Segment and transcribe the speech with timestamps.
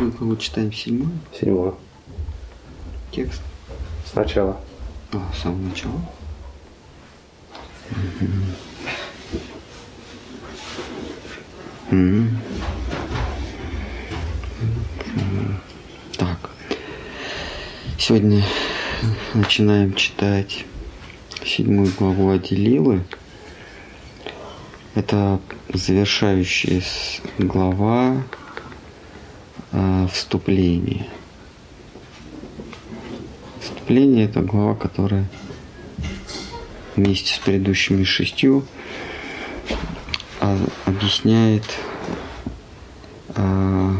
[0.00, 0.72] Какую главу читаем?
[0.72, 1.10] Седьмую?
[1.38, 1.76] Седьмую.
[3.10, 3.42] Текст?
[4.10, 4.58] Сначала.
[5.12, 6.00] А, с самого начала?
[11.90, 12.38] Мгм.
[16.16, 16.50] Так.
[17.98, 18.42] Сегодня
[19.34, 20.64] начинаем читать
[21.44, 23.04] седьмую главу Аделилы.
[24.94, 25.40] Это
[25.74, 26.82] завершающая
[27.36, 28.22] глава
[29.72, 31.06] э, вступления.
[33.60, 35.26] Вступление– это глава, которая
[36.96, 38.64] вместе с предыдущими шестью
[40.40, 41.64] а, объясняет
[43.34, 43.94] а,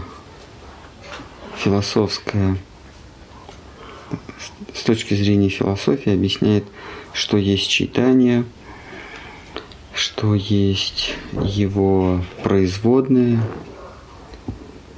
[1.56, 2.56] философское,
[4.74, 6.64] с точки зрения философии объясняет,
[7.12, 8.44] что есть читание,
[9.94, 13.40] что есть его производные,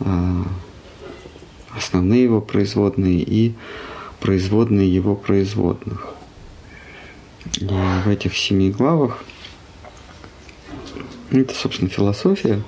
[0.01, 0.42] а,
[2.03, 3.55] основные его производные и
[4.21, 6.09] производные его производных.
[7.61, 9.25] И в этих семи главах
[11.31, 12.63] это, собственно, философия.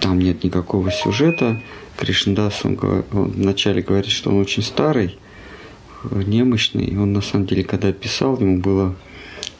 [0.00, 1.60] Там нет никакого сюжета.
[1.98, 2.78] Кришндас, он,
[3.12, 5.18] он вначале говорит, что он очень старый,
[6.10, 6.98] немощный.
[6.98, 8.96] Он, на самом деле, когда писал, ему было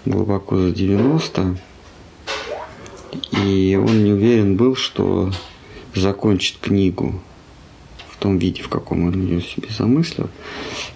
[0.07, 1.59] глубоко за 90.
[3.45, 5.31] И он не уверен был, что
[5.95, 7.21] закончит книгу
[8.25, 10.31] том виде, в каком он ее себе замыслил.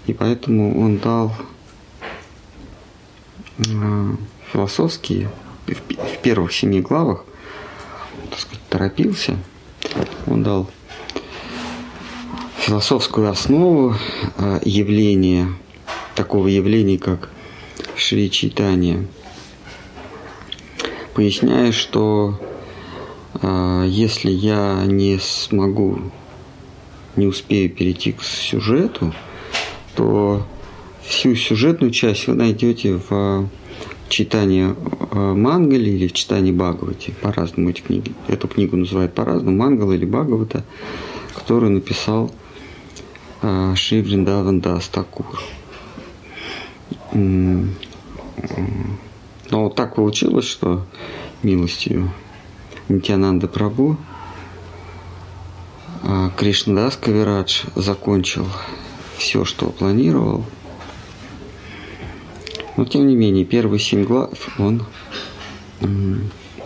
[0.06, 1.34] И поэтому он дал
[3.58, 4.12] э,
[4.50, 5.30] философские,
[5.66, 7.26] в, первых семи главах,
[8.30, 9.36] так сказать, торопился,
[10.26, 10.70] он дал
[12.56, 13.94] философскую основу
[14.38, 15.52] э, явления,
[16.14, 17.28] такого явления, как
[17.94, 19.06] Шри Чайтанья,
[21.12, 22.40] поясняя, что
[23.42, 26.10] э, если я не смогу,
[27.18, 29.12] не успею перейти к сюжету,
[29.94, 30.46] то
[31.02, 33.48] всю сюжетную часть вы найдете в
[34.08, 34.74] читании
[35.10, 37.14] э, Мангали или в читании Бхагавати.
[37.20, 38.12] По-разному эти книги.
[38.26, 39.56] Эту книгу называют по-разному.
[39.56, 40.64] Мангала или Бхагавата,
[41.34, 42.30] которую написал
[43.42, 44.90] э, Шри Вриндаван Дас.
[49.50, 50.84] Но вот так получилось, что
[51.42, 52.12] милостью
[52.88, 53.96] Нитянанда Прабу
[56.36, 58.46] Кришнадас Кавирадж закончил
[59.16, 60.44] все, что планировал.
[62.76, 64.84] Но тем не менее, первые семь глав он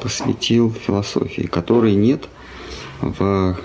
[0.03, 2.29] посвятил философии, которой нет
[3.01, 3.57] в,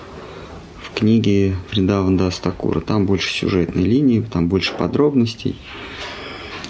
[0.82, 2.80] в книге Вриндаван Такура.
[2.80, 5.60] Там больше сюжетной линии, там больше подробностей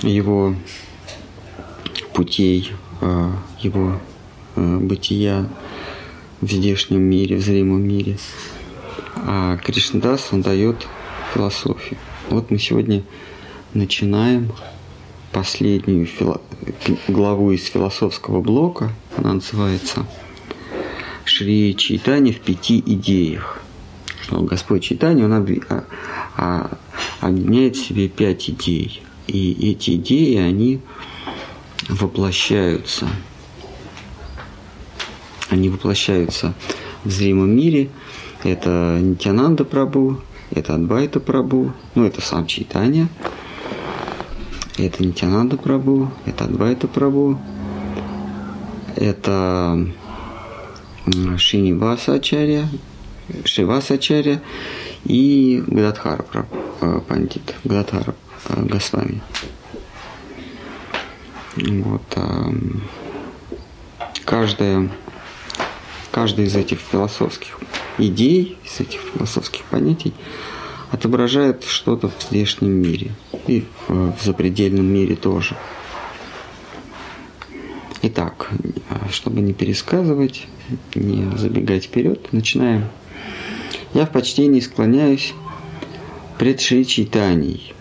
[0.01, 0.55] его
[2.13, 2.71] путей,
[3.01, 3.99] а, его
[4.55, 5.47] а, бытия
[6.41, 8.17] в здешнем мире, в зримом мире.
[9.25, 10.87] А Кришнадас, он дает
[11.33, 11.97] философию.
[12.29, 13.03] Вот мы сегодня
[13.73, 14.51] начинаем
[15.31, 16.41] последнюю фило-
[17.07, 18.91] главу из философского блока.
[19.15, 20.05] Она называется
[21.25, 23.61] Шри Чайтани в пяти идеях.
[24.21, 25.85] Что Господь Чайтани, он объ- а-
[26.35, 26.77] а-
[27.21, 29.01] объединяет в себе пять идей.
[29.27, 30.79] И эти идеи, они
[31.89, 33.07] воплощаются.
[35.49, 36.53] Они воплощаются
[37.03, 37.89] в зримом мире.
[38.47, 40.21] Это Нитянанда Прабу,
[40.51, 43.09] это Адвайта Прабу, ну это сам Чайтанья.
[44.77, 47.37] Это Нитянанда Прабу, это Адвайта Прабу,
[48.95, 49.85] это
[51.07, 52.69] м, Шиниваса Ачарья,
[53.43, 54.41] Шиваса Ачарья
[55.03, 56.47] и Гададхара
[56.79, 58.15] э, Пандит, Гададхара
[58.47, 59.21] э, Госвами.
[61.57, 62.17] Вот,
[64.23, 64.89] каждая,
[66.11, 67.57] каждая из этих философских
[67.97, 70.13] идей, из этих философских понятий
[70.91, 73.11] отображает что-то в здешнем мире
[73.47, 75.55] и в, в запредельном мире тоже.
[78.03, 78.49] Итак,
[78.89, 80.47] а, чтобы не пересказывать,
[80.95, 82.85] не забегать вперед, начинаем.
[83.93, 85.33] Я в почтении склоняюсь
[86.37, 87.73] пред Шри Чайтаньей.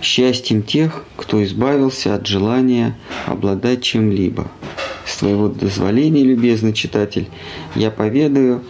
[0.00, 4.50] Счастьем тех, кто избавился от желания обладать чем-либо.
[5.06, 7.28] С твоего дозволения, любезный читатель,
[7.74, 8.62] я поведаю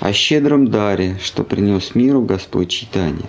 [0.00, 3.28] о щедром даре, что принес миру Господь Читания,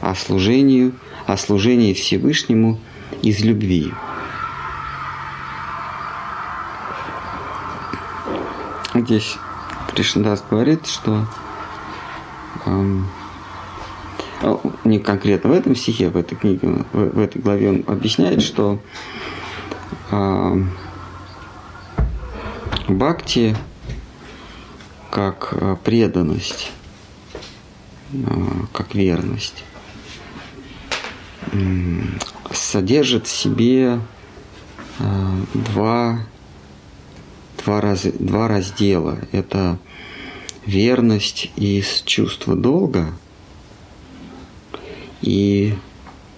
[0.00, 0.94] о служению,
[1.26, 2.78] о служении Всевышнему
[3.22, 3.92] из любви.
[8.94, 9.36] Здесь
[9.90, 11.26] Кришнадас говорит, что
[12.66, 13.08] эм,
[14.42, 18.42] а, не конкретно в этом стихе, в этой книге, в, в этой главе он объясняет,
[18.42, 18.80] что
[20.10, 20.70] эм,
[22.88, 23.56] бхакти
[25.12, 26.72] как э, преданность,
[28.14, 28.16] э,
[28.72, 29.64] как верность
[32.50, 34.00] содержит в себе
[34.98, 36.20] э, два,
[37.62, 39.18] два, раз, два раздела.
[39.32, 39.78] Это
[40.64, 43.12] верность из чувства долга
[45.20, 45.74] и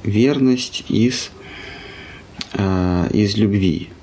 [0.02, 1.30] верность из,
[2.54, 3.93] из любви.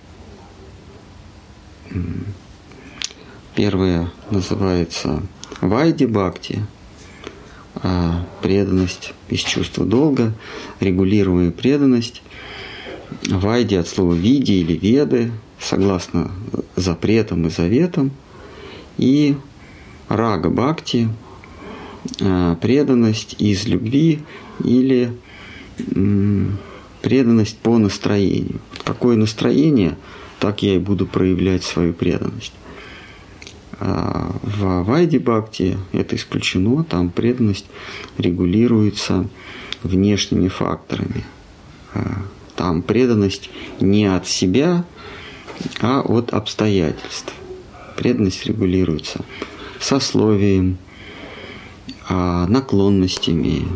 [3.55, 5.21] Первое называется
[5.59, 6.65] Вайди Бхакти,
[7.75, 10.33] а преданность из чувства долга,
[10.79, 12.21] регулируемая преданность.
[13.27, 16.31] Вайди от слова види или веды, согласно
[16.75, 18.11] запретам и заветам.
[18.97, 19.35] И
[20.07, 21.09] рага бхакти,
[22.21, 24.19] а, преданность из любви
[24.63, 25.11] или
[27.01, 28.59] преданность по настроению.
[28.83, 29.97] Какое настроение,
[30.41, 32.53] так я и буду проявлять свою преданность.
[33.79, 37.67] А в Вайди Бхакти это исключено, там преданность
[38.17, 39.27] регулируется
[39.83, 41.25] внешними факторами.
[41.93, 42.23] А
[42.55, 44.83] там преданность не от себя,
[45.79, 47.33] а от обстоятельств.
[47.95, 49.23] Преданность регулируется
[49.79, 50.79] сословием,
[52.09, 53.67] а, наклонностями,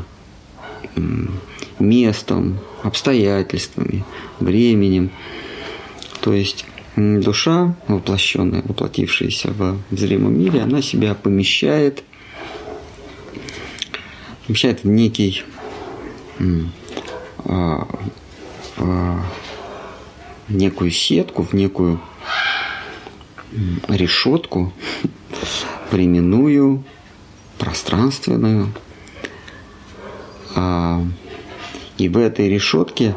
[1.77, 4.03] местом, обстоятельствами,
[4.39, 5.11] временем.
[6.25, 12.03] То есть душа, воплощенная, воплотившаяся в зримом мире, она себя помещает,
[14.47, 15.43] помещает в некий
[17.37, 17.87] а,
[18.75, 19.21] в
[20.49, 22.01] некую сетку, в некую
[23.87, 24.73] решетку
[25.91, 26.83] временную,
[27.59, 28.73] пространственную.
[30.55, 31.03] А,
[31.99, 33.13] и в этой решетке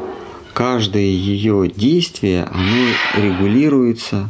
[0.59, 4.27] каждое ее действие, оно регулируется,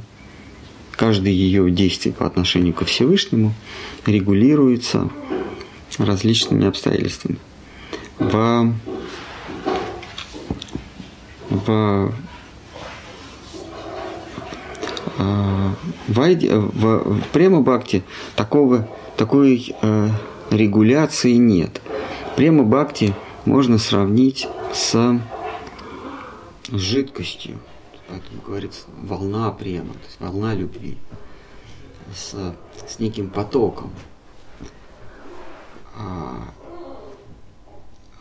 [0.91, 3.51] каждое ее действие по отношению ко Всевышнему
[4.05, 5.09] регулируется
[5.97, 7.39] различными обстоятельствами.
[8.19, 8.75] В,
[11.49, 12.13] в,
[15.17, 15.73] а,
[16.07, 18.03] в, в, в Према Бхакти
[18.35, 18.87] такого,
[19.17, 20.09] такой э,
[20.51, 21.81] регуляции нет.
[22.35, 23.15] Према Бхакти
[23.45, 25.19] можно сравнить с
[26.71, 27.59] с жидкостью,
[28.07, 30.97] поэтому говорится волна према, то есть волна любви,
[32.13, 32.55] с,
[32.87, 33.91] с неким потоком.
[35.95, 36.53] А,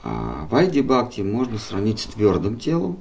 [0.03, 2.99] а Вайди Бхакти можно сравнить с твердым телом,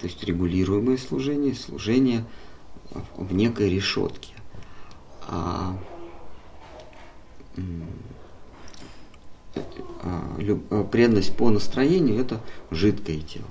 [0.00, 2.24] то есть регулируемое служение, служение
[3.16, 4.34] в некой решетке.
[5.28, 5.76] А,
[10.02, 12.40] а, преданность по настроению– это
[12.70, 13.46] жидкое тело.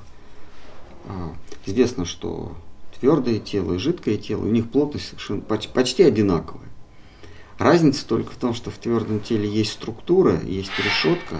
[1.65, 2.53] Известно, что
[2.99, 6.67] твердое тело и жидкое тело, у них плотность совершенно почти одинаковая.
[7.57, 11.39] Разница только в том, что в твердом теле есть структура, есть решетка,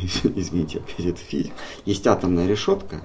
[0.02, 1.54] извините, опять это физика,
[1.84, 3.00] есть атомная решетка,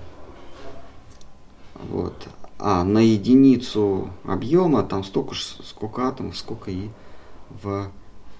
[1.89, 2.27] вот,
[2.59, 6.89] а на единицу объема там столько, сколько атомов, сколько и
[7.49, 7.91] в,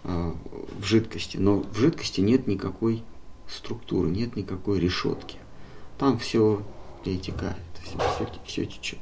[0.04, 0.36] а,
[0.80, 1.38] в жидкости.
[1.38, 3.04] Но в жидкости нет никакой
[3.48, 5.38] структуры, нет никакой решетки
[6.04, 6.62] там все
[7.06, 9.00] перетекает, все, все, все течет.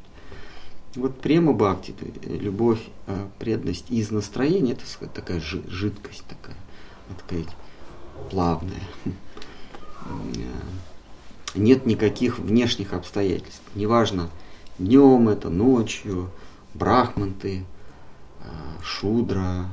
[0.93, 1.95] Вот према бхакти,
[2.25, 6.55] любовь, э, преданность из настроения, это такая жидкость такая,
[7.17, 7.45] такая
[8.29, 8.83] плавная.
[11.55, 13.63] Нет никаких внешних обстоятельств.
[13.73, 14.29] Неважно,
[14.77, 16.29] днем это, ночью,
[16.75, 17.65] брахманты,
[18.41, 18.43] э,
[18.83, 19.65] шудра,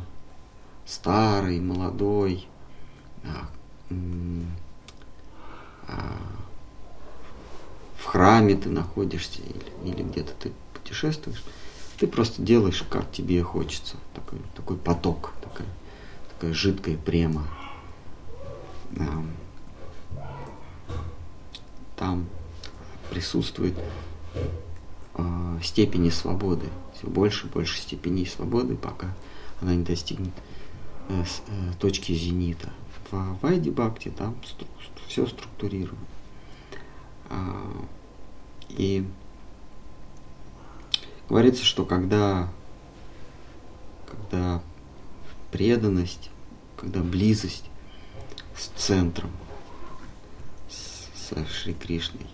[0.87, 2.49] старый, молодой,
[3.91, 6.48] в
[8.09, 11.45] храме ты находишься или, или где-то ты путешествуешь,
[11.99, 13.97] ты просто делаешь, как тебе хочется.
[14.15, 15.69] Такой, такой поток, такая,
[16.33, 17.45] такая жидкая према.
[21.97, 22.27] Там
[23.11, 23.75] присутствует
[25.15, 26.67] э, степени свободы.
[26.97, 29.09] Все больше и больше степеней свободы, пока
[29.61, 30.33] она не достигнет
[31.09, 32.71] э, э, точки зенита.
[33.11, 34.37] В Вайди Бхакти там
[35.09, 35.99] все структурировано.
[38.69, 39.05] И
[41.29, 42.49] говорится, что когда,
[44.09, 44.63] когда
[45.51, 46.31] преданность,
[46.77, 47.65] когда близость
[48.57, 49.31] с центром,
[50.69, 52.27] с, с Шри Кришной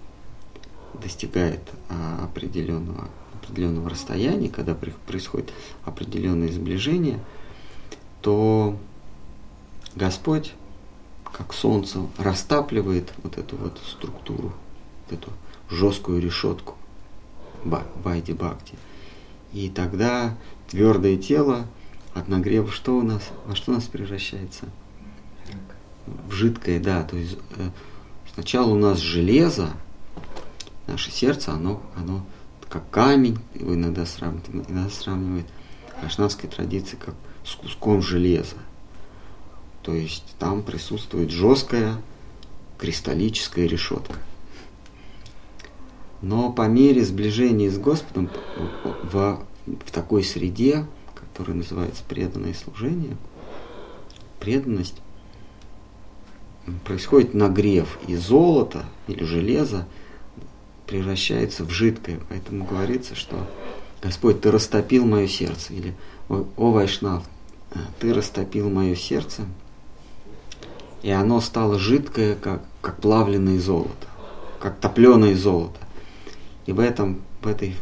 [0.95, 5.53] достигает а, определенного, определенного расстояния, когда происходит
[5.85, 7.21] определенное сближение,
[8.23, 8.79] то
[9.95, 10.55] Господь,
[11.25, 14.53] как солнце, растапливает вот эту вот структуру
[15.11, 15.31] эту
[15.71, 16.75] жесткую решетку
[17.65, 18.75] Байди Бхакти.
[19.53, 20.37] И тогда
[20.69, 21.67] твердое тело
[22.15, 24.67] от нагрева что у нас, во что у нас превращается?
[26.29, 27.03] В жидкое, да.
[27.03, 27.71] То есть э,
[28.35, 29.71] сначала у нас железо,
[30.87, 32.25] наше сердце, оно, оно
[32.69, 35.47] как камень, его иногда сравнивают, иногда сравнивают
[36.03, 38.57] ашнавской традиции как с куском железа.
[39.83, 41.97] То есть там присутствует жесткая
[42.79, 44.19] кристаллическая решетка.
[46.25, 48.31] Но по мере сближения с Господом
[49.03, 53.19] в, в такой среде, которая называется преданное служение,
[54.41, 55.03] преданность,
[56.87, 59.87] происходит нагрев, и золото или железо
[60.87, 62.19] превращается в жидкое.
[62.31, 63.47] Поэтому говорится, что
[64.03, 65.75] Господь, ты растопил мое сердце.
[65.75, 65.95] Или
[66.31, 67.23] о Вайшнав,
[68.01, 69.43] ты растопил мое сердце,
[71.03, 74.07] и оно стало жидкое, как, как плавленное золото,
[74.59, 75.84] как топленое золото.
[76.67, 77.77] И в этом, в, этой,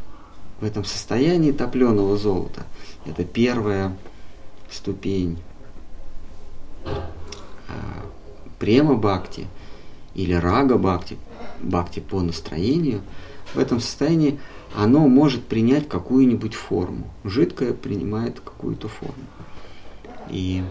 [0.60, 2.64] в этом состоянии топленого золота
[3.06, 3.96] это первая
[4.70, 5.38] ступень
[6.84, 6.94] а,
[8.58, 9.46] према бхакти
[10.14, 11.16] или рага бхакти,
[11.60, 13.02] бхакти по настроению,
[13.54, 14.40] в этом состоянии
[14.74, 17.10] оно может принять какую-нибудь форму.
[17.24, 19.24] Жидкое принимает какую-то форму.
[20.30, 20.64] И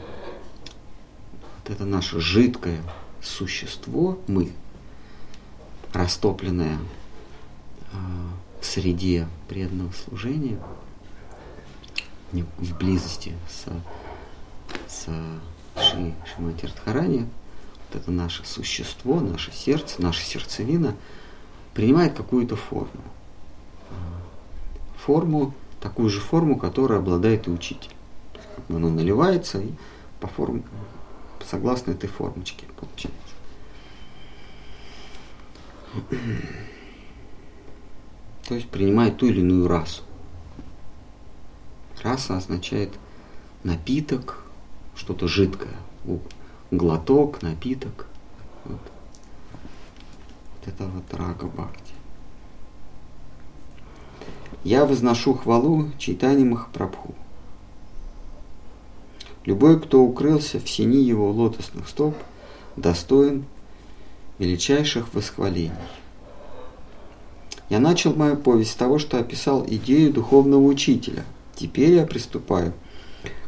[1.60, 2.82] вот это наше жидкое
[3.22, 4.52] существо, мы,
[5.94, 6.80] растопленное
[7.92, 10.58] в среде преданного служения,
[12.32, 13.66] в близости с,
[14.88, 15.10] с
[15.76, 17.28] Шри Шимати Радхарани,
[17.90, 20.96] вот это наше существо, наше сердце, наша сердцевина
[21.74, 23.02] принимает какую-то форму.
[24.98, 27.92] Форму, такую же форму, которой обладает и учитель.
[28.70, 29.72] Оно наливается и
[30.20, 30.64] по форме,
[31.50, 33.18] согласно этой формочке получается.
[38.52, 40.02] То есть принимает ту или иную расу.
[42.04, 42.90] Раса означает
[43.64, 44.44] напиток,
[44.94, 45.72] что-то жидкое.
[46.70, 48.08] Глоток, напиток.
[48.66, 48.82] Вот.
[50.58, 51.94] вот это вот рага бхакти.
[54.66, 57.16] Я возношу хвалу Чайтани Махапрабху.
[59.46, 62.18] Любой, кто укрылся в сини его лотосных стоп,
[62.76, 63.46] достоин
[64.40, 65.72] величайших восхвалений.
[67.72, 71.24] Я начал мою повесть с того, что описал идею духовного учителя.
[71.56, 72.74] Теперь я приступаю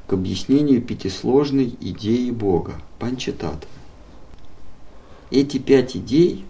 [0.07, 3.67] к объяснению пятисложной идеи Бога, Панчататвы.
[5.29, 6.45] Эти пять идей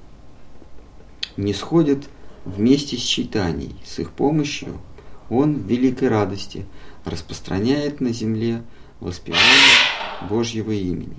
[1.36, 2.04] не сходят
[2.46, 3.76] вместе с читанием.
[3.84, 4.80] С их помощью
[5.32, 6.68] он в великой радости
[7.06, 8.62] распространяет на земле
[9.00, 11.18] воспевание Божьего имени.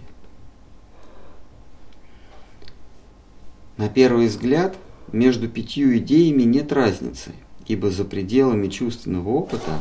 [3.77, 4.77] На первый взгляд–
[5.13, 7.33] между пятью идеями нет разницы,
[7.67, 9.81] ибо за пределами чувственного опыта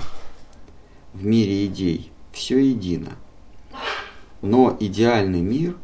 [1.13, 3.12] в мире идей все едино.
[4.42, 5.77] Но идеальный мир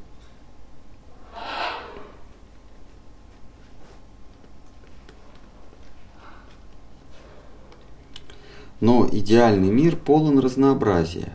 [8.82, 11.34] Но идеальный мир полон разнообразия,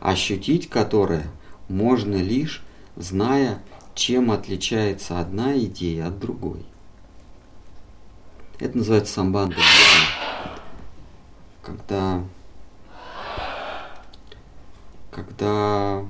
[0.00, 1.30] ощутить которое
[1.68, 2.62] можно лишь
[2.96, 3.62] зная,
[3.94, 6.64] чем отличается одна идея от другой.
[8.62, 9.56] Это называется самбанда.
[11.62, 12.22] Когда,
[15.10, 16.06] когда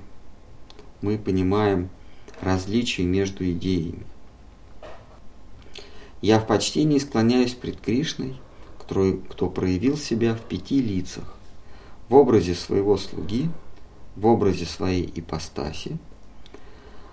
[1.00, 1.88] мы понимаем
[2.42, 4.04] различия между идеями.
[6.20, 8.38] Я в почтении склоняюсь пред Кришной,
[8.78, 11.34] кто, кто проявил себя в пяти лицах,
[12.10, 13.48] в образе своего слуги,
[14.14, 15.96] в образе своей ипостаси,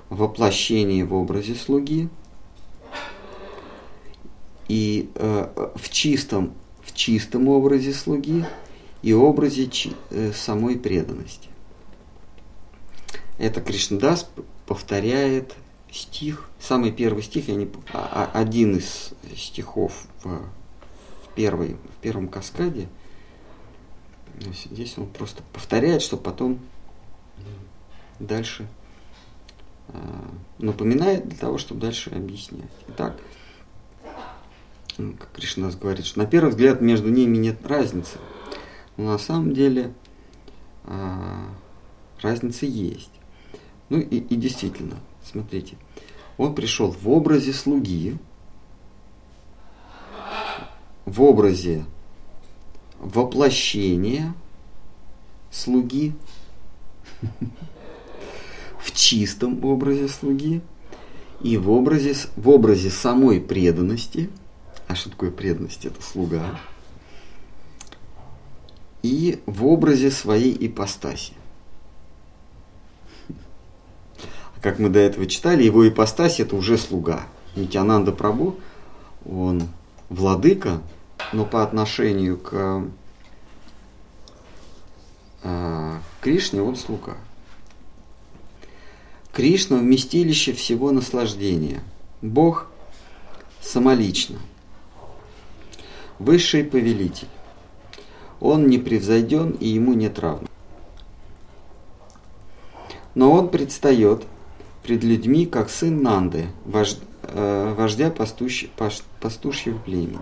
[0.09, 2.09] воплощении в образе слуги,
[4.69, 8.45] и э, в, чистом, в чистом образе слуги
[9.01, 11.49] и образе чи, э, самой преданности.
[13.37, 14.29] Это Кришнадас
[14.67, 15.55] повторяет
[15.91, 22.01] стих, самый первый стих, я не, а, а, один из стихов в, в, первой, в
[22.01, 22.87] первом каскаде.
[24.71, 26.59] Здесь он просто повторяет, что потом
[28.19, 28.67] дальше
[29.87, 29.97] э,
[30.59, 32.69] напоминает для того, чтобы дальше объяснять.
[32.89, 33.17] Итак,
[35.17, 38.17] как Кришна говорит, что на первый взгляд между ними нет разницы.
[38.97, 39.93] Но на самом деле
[40.83, 41.45] а,
[42.21, 43.11] разница есть.
[43.89, 45.77] Ну и, и действительно, смотрите,
[46.37, 48.17] он пришел в образе слуги,
[51.05, 51.85] в образе
[52.99, 54.33] воплощения
[55.49, 56.13] слуги,
[58.79, 60.61] в чистом образе слуги
[61.41, 64.29] и в образе, в образе самой преданности–
[64.89, 65.85] а что такое преданность?
[65.85, 66.59] Это слуга.
[69.01, 71.33] и в образе своей ипостаси.
[74.61, 77.23] Как мы до этого читали, его ипостась это уже слуга.
[77.55, 78.57] Нитянанда Прабу,
[79.25, 79.69] он
[80.09, 80.81] владыка,
[81.31, 82.83] но по отношению к
[85.43, 87.15] э, Кришне он слуга.
[89.31, 91.81] Кришна– вместилище всего наслаждения.
[92.21, 92.67] Бог
[93.61, 94.39] самолично.
[96.19, 97.29] Высший повелитель.
[98.41, 100.49] Он не превзойден и ему нет равных.
[103.15, 104.25] Но он предстает
[104.83, 108.67] пред людьми, как сын Нанды, вождь, э, вождя пастущ,
[109.21, 110.19] пастушьего племени.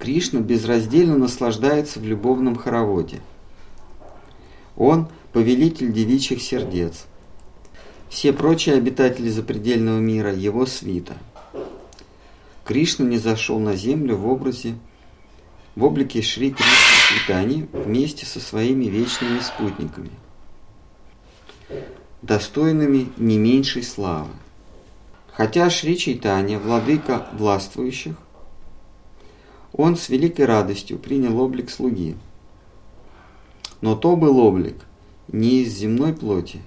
[0.00, 3.20] Кришна безраздельно наслаждается в любовном хороводе.
[4.76, 7.06] Он– повелитель девичьих сердец.
[8.08, 11.14] Все прочие обитатели запредельного мира– его свита.
[12.64, 14.76] Кришна не зашел на землю в образе,
[15.76, 20.10] в облике Шри Кришны Читани вместе со своими вечными спутниками,
[22.22, 24.30] достойными не меньшей славы.
[25.32, 28.16] Хотя Шри Чайтанья, владыка властвующих,
[29.72, 32.16] он с великой радостью принял облик слуги.
[33.80, 34.76] Но то был облик–
[35.28, 36.62] не из земной плоти,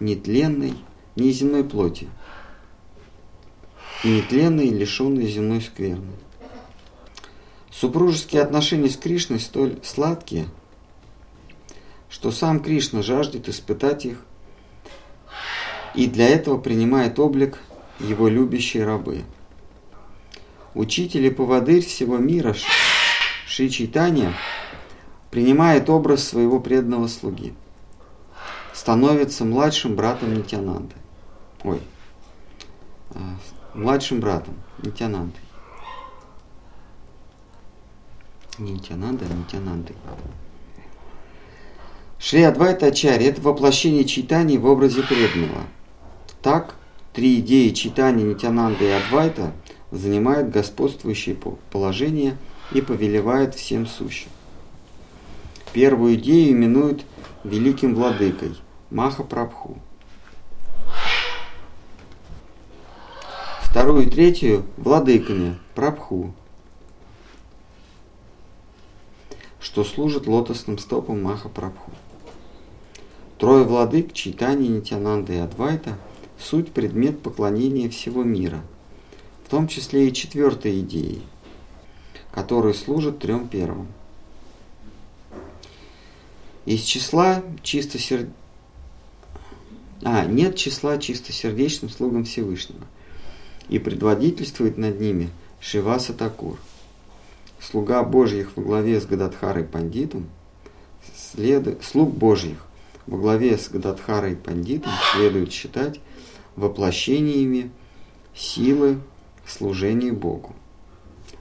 [0.00, 0.74] не тленной,
[1.16, 2.08] не из земной плоти,
[4.02, 6.12] не тленной, лишенной земной скверны.
[7.70, 10.46] Супружеские отношения с Кришной столь сладкие,
[12.08, 14.18] что сам Кришна жаждет испытать их
[15.94, 17.58] и для этого принимает облик
[18.00, 19.22] его любящей рабы.
[20.74, 22.54] Учитель и поводырь всего мира
[23.46, 24.32] Шри Чайтанья
[25.30, 27.54] принимает образ своего преданного слуги–
[28.74, 30.94] становится младшим братом Нитянанды.
[31.62, 31.80] Ой,
[33.14, 33.18] а,
[33.74, 35.36] младшим братом Нитянанды.
[38.58, 39.94] Не Нитянанда, а Нитянанды.
[42.18, 45.62] Шри Адвайта Ачарья– это воплощение читаний в образе преданного.
[46.40, 46.76] Так,
[47.12, 49.52] три идеи читания Нитянанды и Адвайта
[49.90, 51.36] занимают господствующее
[51.70, 52.36] положение
[52.72, 54.30] и повелевают всем сущим.
[55.72, 57.04] Первую идею именуют
[57.42, 58.54] великим владыкой,
[58.90, 59.78] Маха Прабху.
[63.74, 66.32] Вторую и третью– владыками Прабху,
[69.58, 71.90] что служит лотосным стопом Маха Прабху.
[73.36, 75.98] Трое владык Чайтани, Нитянанда и Адвайта–
[76.38, 78.60] суть предмет поклонения всего мира,
[79.44, 81.22] в том числе и четвертой идеей,
[82.30, 83.88] которая служит трем первым.
[86.64, 88.36] Из числа чистосердечных
[90.04, 92.84] а, нет числа чистосердечным слугам Всевышнего.
[93.68, 96.58] И предводительствует над ними Шиваса Такур.
[97.60, 100.26] Слуга Божьих во главе с Гададхарой Пандитом,
[101.16, 101.82] след...
[101.82, 102.66] слуг Божьих
[103.06, 106.00] во главе с Гададхарой Пандитом следует считать
[106.56, 107.70] воплощениями
[108.34, 108.98] силы
[109.46, 110.54] служения Богу.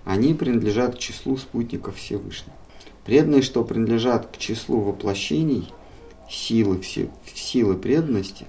[0.06, 2.56] Они принадлежат к числу спутников Всевышнего.
[3.06, 5.72] Преданные, что принадлежат к числу воплощений
[6.30, 6.82] силы,
[7.34, 8.46] силы преданности,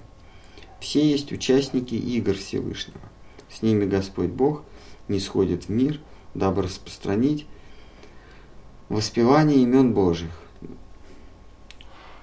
[0.79, 3.01] все есть участники игр Всевышнего.
[3.55, 4.63] С ними Господь Бог
[5.07, 6.01] не сходит в мир,
[6.33, 7.45] дабы распространить
[8.89, 10.31] воспевание имен Божьих.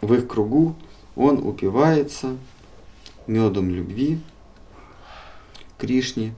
[0.02, 0.74] В их кругу
[1.16, 2.36] он упивается
[3.26, 4.20] медом любви
[5.78, 6.34] Кришне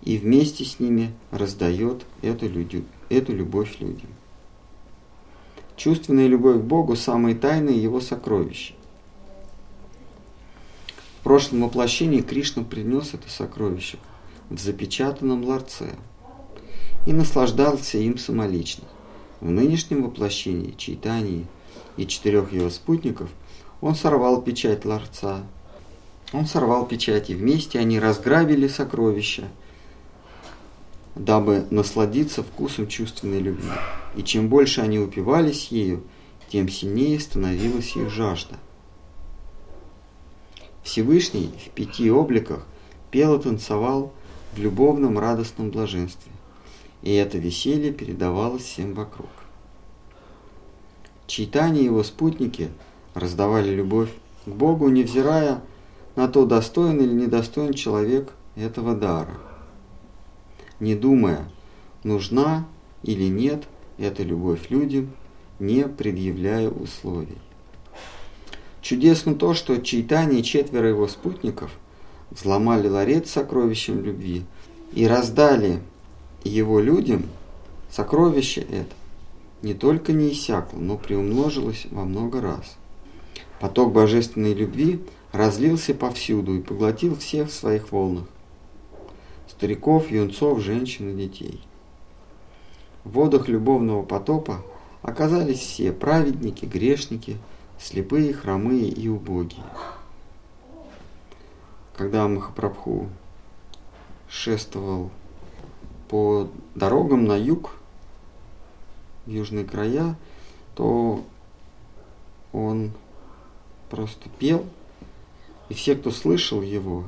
[0.00, 4.08] и вместе с ними раздает эту, люди, эту любовь людям.
[5.76, 8.74] Чувственная любовь к Богу– самые тайные его сокровища.
[11.22, 13.96] В прошлом воплощении Кришна принес это сокровище
[14.50, 15.90] в запечатанном ларце
[17.06, 18.82] и наслаждался им самолично.
[19.40, 21.46] В нынешнем воплощении Чайтании
[21.96, 23.30] и четырех его спутников
[23.80, 25.46] он сорвал печать ларца.
[26.32, 29.44] Он сорвал печать, и вместе они разграбили сокровища,
[31.14, 33.70] дабы насладиться вкусом чувственной любви.
[34.16, 36.02] И чем больше они упивались ею,
[36.48, 38.56] тем сильнее становилась их жажда–
[40.82, 42.66] Всевышний в пяти обликах
[43.10, 44.12] пел и танцевал
[44.52, 46.32] в любовном радостном блаженстве,
[47.02, 49.30] и это веселье передавалось всем вокруг.
[51.26, 52.68] Читание и его спутники
[53.14, 54.10] раздавали любовь
[54.44, 55.62] к Богу, невзирая
[56.16, 59.38] на то, достоин или недостоин человек этого дара,
[60.80, 61.48] не думая,
[62.02, 62.66] нужна
[63.02, 63.64] или нет
[63.98, 65.12] эта любовь людям,
[65.58, 67.38] не предъявляя условий.
[68.82, 71.70] Чудесно то, что Чайтани и четверо его спутников
[72.30, 74.44] взломали ларец сокровищем любви
[74.92, 75.80] и раздали
[76.44, 77.24] его людям
[77.92, 78.94] Сокровище это
[79.60, 82.76] не только не иссякло, но приумножилось во много раз.
[83.60, 88.24] Поток божественной любви разлился повсюду и поглотил всех в своих волнах.
[89.46, 91.60] Стариков, юнцов, женщин и детей.
[93.04, 94.64] В водах любовного потопа
[95.02, 97.36] оказались все праведники, грешники,
[97.82, 99.64] слепые, хромые и убогие.
[101.96, 103.08] Когда Махапрабху
[104.28, 105.10] шествовал
[106.08, 107.72] по дорогам на юг,
[109.26, 110.16] в южные края,
[110.74, 111.24] то
[112.52, 112.92] он
[113.90, 114.64] просто пел,
[115.68, 117.04] и все, кто слышал его,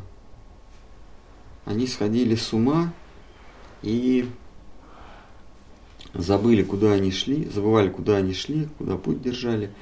[1.65, 2.93] они сходили с ума
[3.83, 4.29] и
[6.13, 9.73] забыли, куда они шли, забывали, куда они шли, куда путь держали,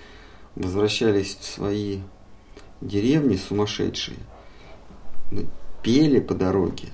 [0.55, 2.01] возвращались в свои
[2.81, 4.19] деревни сумасшедшие,
[5.83, 6.88] пели по дороге,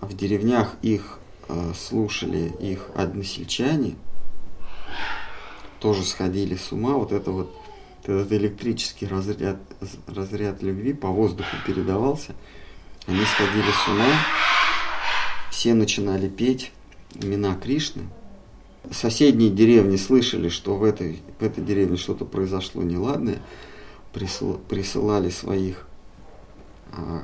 [0.00, 3.96] а в деревнях их э, слушали их односельчане,
[5.80, 7.56] тоже сходили с ума, вот это вот
[8.02, 9.58] этот электрический разряд,
[10.06, 12.34] разряд любви по воздуху передавался,
[13.06, 14.12] они сходили с ума,
[15.50, 16.72] все начинали петь
[17.14, 18.02] имена Кришны.
[18.90, 23.38] Соседние деревни слышали, что в этой, в этой деревне что-то произошло неладное,
[24.12, 25.86] присылали своих
[26.92, 27.22] а,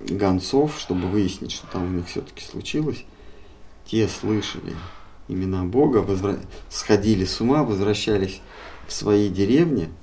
[0.00, 3.04] гонцов, чтобы выяснить, что там у них все-таки случилось.
[3.86, 4.74] Те слышали
[5.28, 6.38] имена Бога, возвра...
[6.68, 8.40] сходили с ума, возвращались
[8.86, 9.88] в свои деревни–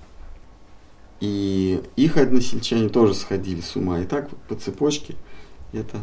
[1.20, 4.00] и их односельчане тоже сходили с ума.
[4.00, 5.16] И так по цепочке
[5.74, 5.98] это,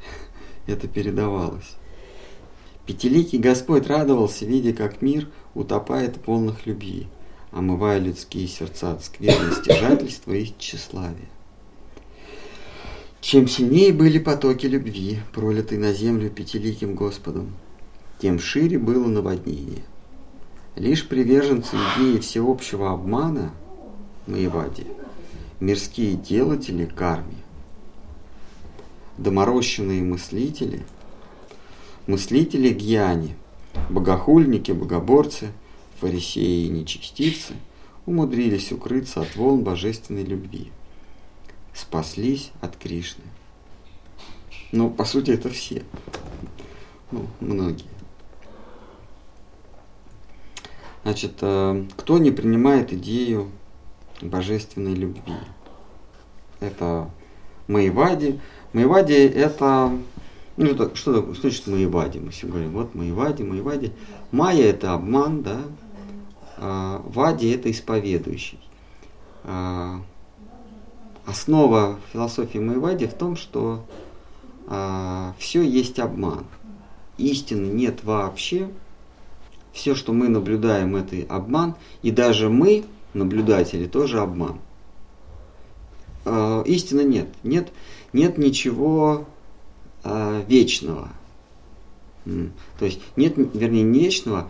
[0.66, 1.76] это передавалось.
[2.88, 7.06] Пятиликий Господь радовался, видя, как мир утопает в волнах любви,
[7.50, 11.28] омывая людские сердца от скверны, стяжательства и тщеславия.
[13.20, 17.52] Чем сильнее были потоки любви, пролитые на землю пятиликим Господом,
[18.22, 19.84] тем шире было наводнение.
[20.74, 23.52] Лишь приверженцы идеи всеобщего обмана–
[24.26, 24.86] Маевади,
[25.60, 27.36] мирские делатели карми,
[29.18, 30.86] доморощенные мыслители,
[32.08, 33.36] мыслители гьяни,
[33.90, 35.52] богохульники, богоборцы,
[36.00, 37.54] фарисеи и нечестицы
[38.06, 40.72] умудрились укрыться от волн божественной любви,
[41.74, 43.24] спаслись от Кришны.
[44.72, 45.84] Ну, по сути, это все.
[47.10, 47.86] Ну, многие.
[51.02, 53.50] Значит, э, кто не принимает идею
[54.22, 55.34] божественной любви.
[56.60, 57.10] Это
[57.66, 58.40] Маевади.
[58.72, 59.92] Маевади это...
[60.60, 62.18] Ну, что, что значит Маевади?
[62.18, 63.92] Мы все говорим, вот Маевади, Маевади.
[64.32, 65.60] Майя это обман, да?
[66.56, 68.58] А, Вади это исповедующий.
[69.44, 70.00] А,
[71.26, 73.84] основа философии Маевади в том, что
[74.66, 76.44] а, все есть обман.
[77.18, 78.68] Истины нет вообще.
[79.72, 81.76] Все, что мы наблюдаем, это обман.
[82.02, 84.58] И даже мы, наблюдатели, тоже обман.
[86.24, 87.28] Э, истины нет.
[87.44, 87.72] Нет,
[88.12, 89.24] нет ничего
[90.04, 91.08] э, вечного.
[92.24, 94.48] То есть нет, вернее, не вечного.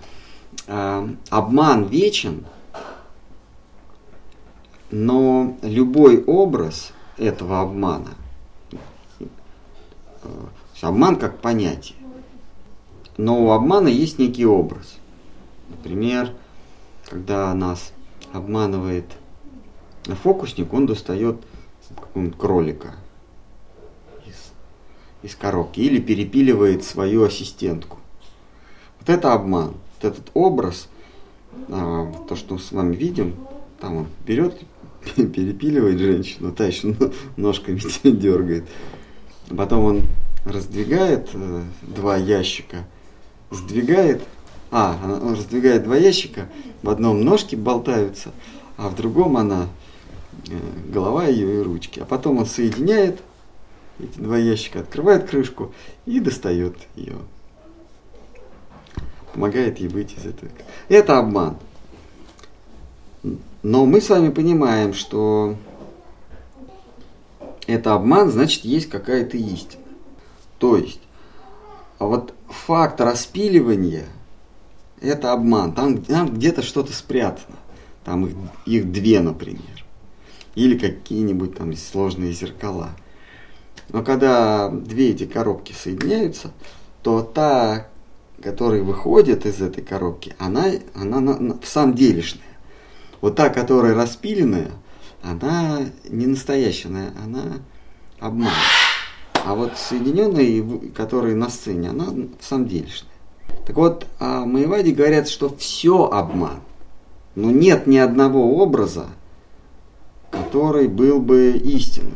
[0.66, 2.44] Э, обман вечен,
[4.90, 8.14] но любой образ этого обмана,
[9.20, 9.26] э,
[10.80, 11.96] обман как понятие,
[13.16, 14.96] но у обмана есть некий образ.
[15.68, 16.32] Например,
[17.04, 17.92] когда нас
[18.32, 19.06] обманывает
[20.22, 21.37] фокусник, он достает
[21.94, 22.94] какого-нибудь кролика
[25.22, 27.98] из, коробки или перепиливает свою ассистентку.
[29.00, 29.74] Вот это обман.
[30.00, 30.88] Вот этот образ,
[31.68, 33.35] а, то, что мы с вами видим,
[33.81, 34.61] там он берет,
[35.16, 36.94] перепиливает женщину, та еще
[37.37, 38.64] ножками дергает.
[39.57, 40.02] Потом он
[40.44, 42.87] раздвигает э, два ящика,
[43.50, 44.22] сдвигает
[44.70, 46.48] а, он раздвигает два ящика,
[46.83, 48.33] в одном ножки болтаются,
[48.76, 49.68] а в другом она,
[50.48, 50.52] э,
[50.92, 52.00] голова ее и ручки.
[52.00, 53.20] А потом он соединяет
[53.98, 55.72] эти два ящика, открывает крышку
[56.06, 57.16] и достает ее.
[59.32, 60.50] Помогает ей выйти из этого.
[60.88, 61.56] Это обман.
[63.62, 65.56] Но мы с вами понимаем, что
[67.66, 69.82] это обман, значит, есть какая-то истина.
[70.58, 71.00] То есть,
[71.98, 74.06] а вот факт распиливания–
[75.00, 75.72] это обман.
[75.72, 77.56] Там, там где-то что-то спрятано.
[78.04, 78.32] Там их,
[78.64, 79.84] их две, например.
[80.54, 82.90] Или какие-нибудь там сложные зеркала.
[83.90, 86.51] Но когда две эти коробки соединяются,
[87.03, 87.88] то та,
[88.42, 92.42] которая выходит из этой коробки, она, она на, на, в самом делешная.
[93.20, 94.70] Вот та, которая распиленная,
[95.22, 97.59] она не настоящая, она
[98.20, 98.53] обман.
[99.44, 103.11] А вот соединенная, которая на сцене, она в самом делешная.
[103.66, 106.61] Так вот, о Маеваде говорят, что все обман.
[107.35, 109.07] Но нет ни одного образа,
[110.31, 112.12] который был бы истинный.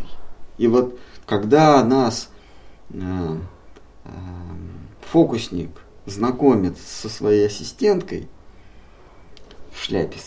[0.58, 0.98] И вот
[1.32, 2.28] когда нас
[2.90, 2.98] э,
[4.04, 4.08] э,
[5.00, 5.70] фокусник
[6.04, 8.28] знакомит со своей ассистенткой
[9.72, 10.18] в шляпе,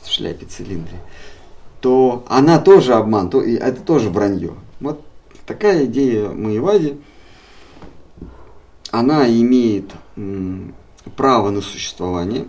[0.00, 1.00] в шляпе цилиндре,
[1.80, 4.54] то она тоже обман, то, это тоже вранье.
[4.78, 5.04] Вот
[5.46, 7.00] такая идея Маевади,
[8.92, 9.90] она имеет
[11.16, 12.46] право на существование,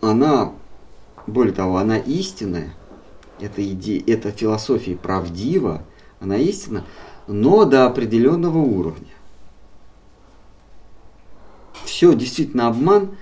[0.00, 0.52] она,
[1.26, 2.74] более того, она истинная,
[3.38, 5.82] эта, идея, эта философия правдива,
[6.20, 6.84] она истина,
[7.26, 9.06] но до определенного уровня.
[11.84, 13.16] Все действительно обман,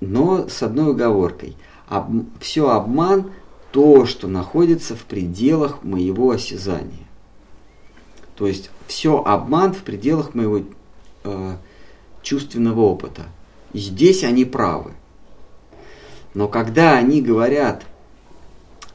[0.00, 1.56] но с одной уговоркой.
[1.88, 3.30] Об, все обман
[3.72, 7.06] то, что находится в пределах моего осязания.
[8.36, 10.62] То есть все обман в пределах моего
[11.24, 11.56] э,
[12.22, 13.22] чувственного опыта.
[13.72, 14.92] И здесь они правы.
[16.34, 17.84] Но когда они говорят,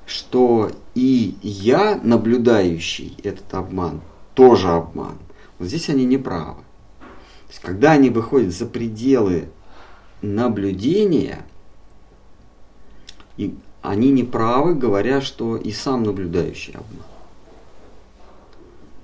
[0.06, 4.02] что и я, наблюдающий этот обман,
[4.34, 5.18] тоже обман,
[5.58, 6.62] вот здесь они не правы.
[7.00, 9.48] То есть, когда они выходят за пределы
[10.22, 11.46] наблюдения,
[13.38, 17.06] и они не правы, говоря, что и сам наблюдающий обман.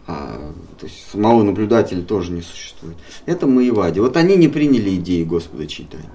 [0.08, 2.98] А, то есть самого наблюдателя тоже не существует.
[3.26, 4.02] Это Маевади.
[4.02, 6.10] Вот они не приняли идеи Господа читания.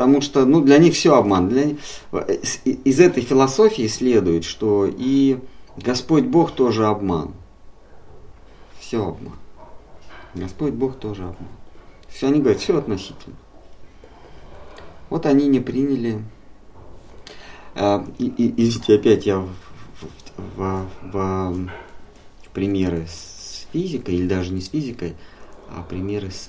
[0.00, 1.50] Потому что ну, для них все обман.
[1.50, 1.78] Для них...
[2.64, 5.38] Из этой философии следует, что и
[5.76, 7.34] Господь Бог тоже обман.
[8.78, 9.36] Все обман.
[10.34, 11.50] Господь Бог тоже обман.
[12.08, 13.36] Все они говорят, все относительно.
[15.10, 16.24] Вот они не приняли.
[17.74, 19.50] А, и, и, извините, опять я в,
[20.56, 21.68] в, в,
[22.42, 25.14] в примеры с физикой, или даже не с физикой,
[25.68, 26.48] а примеры с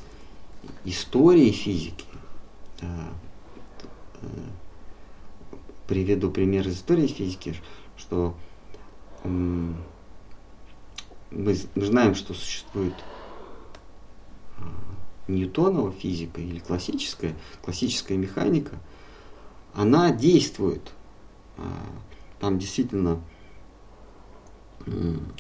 [0.85, 2.05] историей физики.
[5.87, 7.55] Приведу пример из истории физики,
[7.97, 8.35] что
[11.31, 12.93] мы, знаем, что существует
[14.57, 14.63] а,
[15.27, 18.77] Ньютонова физика или классическая, классическая механика,
[19.73, 20.91] она действует.
[21.57, 21.63] А,
[22.39, 23.21] там действительно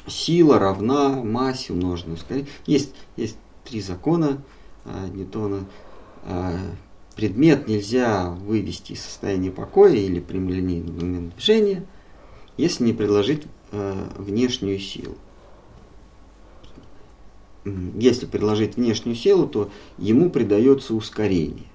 [0.05, 2.51] сила равна массе умноженной ускорению.
[2.67, 4.43] Есть, есть три закона
[4.85, 5.65] а, Ньютона.
[7.15, 11.85] Предмет нельзя вывести из состояния покоя или прямолинейного движения,
[12.57, 15.17] если не предложить внешнюю силу
[17.63, 21.65] если предложить внешнюю силу, то ему придается ускорение.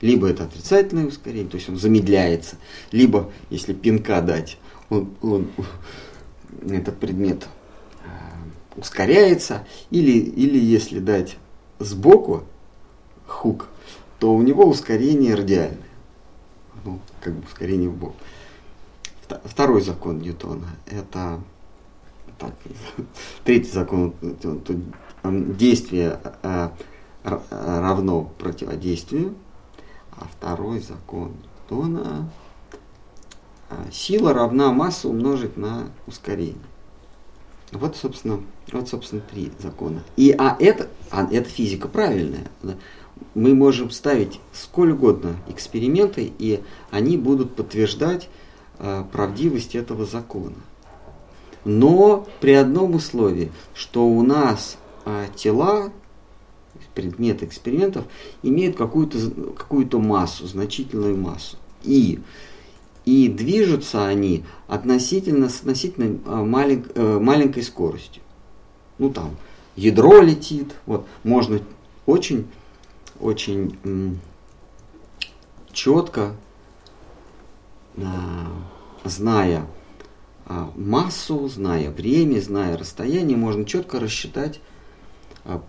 [0.00, 2.56] Либо это отрицательное ускорение, то есть он замедляется,
[2.90, 4.58] либо если пинка дать,
[4.90, 5.48] он, он,
[6.68, 7.46] этот предмет
[8.04, 11.36] э, ускоряется, или, или если дать
[11.78, 12.42] сбоку
[13.26, 13.68] хук,
[14.22, 15.82] то у него ускорение радиальное.
[16.84, 18.14] Ну, как бы ускорение в бок.
[19.44, 21.40] Второй закон Ньютона– это
[22.38, 22.54] так,
[23.44, 24.14] третий закон,
[25.24, 26.70] действие э,
[27.50, 29.34] равно противодействию,
[30.12, 31.32] а второй закон
[31.68, 32.30] Ньютона
[33.70, 36.62] э, сила равна масса умножить на ускорение.
[37.72, 40.04] Вот, собственно, вот, собственно, три закона.
[40.16, 42.46] И, а это, а это физика правильная.
[43.34, 48.28] Мы можем ставить сколь угодно эксперименты, и они будут подтверждать
[48.78, 50.54] э, правдивость этого закона
[51.64, 55.92] но при одном условии, что у нас а, тела,
[56.94, 58.04] предметы экспериментов,
[58.42, 59.18] имеют какую-то
[59.56, 61.56] какую массу, значительную массу.
[61.84, 62.20] И,
[63.04, 68.22] и движутся они относительно, с относительно а, малень, э, маленькой скоростью.
[68.98, 69.36] Ну там,
[69.76, 71.60] ядро летит, вот, можно
[72.06, 72.46] очень,
[73.22, 74.18] очень
[75.72, 76.34] четко,
[77.96, 78.46] а,
[79.04, 79.66] зная
[80.46, 84.60] а, массу, зная время, зная расстояние, можно четко рассчитать
[85.44, 85.62] а,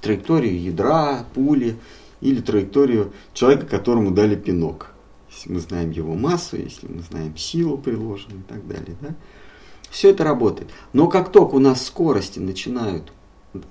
[0.00, 1.76] траекторию ядра, пули
[2.20, 4.88] или траекторию человека, которому дали пинок.
[5.30, 8.96] Если мы знаем его массу, если мы знаем силу приложенную и так далее.
[9.00, 9.14] Да?
[9.90, 10.70] Все это работает.
[10.92, 13.12] Но как только у нас скорости начинают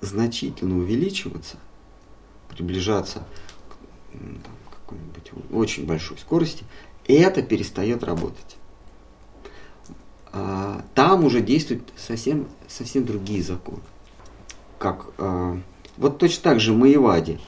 [0.02, 1.58] значительно увеличиваться,
[2.52, 3.24] приближаться
[4.12, 6.66] к какой-нибудь очень большой скорости,
[7.08, 8.58] это перестает работать.
[10.34, 13.82] А, там уже действуют совсем, совсем другие законы.
[14.78, 15.60] Как, а,
[15.98, 17.40] вот точно так же Маевади.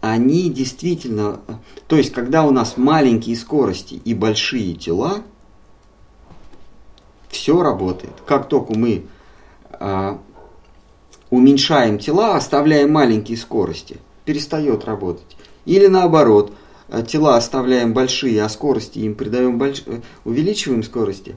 [0.00, 1.40] Они действительно,
[1.88, 5.22] то есть когда у нас маленькие скорости и большие тела,
[7.28, 8.12] все работает.
[8.26, 9.06] Как только мы
[9.72, 10.20] а,
[11.30, 15.36] уменьшаем тела, оставляем маленькие скорости, перестает работать.
[15.64, 16.52] Или наоборот,
[16.88, 19.82] э, тела оставляем большие, а скорости им придаем больш...
[19.86, 21.36] Э, увеличиваем скорости,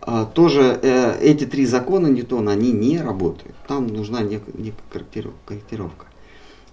[0.00, 3.54] а тоже э, эти три закона Ньютона, они не работают.
[3.68, 4.52] Там нужна некая,
[4.90, 6.06] корректировка.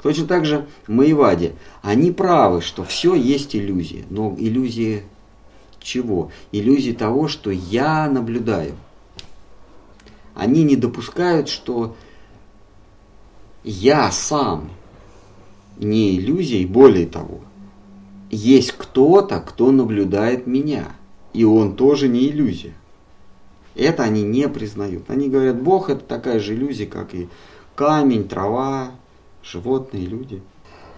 [0.01, 1.53] Точно так же Маевади.
[1.81, 4.05] Они правы, что все есть иллюзия.
[4.09, 5.03] Но иллюзии
[5.79, 6.31] чего?
[6.51, 8.73] Иллюзии того, что я наблюдаю.
[10.35, 11.95] Они не допускают, что
[13.69, 14.71] я сам
[15.77, 17.41] не иллюзия, и более того,
[18.32, 20.88] есть кто-то, кто наблюдает меня,
[21.34, 22.73] и он тоже не иллюзия.
[23.75, 25.10] Это они не признают.
[25.10, 27.29] Они говорят, Бог это такая же иллюзия, как и
[27.75, 28.91] камень, трава,
[29.43, 30.41] животные, люди.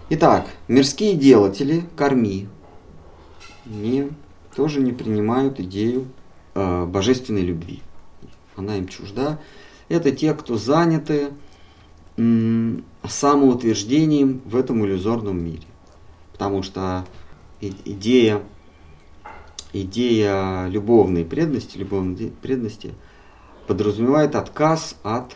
[0.09, 2.47] Итак, мирские делатели, корми,
[3.65, 4.09] не,
[4.55, 6.07] тоже не принимают идею
[6.55, 7.81] э, божественной любви.
[8.55, 9.39] Она им чужда.
[9.89, 11.31] Это те, кто заняты
[13.07, 15.67] самоутверждением в этом иллюзорном мире.
[16.31, 17.05] Потому что
[17.59, 18.41] идея,
[19.73, 22.93] идея любовной преданности, любовной преданности
[23.67, 25.35] подразумевает отказ от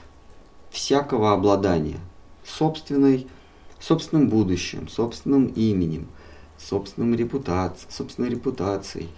[0.71, 1.99] всякого обладания–
[2.45, 3.27] собственной,
[3.79, 6.07] собственным будущим, собственным именем,
[6.57, 9.09] собственным репутацией, собственной репутацией,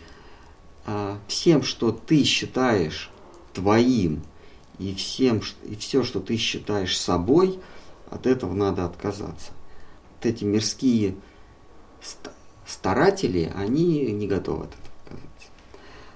[0.85, 3.11] а, всем, что ты считаешь
[3.53, 4.21] твоим,
[4.79, 7.59] и, всем, и все, что ты считаешь собой,
[8.09, 9.51] от этого надо отказаться.
[10.15, 11.15] Вот эти мирские
[12.65, 15.49] старатели, они не готовы от этого отказаться.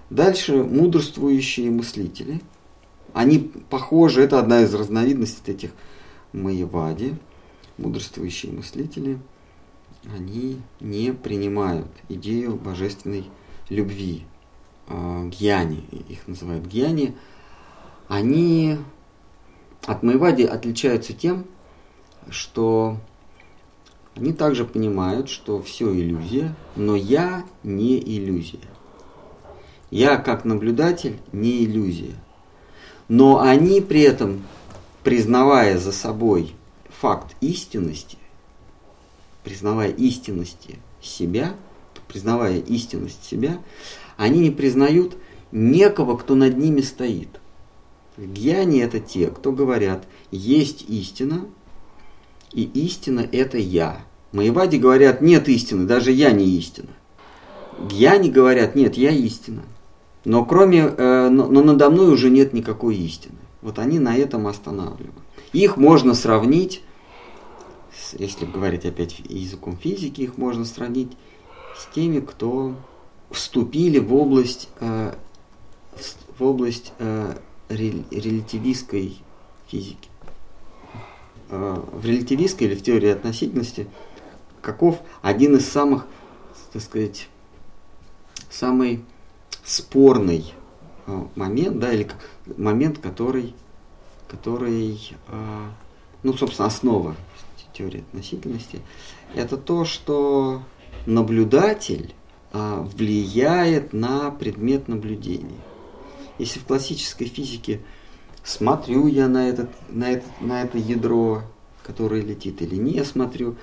[0.10, 2.42] Дальше мудрствующие мыслители.
[3.14, 5.72] Они похожи, это одна из разновидностей этих
[6.34, 7.16] Маевади,
[7.78, 9.20] мудрствующие мыслители,
[10.16, 13.26] они не принимают идею божественной
[13.70, 14.24] любви.
[14.88, 17.16] А, гьяни, их называют гьяни,
[18.12, 18.78] они
[19.86, 21.46] от Маевади отличаются тем,
[22.30, 22.98] что
[24.18, 28.68] они также понимают, что все иллюзия, но я не иллюзия.
[29.92, 32.14] Я как наблюдатель не иллюзия.
[33.08, 34.44] Но они при этом
[35.04, 36.54] признавая за собой
[36.90, 38.18] факт истинности,
[39.46, 41.56] признавая истинности себя,
[42.10, 43.62] признавая истинность себя,
[44.18, 45.16] они не признают
[45.54, 47.41] некого, кто над ними стоит.
[48.18, 51.46] Гьяни это те, кто говорят, есть истина,
[52.54, 54.04] и истина это я.
[54.32, 56.90] Маевади говорят, нет истины, даже я не истина.
[57.80, 59.64] Гьяни говорят, нет, я истина.
[60.26, 63.38] Но кроме, э, но, но надо мной уже нет никакой истины.
[63.62, 65.16] Вот они на этом останавливают.
[65.54, 66.84] Их можно сравнить,
[68.18, 71.12] если говорить опять языком физики, их можно сравнить
[71.78, 72.76] с теми, кто
[73.32, 75.14] вступили в область, э,
[76.38, 77.36] в область э,
[77.76, 79.18] релятивистской
[79.68, 80.10] физики.
[81.50, 83.88] Э, в релятивистской или в теории относительности
[84.62, 86.06] каков один из самых,
[86.72, 87.28] так сказать,
[88.50, 89.04] самый
[89.64, 90.54] спорный
[91.08, 92.08] Э, момент, да, или
[92.58, 93.56] момент, который,
[94.28, 95.68] который э,
[96.24, 97.16] ну, собственно, основа
[97.74, 98.82] теории относительности,
[99.34, 100.62] это то, что
[101.06, 102.14] наблюдатель
[102.52, 105.58] влияет на предмет наблюдения.
[106.42, 107.82] Если в классической физике
[108.44, 111.44] смотрю я на, этот, на, это, на это ядро,
[111.84, 113.58] которое летит, или не смотрю,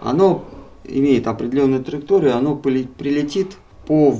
[0.00, 0.42] оно
[0.84, 4.18] имеет определенную траекторию, оно прилетит по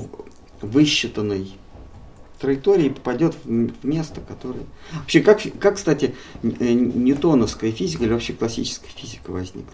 [0.61, 1.53] высчитанной
[2.39, 4.65] траектории попадет в место, которое...
[4.93, 9.73] Вообще, как, как, кстати, э, ньютоновская физика или вообще классическая физика возникла?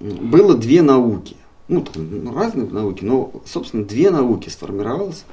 [0.00, 1.36] Было две науки.
[1.68, 5.24] Ну, там, ну, разные науки, но, собственно, две науки сформировалось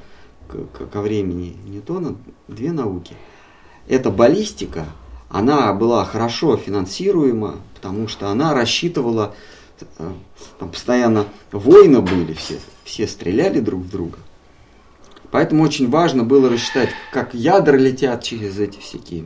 [0.48, 2.16] к, ко времени Ньютона,
[2.48, 3.14] две науки.
[3.88, 4.86] Это баллистика,
[5.28, 9.34] она была хорошо финансируема, потому что она рассчитывала,
[9.80, 10.12] э,
[10.58, 14.18] там постоянно войны были все, все стреляли друг в друга.
[15.30, 19.24] Поэтому очень важно было рассчитать, как ядра летят через эти всякие,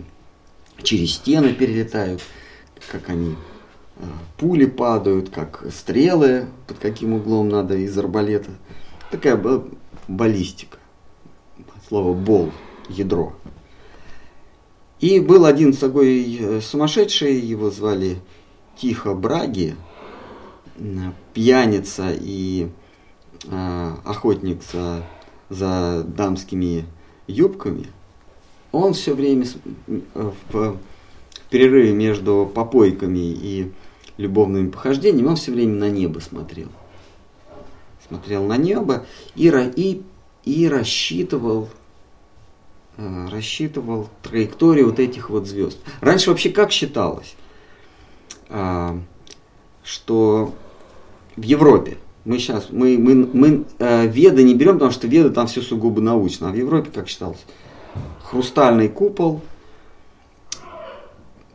[0.82, 2.22] через стены перелетают,
[2.90, 3.36] как они
[3.96, 4.02] э,
[4.38, 8.50] пули падают, как стрелы, под каким углом надо из арбалета.
[9.10, 9.40] Такая
[10.08, 10.79] баллистика.
[11.90, 12.50] Слово бол,
[12.88, 13.34] ядро.
[15.00, 18.18] И был один такой э, сумасшедший, его звали
[18.76, 19.74] Тихо Браги,
[21.34, 22.70] пьяница и
[23.44, 25.02] э, охотник за
[25.50, 26.86] за дамскими
[27.26, 27.88] юбками,
[28.72, 29.44] он все время
[30.14, 30.78] в
[31.50, 33.72] перерыве между попойками и
[34.16, 36.68] любовными похождениями, он все время на небо смотрел.
[38.06, 40.02] Смотрел на небо и, и,
[40.44, 41.79] и рассчитывал, э,
[42.96, 45.78] рассчитывал траекторию вот этих вот звезд.
[46.00, 47.34] Раньше вообще как считалось?
[48.50, 48.98] а,
[49.82, 50.52] что
[51.36, 55.46] в Европе мы сейчас, мы, мы, мы э, веды не берем, потому что веды там
[55.46, 57.42] все сугубо научно, а в Европе, как считалось,
[58.22, 59.40] хрустальный купол,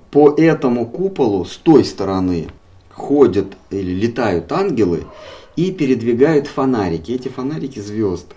[0.09, 2.47] по этому куполу с той стороны
[2.91, 5.03] ходят или летают ангелы
[5.55, 7.11] и передвигают фонарики.
[7.11, 8.33] Эти фонарики звезды.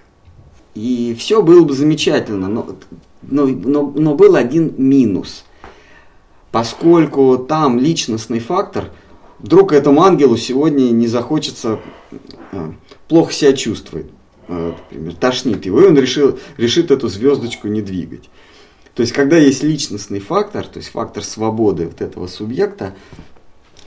[0.79, 2.76] И все было бы замечательно, но,
[3.22, 5.45] но, но, но был один минус.
[6.53, 8.91] Поскольку там личностный фактор–
[9.39, 11.81] вдруг этому ангелу сегодня не захочется,
[12.53, 12.74] а,
[13.09, 14.11] плохо себя чувствует,
[14.49, 18.29] а, например, тошнит его, и он решил, решит эту звездочку не двигать.
[18.95, 22.97] То есть, когда есть личностный фактор, то есть фактор свободы вот этого субъекта,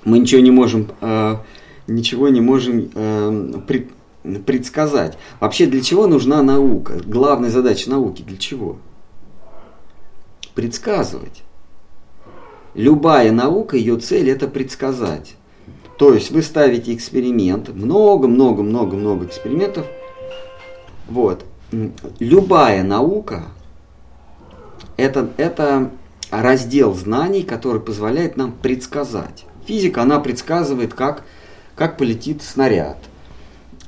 [0.05, 1.35] мы ничего не можем, э,
[1.87, 3.89] ничего не можем э, пред,
[4.45, 5.17] предсказать.
[5.39, 7.01] Вообще, для чего нужна наука?
[7.05, 8.77] Главная задача науки для чего?
[10.55, 11.43] Предсказывать.
[12.73, 15.35] Любая наука, ее цель это предсказать.
[15.97, 19.85] То есть вы ставите эксперимент, много-много-много-много экспериментов.
[21.09, 21.45] Вот.
[22.19, 23.43] Любая наука
[24.97, 25.91] это, это
[26.29, 29.45] раздел знаний, который позволяет нам предсказать.
[29.65, 31.23] Физика, она предсказывает, как,
[31.75, 32.97] как полетит снаряд.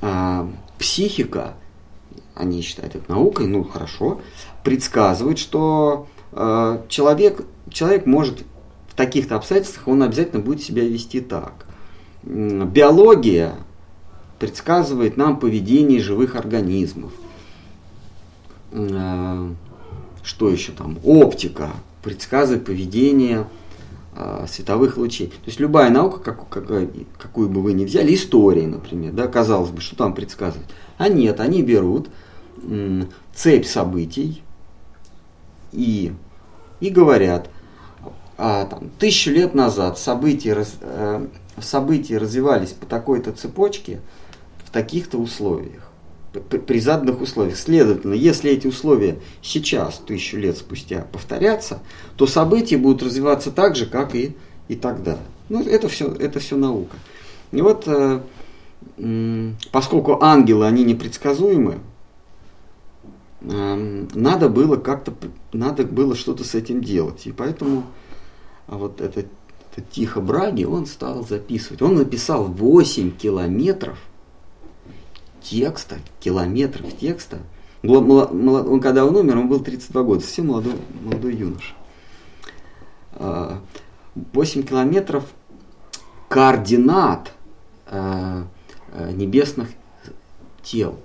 [0.06, 0.48] А,
[0.78, 1.54] психика,
[2.34, 4.20] они считают это наукой, ну хорошо,
[4.62, 8.44] предсказывает, что а, человек, человек может
[8.88, 11.64] в таких-то обстоятельствах, он обязательно будет себя вести так
[12.24, 13.54] биология
[14.38, 17.12] предсказывает нам поведение живых организмов.
[18.72, 19.48] Э,
[20.22, 20.98] что еще там?
[21.04, 21.70] Оптика
[22.02, 23.46] предсказывает поведение
[24.46, 25.28] световых лучей.
[25.28, 26.88] То есть любая наука, как, какая,
[27.18, 30.68] какую бы вы ни взяли, история, например, да, казалось бы, что там предсказывать.
[30.98, 32.08] А нет, они берут
[33.34, 34.42] цепь событий
[35.72, 36.12] и,
[36.80, 37.50] и говорят,
[38.36, 41.26] а, там, тысячу лет назад события раз, э,
[41.60, 44.00] события развивались по такой-то цепочке
[44.64, 45.83] в таких-то условиях,
[46.40, 47.56] при заданных условиях.
[47.56, 51.80] Следовательно, если эти условия сейчас, тысячу лет спустя, повторятся,
[52.16, 54.36] то события будут развиваться так же, как и,
[54.68, 55.18] и тогда.
[55.48, 56.96] Ну, это все, это все наука.
[57.52, 58.20] И вот, э,
[59.70, 61.78] поскольку ангелы, они непредсказуемы,
[63.42, 65.14] э, надо было как-то,
[65.52, 67.26] надо было что-то с этим делать.
[67.26, 67.84] И поэтому
[68.66, 69.26] вот этот
[69.90, 71.82] Тихо Браги, он стал записывать.
[71.82, 73.98] Он написал 8 километров
[75.44, 77.38] текста, километров текста.
[77.82, 81.74] Он, когда он умер, он был 32 года, совсем молодой, молодой юноша.
[83.18, 83.60] 8
[84.60, 85.24] а, километров
[86.28, 87.32] координат
[87.86, 88.46] а,
[88.92, 89.68] а, небесных
[90.62, 90.98] тел.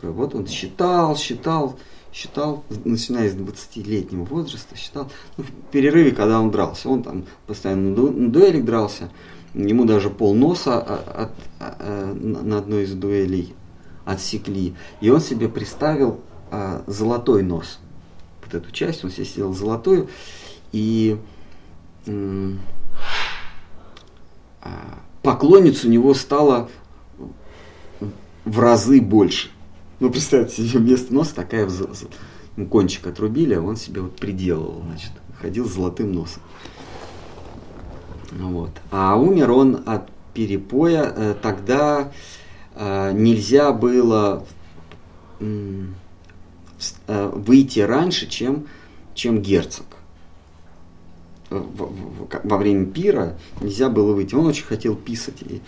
[0.00, 1.76] Вот он считал, считал,
[2.12, 7.90] считал, начиная с 20-летнего возраста, считал, ну, в перерыве, когда он дрался, он там постоянно
[7.90, 9.10] на дуэлях дрался,
[9.54, 13.54] ему даже полноса от, от, на одной из дуэлей
[14.04, 16.20] отсекли, и он себе представил
[16.50, 17.78] а, золотой нос.
[18.44, 20.08] Вот эту часть он себе сделал золотую,
[20.72, 21.18] и
[22.06, 22.52] а,
[25.22, 26.68] поклонниц у него стало
[28.44, 29.50] в разы больше.
[30.00, 31.68] Ну, представьте себе, вместо носа такая
[32.56, 36.42] ну, кончик отрубили, а он себе вот приделал, значит, ходил с золотым носом.
[38.30, 38.70] Вот.
[38.90, 41.12] А умер он от перепоя.
[41.14, 42.12] Э, тогда
[42.74, 44.44] э, нельзя было
[45.40, 45.86] э,
[47.08, 48.66] выйти раньше, чем,
[49.14, 49.86] чем герцог.
[51.50, 54.34] Во время пира нельзя было выйти.
[54.34, 55.42] Он очень хотел писать.
[55.42, 55.62] И,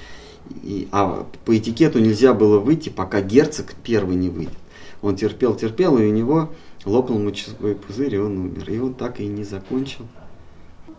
[0.62, 4.58] и, а по этикету нельзя было выйти, пока герцог первый не выйдет.
[5.00, 6.50] Он терпел, терпел, и у него
[6.84, 8.70] лопнул мочевой пузырь, и он умер.
[8.70, 10.04] И он так и не закончил.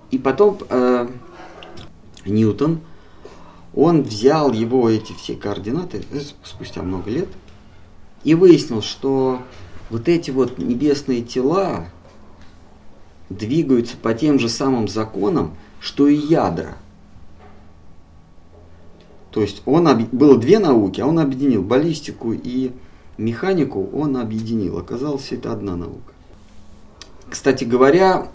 [0.09, 1.07] И потом э,
[2.25, 2.81] Ньютон,
[3.73, 7.29] он взял его эти все координаты э, спустя много лет
[8.23, 9.39] и выяснил, что
[9.89, 11.85] вот эти вот небесные тела
[13.29, 16.77] двигаются по тем же самым законам, что и ядра–
[19.31, 22.71] то есть он было две науки, а он объединил баллистику и
[23.17, 24.77] механику, он объединил.
[24.77, 26.13] Оказалось, это одна наука.
[27.29, 28.27] Кстати говоря,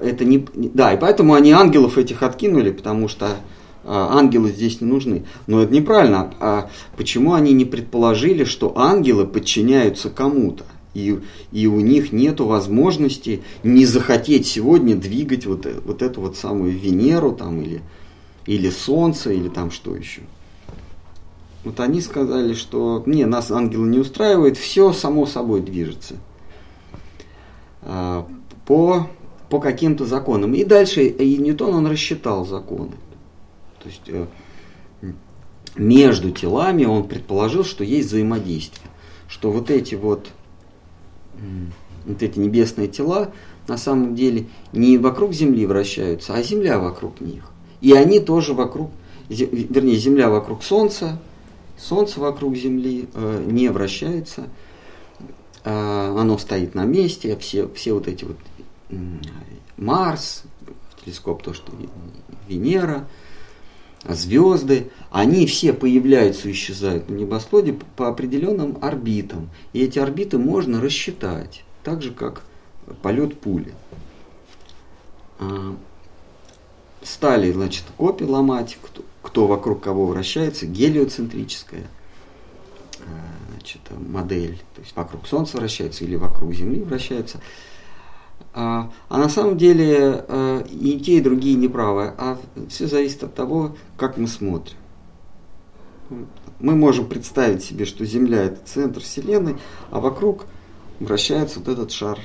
[0.00, 0.46] это не...
[0.54, 3.36] Да, и поэтому они ангелов этих откинули, потому что
[3.84, 5.24] а, ангелы здесь не нужны.
[5.46, 6.32] Но это неправильно.
[6.40, 10.64] А почему они не предположили, что ангелы подчиняются кому-то?
[10.92, 11.20] И,
[11.52, 17.32] и у них нет возможности не захотеть сегодня двигать вот, вот эту вот самую Венеру
[17.32, 17.80] там, или,
[18.46, 20.22] или солнце, или там что еще.
[21.62, 26.16] Вот они сказали, что не, нас ангелы не устраивает, все само собой движется.
[27.82, 28.26] А,
[28.66, 29.08] по
[29.50, 30.54] по каким-то законам.
[30.54, 32.92] И дальше и Ньютон он рассчитал законы.
[33.82, 34.26] То есть э,
[35.76, 38.88] между телами он предположил, что есть взаимодействие.
[39.28, 40.28] Что вот эти вот,
[42.06, 43.32] вот эти небесные тела
[43.68, 47.44] на самом деле не вокруг Земли вращаются, а Земля вокруг них.
[47.80, 48.90] И они тоже вокруг,
[49.28, 51.20] вернее, Земля вокруг Солнца,
[51.78, 54.48] Солнце вокруг Земли э, не вращается,
[55.64, 58.49] э, оно стоит на месте, все, все вот эти вот э,
[59.76, 60.44] Марс,
[61.04, 61.72] телескоп, то, что
[62.48, 63.06] Венера,
[64.08, 69.50] звезды, они все появляются и исчезают на небосводе по определенным орбитам.
[69.72, 72.42] И эти орбиты можно рассчитать, так же как
[73.02, 73.74] полет пули.
[75.38, 75.76] А,
[77.02, 81.86] стали, значит, копии ломать, кто, кто вокруг кого вращается, гелиоцентрическая
[83.00, 83.04] а,
[83.52, 87.40] значит, модель, то есть вокруг Солнца вращается или вокруг Земли вращается.
[88.52, 92.38] А, а на самом деле а, и те, и другие неправы, а
[92.68, 94.76] все зависит от того, как мы смотрим.
[96.58, 99.56] Мы можем представить себе, что Земля это центр Вселенной,
[99.90, 100.46] а вокруг
[100.98, 102.18] вращается вот этот шар,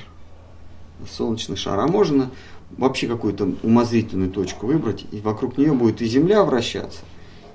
[1.08, 1.78] солнечный шар.
[1.78, 2.30] А можно
[2.70, 7.00] вообще какую-то умозрительную точку выбрать, и вокруг нее будет и Земля вращаться,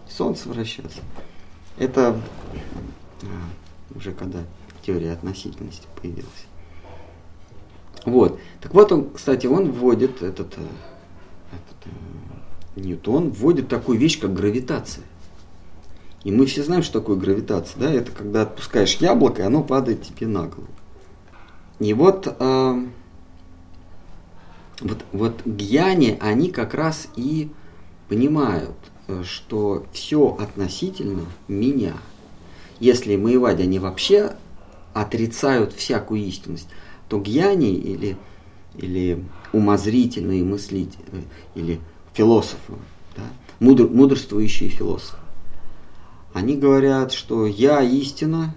[0.08, 1.00] и Солнце вращаться.
[1.78, 2.20] Это
[3.24, 4.40] а, уже когда
[4.86, 6.46] теория относительности появилась.
[8.06, 8.40] Вот.
[8.62, 10.62] Так вот он, кстати, он вводит этот, э,
[11.52, 11.92] этот
[12.76, 15.04] э, Ньютон вводит такую вещь, как гравитация.
[16.24, 17.80] И мы все знаем, что такое гравитация.
[17.80, 17.92] Да?
[17.92, 20.68] Это когда отпускаешь яблоко, и оно падает тебе на голову.
[21.80, 22.86] И вот, э,
[24.82, 27.50] вот, вот гьяне, они как раз и
[28.08, 28.76] понимают,
[29.08, 31.96] э, что все относительно меня.
[32.80, 34.36] Если Маевади, они вообще
[34.94, 36.68] отрицают всякую истинность,
[37.12, 38.18] то гьяни или,
[38.78, 41.22] или умозрительные мыслители, э,
[41.56, 41.82] или
[42.14, 42.76] философы,
[43.18, 43.24] да,
[43.60, 45.18] мудр, мудрствующие философы,
[46.34, 48.56] они говорят, что я истина,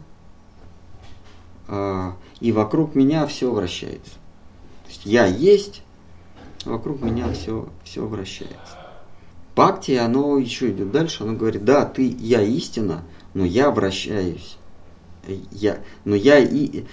[1.67, 4.13] э, и вокруг меня все вращается.
[4.85, 5.83] То есть я есть,
[6.65, 8.79] а вокруг меня все, все вращается.
[9.57, 13.03] Бхакти, оно еще идет дальше, оно говорит, да, ты, я истина,
[13.35, 14.59] но я вращаюсь.
[15.51, 16.85] Я, но я, и,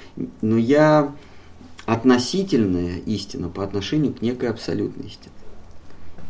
[0.42, 1.14] но я
[1.86, 5.34] относительная истина по отношению к некой абсолютной истине.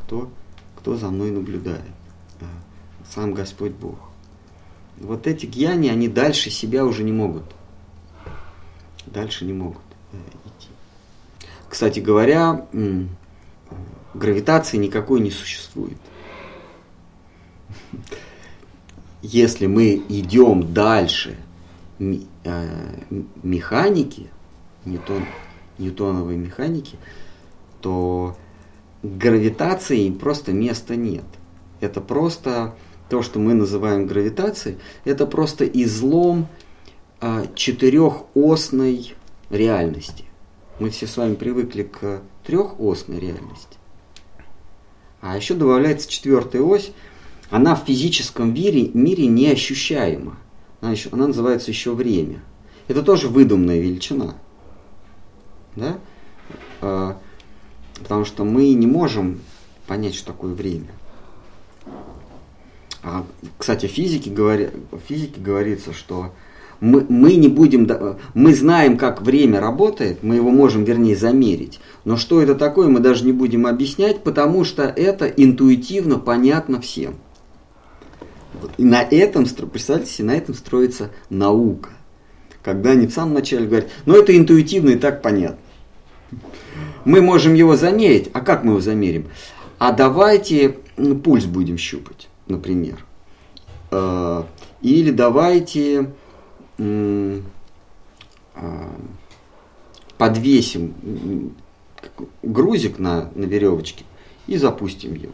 [0.02, 0.30] Кто,
[0.78, 1.82] кто за мной наблюдает?
[2.40, 2.46] А,
[3.10, 3.98] сам Господь Бог.
[5.00, 7.46] Вот эти гьяни, они дальше себя уже не могут
[9.12, 9.82] дальше не могут
[10.14, 10.70] э, идти.
[11.70, 12.68] Кстати говоря,
[14.14, 15.98] гравитации никакой не существует.
[19.22, 21.38] Если мы идем дальше
[22.00, 22.16] э,
[23.44, 24.30] механики,
[24.86, 25.26] Ньютон,
[25.78, 26.98] ньютоновой механики,
[27.82, 28.36] то
[29.04, 31.26] гравитации просто места нет.
[31.80, 32.76] Это просто
[33.10, 36.48] то, что мы называем гравитацией, это просто излом
[37.20, 39.16] а, четырехосной
[39.50, 40.26] реальности.
[40.80, 43.78] Мы все с вами привыкли к трехосной реальности.
[45.20, 46.92] А еще добавляется четвертая ось.
[47.50, 50.38] Она в физическом мире, мире неощущаема.
[50.80, 52.42] Она, еще, она называется еще время.
[52.88, 54.36] Это тоже выдуманная величина.
[55.76, 55.98] Да?
[56.82, 57.18] А,
[58.00, 59.40] потому что мы не можем
[59.88, 60.90] понять, что такое время.
[63.04, 63.26] А,
[63.58, 66.32] кстати, в физике, говоря, в физике говорится, что
[66.80, 67.90] мы, мы не будем,
[68.34, 73.00] мы знаем, как время работает, мы его можем, вернее, замерить, но что это такое, мы
[73.00, 77.16] даже не будем объяснять, потому что это интуитивно понятно всем.
[78.78, 81.90] И на этом, представьте себе, на этом строится наука.
[82.64, 85.58] Когда они в самом начале говорят, ну это интуитивно и так понятно.
[87.06, 89.28] Мы можем его замерить, а как мы его замерим?
[89.80, 93.04] А давайте ну, пульс будем щупать, например.
[93.90, 94.44] Э,
[94.82, 96.12] или давайте
[98.56, 98.90] а,
[100.18, 101.56] подвесим
[102.42, 104.06] грузик на, на веревочке
[104.48, 105.34] и запустим его.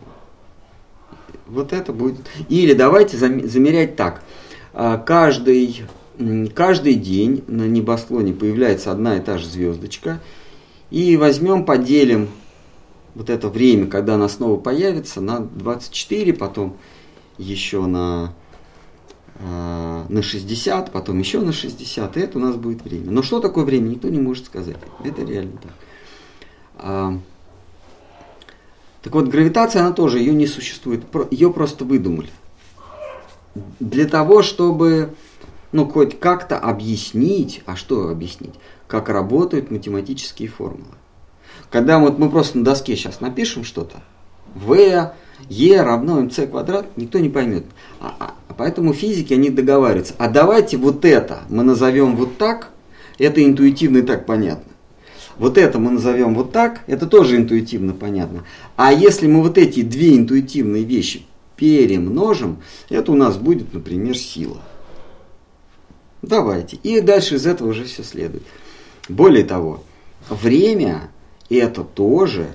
[1.46, 2.20] Вот это будет.
[2.50, 4.22] Или давайте замерять так.
[4.74, 5.84] А, каждый,
[6.54, 10.22] каждый день на небосклоне появляется одна и та же звездочка.
[10.90, 12.30] И возьмем, поделим
[13.16, 16.78] вот это время, когда она снова появится, на 24, потом
[17.38, 18.34] еще на
[19.40, 23.12] Э, на 60, потом еще на 60, и это у нас будет время.
[23.12, 24.78] Но что такое время, никто не может сказать.
[25.04, 25.72] Это реально так.
[26.78, 27.20] А,
[29.04, 32.30] так вот, гравитация, она тоже, ее не существует, ее просто выдумали.
[33.80, 35.14] Для того, чтобы,
[35.78, 38.56] ну, хоть как-то объяснить, а что объяснить,
[38.88, 40.96] как работают математические формулы.
[41.70, 44.02] когда вот мы просто на доске сейчас напишем что-то,
[44.56, 45.12] v,
[45.50, 47.66] e равно mc квадрат, никто не поймет.
[48.00, 52.72] А, а, поэтому физики, они договариваются, а давайте вот это мы назовем вот так,
[53.20, 54.72] это интуитивно и так понятно.
[55.38, 58.46] Вот это мы назовем вот так, это тоже интуитивно понятно.
[58.78, 64.58] А если мы вот эти две интуитивные вещи перемножим, это у нас будет, например, сила.
[66.22, 66.78] Давайте.
[66.84, 68.44] И дальше из этого уже все следует.
[69.10, 69.84] Более того,
[70.30, 71.12] время
[71.50, 72.48] это тоже...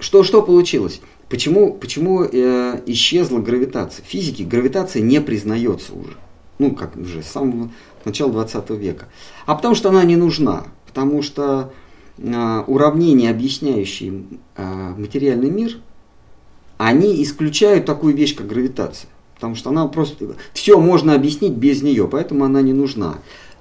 [0.00, 1.00] Что, что получилось?
[1.28, 4.04] Почему, почему э, исчезла гравитация?
[4.04, 6.16] В физике гравитация не признается уже.
[6.58, 7.70] Ну, как уже с самого
[8.04, 9.08] начала 20 века.
[9.46, 10.64] А потому что она не нужна.
[10.86, 11.72] Потому что
[12.18, 14.24] э, уравнения, объясняющие
[14.56, 15.76] э, материальный мир,
[16.78, 19.08] они исключают такую вещь, как гравитация.
[19.40, 20.36] Потому что она просто...
[20.52, 23.20] Все можно объяснить без нее, поэтому она не нужна.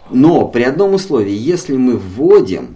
[0.09, 2.75] Но при одном условии, если мы вводим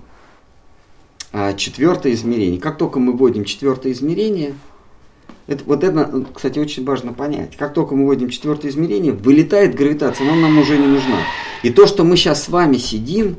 [1.33, 4.53] а, четвертое измерение, как только мы вводим четвертое измерение,
[5.47, 7.57] это, вот это, кстати, очень важно понять.
[7.57, 11.19] Как только мы вводим четвертое измерение, вылетает гравитация, она нам уже не нужна.
[11.61, 13.35] И то, что мы сейчас с вами сидим,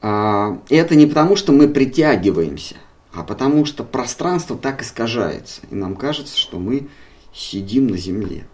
[0.00, 2.76] а, это не потому, что мы притягиваемся,
[3.12, 5.60] а потому что пространство так искажается.
[5.70, 6.88] И нам кажется, что мы
[7.38, 8.44] сидим на Земле.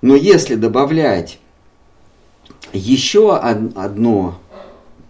[0.00, 1.38] Но если добавлять
[2.72, 4.38] еще одно,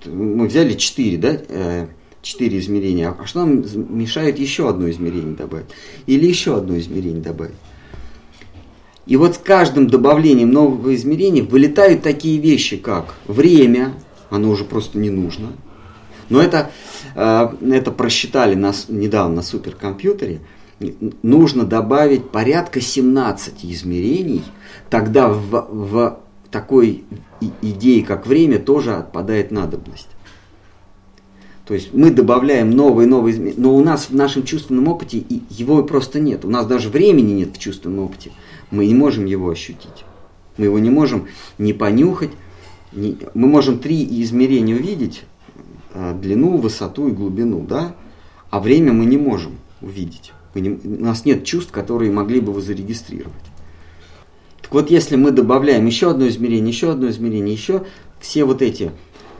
[0.04, 1.86] мы взяли четыре, да, э,
[2.22, 3.64] четыре измерения, а что нам
[3.96, 5.66] мешает еще одно измерение добавить?
[6.06, 7.54] Или еще одно измерение добавить?
[9.06, 13.94] И вот с каждым добавлением нового измерения вылетают такие вещи, как время,
[14.30, 15.52] оно уже просто не нужно.
[16.28, 16.72] Но это,
[17.14, 20.40] э, это просчитали нас недавно на суперкомпьютере.
[21.22, 24.42] Нужно добавить порядка 17 измерений–
[24.90, 26.18] тогда в, в
[26.50, 27.04] такой
[27.62, 30.08] идее, как время, тоже отпадает надобность.
[31.66, 36.20] То есть мы добавляем новые, новые но у нас в нашем чувственном опыте его просто
[36.20, 36.44] нет.
[36.44, 38.30] У нас даже времени нет в чувственном опыте.
[38.70, 40.04] Мы не можем его ощутить.
[40.58, 41.26] Мы его не можем
[41.58, 42.30] ни понюхать.
[42.92, 43.18] Ни...
[43.34, 45.24] Мы можем три измерения увидеть.
[45.92, 47.66] А, длину, высоту и глубину.
[47.68, 47.96] Да?
[48.50, 50.32] А время мы не можем увидеть.
[50.60, 50.70] Не...
[50.70, 53.34] У нас нет чувств, которые могли бы его зарегистрировать.
[54.62, 57.84] Так вот, если мы добавляем еще одно измерение, еще одно измерение, еще
[58.20, 58.90] все вот эти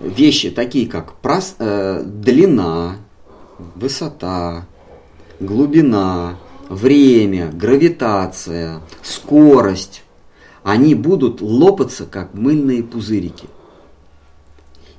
[0.00, 2.96] вещи, такие как прос, э, длина,
[3.74, 4.66] высота,
[5.40, 6.38] глубина,
[6.68, 10.02] время, гравитация, скорость,
[10.62, 13.46] они будут лопаться, как мыльные пузырики.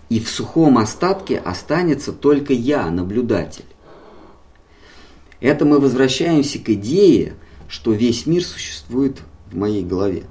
[0.10, 3.66] И в сухом остатке останется только я, наблюдатель.
[5.40, 7.34] Это мы возвращаемся к идее,
[7.68, 9.22] что весь мир существует
[9.52, 10.24] в моей голове.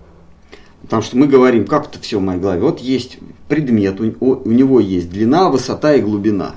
[0.83, 2.61] Потому что мы говорим, как это все в моей голове.
[2.61, 6.57] Вот есть предмет, у, него есть длина, высота и глубина.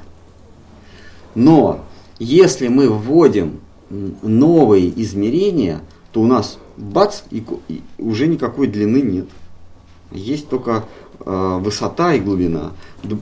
[1.35, 1.85] Но
[2.19, 5.81] если мы вводим новые измерения,
[6.11, 7.43] то у нас бац, и
[7.97, 9.27] уже никакой длины нет.
[10.11, 10.85] Есть только
[11.19, 12.71] э, высота и глубина.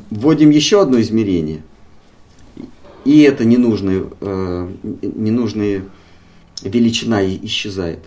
[0.10, 1.62] Вводим еще одно измерение,
[3.08, 5.86] и эта ненужная, э, ненужная
[6.62, 8.00] величина исчезает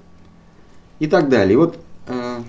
[0.98, 1.56] и так далее.
[1.56, 2.42] Вот э,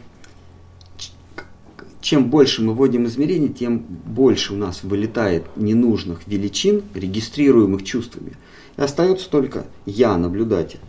[2.01, 8.33] чем больше мы вводим измерений, тем больше у нас вылетает ненужных величин, регистрируемых чувствами.
[8.75, 10.81] И остается только я, наблюдатель.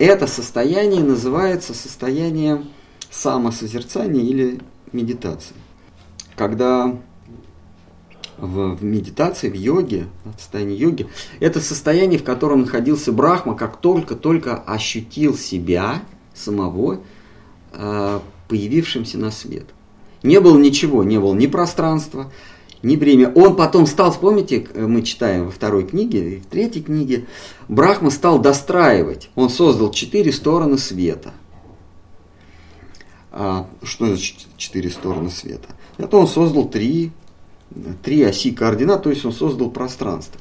[0.00, 2.64] Это состояние называется состоянием
[3.10, 4.58] самосозерцания или
[4.90, 5.54] медитации.
[6.34, 6.98] Когда
[8.42, 11.08] в, медитации, в йоге, в состоянии йоги,
[11.40, 16.02] это состояние, в котором находился Брахма, как только-только ощутил себя–
[16.34, 17.00] самого,
[17.72, 19.66] э, появившимся на свет.
[20.22, 22.30] Не было ничего, не было ни пространства,
[22.82, 23.32] ни время.
[23.34, 27.26] Он потом стал, вспомните, мы читаем во второй книге и в третьей книге,
[27.68, 29.30] Брахма стал достраивать.
[29.34, 31.32] Он создал четыре стороны света.
[33.30, 35.68] А, что значит четыре стороны света?
[35.96, 37.12] Это он создал три,
[38.02, 40.40] три оси координат, то есть он создал пространство.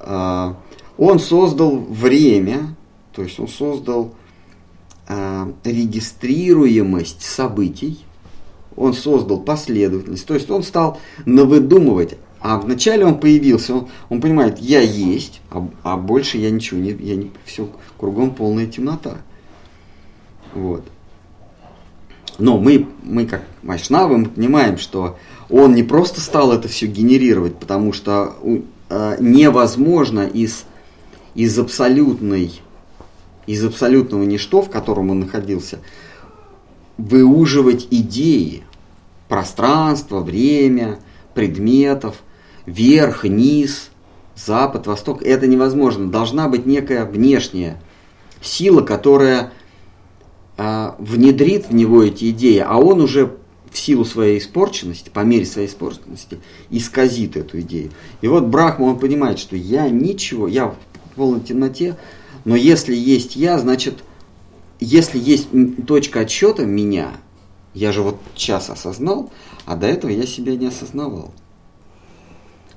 [0.00, 0.56] А,
[0.96, 2.76] он создал время,
[3.12, 4.14] то есть он создал
[5.08, 8.04] э, регистрируемость событий,
[8.76, 12.16] он создал последовательность, то есть он стал навыдумывать.
[12.40, 16.90] А вначале он появился, он, он понимает, я есть, а, а больше я ничего не,
[16.90, 19.16] я не, все кругом полная темнота.
[20.52, 20.84] Вот.
[22.38, 25.16] Но мы, мы как Майшнавы, мы понимаем, что
[25.56, 28.34] он не просто стал это все генерировать, потому что
[28.90, 30.64] э, невозможно из,
[31.36, 32.60] из абсолютной
[33.46, 35.78] из абсолютного ничто, в котором он находился,
[36.96, 38.64] выуживать идеи.
[39.28, 40.98] пространство, время,
[41.34, 42.16] предметов,
[42.66, 43.90] верх, низ,
[44.34, 45.22] запад, восток.
[45.22, 46.10] Это невозможно.
[46.10, 47.80] Должна быть некая внешняя
[48.40, 49.52] сила, которая
[50.56, 53.36] э, внедрит в него эти идеи, а он уже
[53.74, 56.38] в силу своей испорченности, по мере своей испорченности,
[56.70, 57.90] исказит эту идею.
[58.20, 60.76] И вот Брахма, он понимает, что я ничего, я в
[61.16, 61.96] полной темноте,
[62.44, 64.04] но если есть я, значит,
[64.78, 65.48] если есть
[65.88, 67.14] точка отсчета меня,
[67.74, 69.32] я же вот сейчас осознал,
[69.66, 71.32] а до этого я себя не осознавал.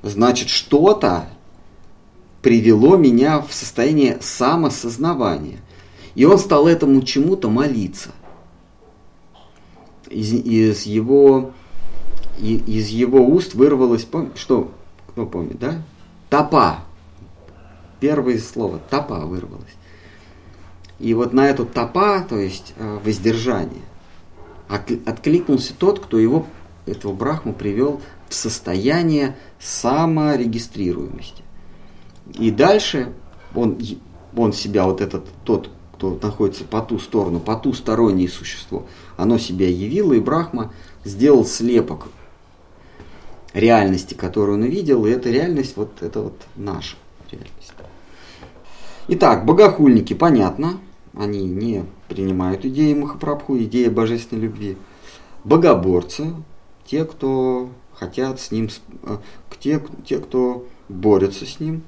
[0.01, 1.29] Значит, что-то
[2.41, 5.59] привело меня в состояние самосознавания.
[6.15, 8.09] И он стал этому чему-то молиться.
[10.09, 11.51] Из, из, его,
[12.39, 14.71] из его уст вырвалось, пом, что,
[15.07, 15.81] кто помнит, да?
[16.29, 16.79] Топа.
[17.99, 19.75] Первое слово, топа вырвалось.
[20.99, 23.83] И вот на эту топа, то есть э, воздержание,
[24.67, 26.47] откликнулся тот, кто его,
[26.85, 31.43] этого брахму привел в состояние саморегистрируемости.
[32.33, 33.13] И дальше
[33.55, 33.77] он,
[34.35, 38.85] он себя, вот этот, тот, кто находится по ту сторону, по ту стороннее существо,
[39.17, 40.71] оно себя явило, и Брахма
[41.03, 42.07] сделал слепок
[43.53, 46.97] реальности, которую он увидел, и эта реальность, вот это вот наша
[47.31, 47.73] реальность.
[49.07, 50.79] Итак, богохульники, понятно,
[51.17, 54.77] они не принимают идеи Махапрабху, идеи божественной любви.
[55.43, 56.33] Богоборцы,
[56.85, 58.69] те, кто хотят с ним,
[59.03, 59.17] э,
[59.59, 61.83] те, те кто борются с ним.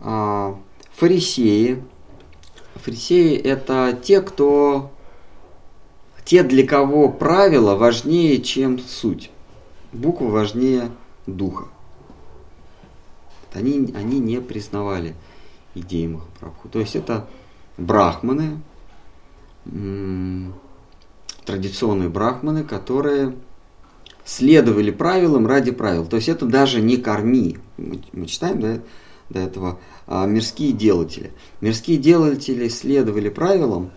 [0.00, 0.56] А,
[0.92, 1.82] фарисеи.
[2.76, 4.90] Фарисеи это те, кто
[6.24, 9.30] те, для кого правила важнее, чем суть.
[9.92, 10.90] Буква важнее
[11.26, 11.66] духа.
[13.52, 15.14] Они, они не признавали
[15.74, 16.68] идеи Махапрабху.
[16.68, 17.28] То есть это
[17.76, 18.60] брахманы,
[21.44, 23.34] традиционные брахманы, которые
[24.24, 26.06] следовали правилам ради правил.
[26.06, 27.58] То есть это даже не корми.
[27.76, 28.80] Мы, читаем да,
[29.30, 31.32] до этого а, мирские делатели.
[31.60, 33.90] Мирские делатели следовали правилам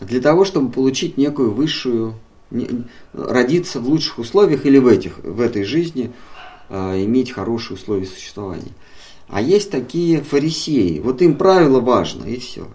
[0.00, 2.14] для того, чтобы получить некую высшую,
[3.12, 6.12] родиться в лучших условиях или в, этих, в этой жизни
[6.68, 8.72] а, иметь хорошие условия существования.
[9.28, 11.00] А есть такие фарисеи.
[11.00, 12.68] Вот им правило важно, и все.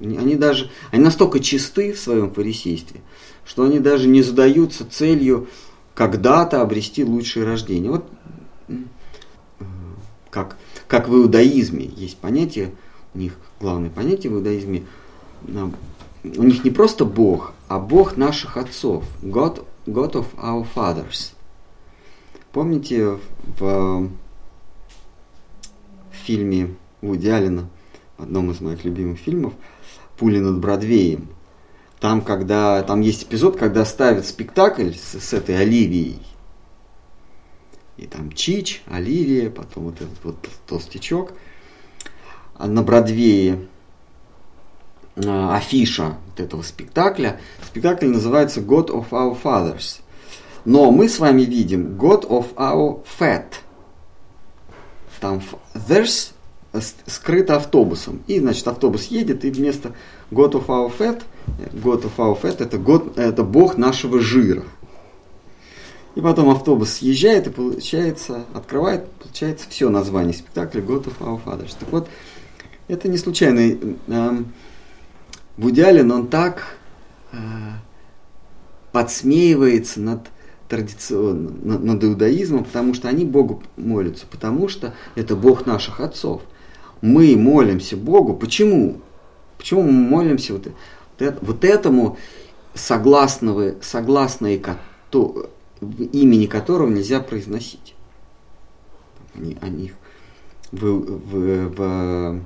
[0.00, 3.00] Они даже, они настолько чисты в своем фарисействе,
[3.44, 5.48] что они даже не задаются целью
[5.94, 7.90] когда-то обрести лучшее рождение.
[7.92, 8.04] Вот
[10.30, 10.56] как,
[10.92, 12.70] как в иудаизме есть понятие,
[13.14, 14.84] у них главное понятие в иудаизме,
[16.22, 21.32] у них не просто Бог, а Бог наших отцов, God, God of our fathers.
[22.52, 23.16] Помните
[23.58, 24.10] в
[26.26, 27.70] фильме Вуди Аллена,
[28.18, 29.54] одном из моих любимых фильмов,
[30.18, 31.28] «Пули над Бродвеем».
[32.00, 36.20] Там, когда, там есть эпизод, когда ставят спектакль с, с этой Оливией.
[38.02, 40.36] И там Чич, Оливия, потом вот этот вот
[40.66, 41.32] толстячок.
[42.54, 43.68] А на Бродвее
[45.16, 47.40] а, афиша вот этого спектакля.
[47.64, 50.00] Спектакль называется God of Our Fathers.
[50.64, 53.46] Но мы с вами видим God of Our Fat–
[55.22, 55.40] там
[55.74, 56.32] there's
[57.06, 58.22] скрыто автобусом.
[58.26, 59.92] И, значит, автобус едет, и вместо
[60.30, 61.22] God of our fat,
[61.72, 64.64] God of our fat это, God, это Бог нашего жира.
[66.14, 71.74] И потом автобус съезжает, и получается, открывает, получается все название спектакля God of our.
[71.78, 72.08] Так вот,
[72.88, 73.78] это не случайно.
[74.08, 74.52] Эм,
[75.56, 76.76] Вуди он так
[77.32, 77.36] э,
[78.92, 80.20] подсмеивается над
[80.68, 86.42] традиционно над иудаизмом, потому что они Богу молятся, потому что это Бог наших отцов.
[87.02, 88.34] Мы молимся Богу.
[88.34, 89.00] Почему?
[89.58, 90.68] Почему мы молимся вот,
[91.42, 92.16] вот этому
[92.74, 94.58] согласного, согласное
[95.82, 97.94] имени которого нельзя произносить?
[99.34, 99.92] Они, они,
[100.70, 102.40] в, в, в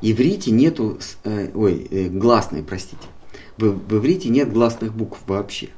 [0.00, 3.06] иврите нету, э, ой, э, гласной, простите.
[3.56, 5.70] В, в иврите нет гласных букв вообще.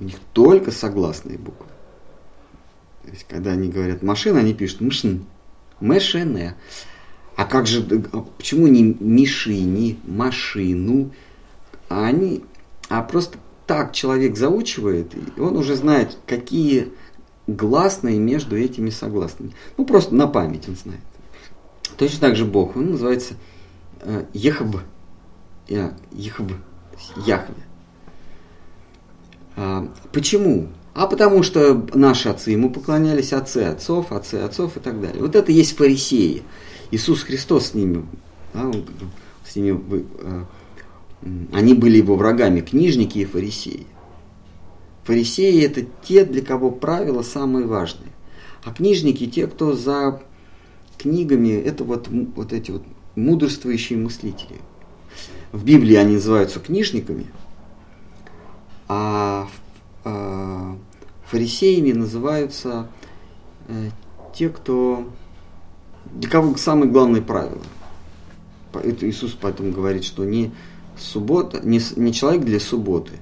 [0.00, 1.66] У них только согласные буквы.
[3.04, 5.18] То есть, когда они говорят машина, они пишут мшн,
[5.80, 6.38] мшн.
[7.36, 11.10] А как же, а почему не мишини, машину?
[11.88, 12.44] А они,
[12.88, 16.92] а просто так человек заучивает, и он уже знает, какие
[17.46, 19.52] гласные между этими согласными.
[19.76, 21.00] Ну, просто на память он знает.
[21.96, 23.34] Точно так же Бог, он называется
[24.00, 24.76] э, Ехаб,
[25.68, 26.52] Ехаб,
[27.16, 27.54] Яхве.
[29.56, 30.68] А, почему?
[30.94, 35.22] А потому что наши отцы ему поклонялись, отцы отцов, отцы отцов и так далее.
[35.22, 36.42] Вот это есть фарисеи.
[36.90, 38.06] Иисус Христос с ними,
[38.52, 38.70] да,
[39.44, 40.44] с ними а,
[41.52, 43.86] они были его врагами, книжники и фарисеи.
[45.04, 48.10] Фарисеи– это те, для кого правила самые важные.
[48.64, 50.22] А книжники– те, кто за
[50.98, 52.82] книгами, это вот, вот эти вот
[53.14, 54.60] мудрствующие мыслители.
[55.52, 57.26] В Библии они называются книжниками,
[58.88, 59.48] а,
[60.04, 60.76] а
[61.26, 62.88] фарисеями называются
[63.68, 63.90] э,
[64.34, 65.08] те, кто
[66.12, 67.62] для кого самые главные правила.
[69.00, 70.52] Иисус поэтому говорит, что не
[70.98, 73.12] суббота, не, не человек для субботы,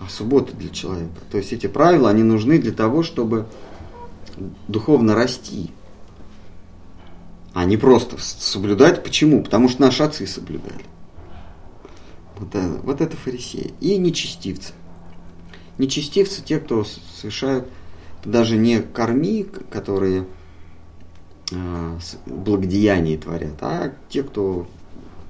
[0.00, 1.20] а суббота для человека.
[1.30, 3.46] То есть эти правила, они нужны для того, чтобы
[4.68, 5.70] духовно расти,
[7.54, 9.02] а не просто соблюдать.
[9.02, 9.42] Почему?
[9.42, 10.84] Потому что наши отцы соблюдали.
[12.38, 13.74] Вот это, вот это фарисеи.
[13.80, 14.72] И нечестивцы.
[15.78, 17.68] Нечестивцы те, кто совершают
[18.24, 20.26] даже не корми, которые
[21.50, 24.66] э, благодеяние творят, а те, кто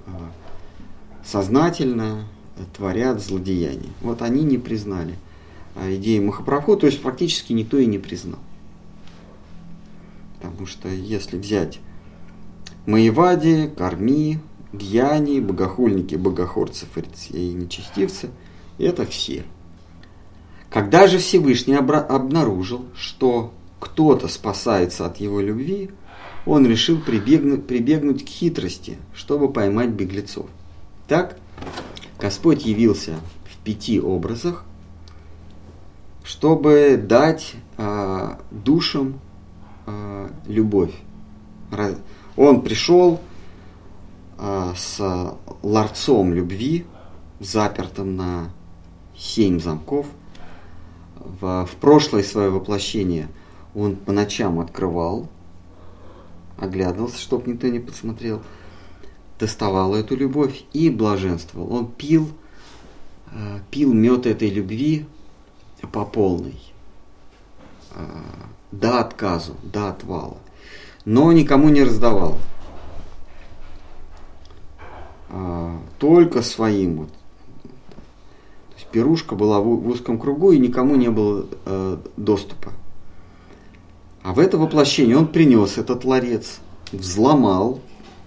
[0.07, 0.11] э,
[1.25, 2.27] сознательно
[2.77, 3.91] творят злодеяния.
[4.01, 5.17] Вот они не признали
[5.75, 8.41] э, идеи Махапрабху, то есть практически никто и не признал.
[10.41, 11.81] Потому что если взять
[12.87, 14.41] Маевади, Карми,
[14.73, 18.31] Гьяни, богохульники, богохорцы, фарисеи и нечестивцы–
[18.79, 19.45] это все.
[20.71, 25.91] Когда же Всевышний обнаружил, что кто-то спасается от его любви,
[26.47, 30.47] он решил прибегнуть, прибегнуть к хитрости, чтобы поймать беглецов.
[31.13, 31.37] Так,
[32.19, 34.65] Господь явился в пяти образах,
[36.25, 39.21] чтобы дать э, душам
[39.85, 40.95] э, любовь.
[42.35, 43.21] Он пришел
[44.39, 46.87] э, с ларцом любви,
[47.41, 48.51] запертым на
[49.15, 50.07] семь замков.
[51.17, 53.29] В, в прошлое свое воплощение
[53.75, 55.29] он по ночам открывал,
[56.57, 58.41] оглядывался, чтобы никто не подсмотрел,
[59.39, 61.73] доставал эту любовь и блаженствовал.
[61.73, 62.31] Он пил,
[63.33, 65.07] э, пил мед этой любви
[65.93, 66.61] по полной,
[67.95, 68.05] э,
[68.71, 70.39] до отказу, до отвала
[71.05, 72.39] но никому не раздавал.
[75.31, 76.99] А, только своим.
[76.99, 77.09] Вот.
[77.09, 82.73] То есть пирушка была в, узком кругу и никому не было э, доступа.
[84.23, 86.61] А в это воплощение он принес этот ларец,
[86.93, 87.81] взломал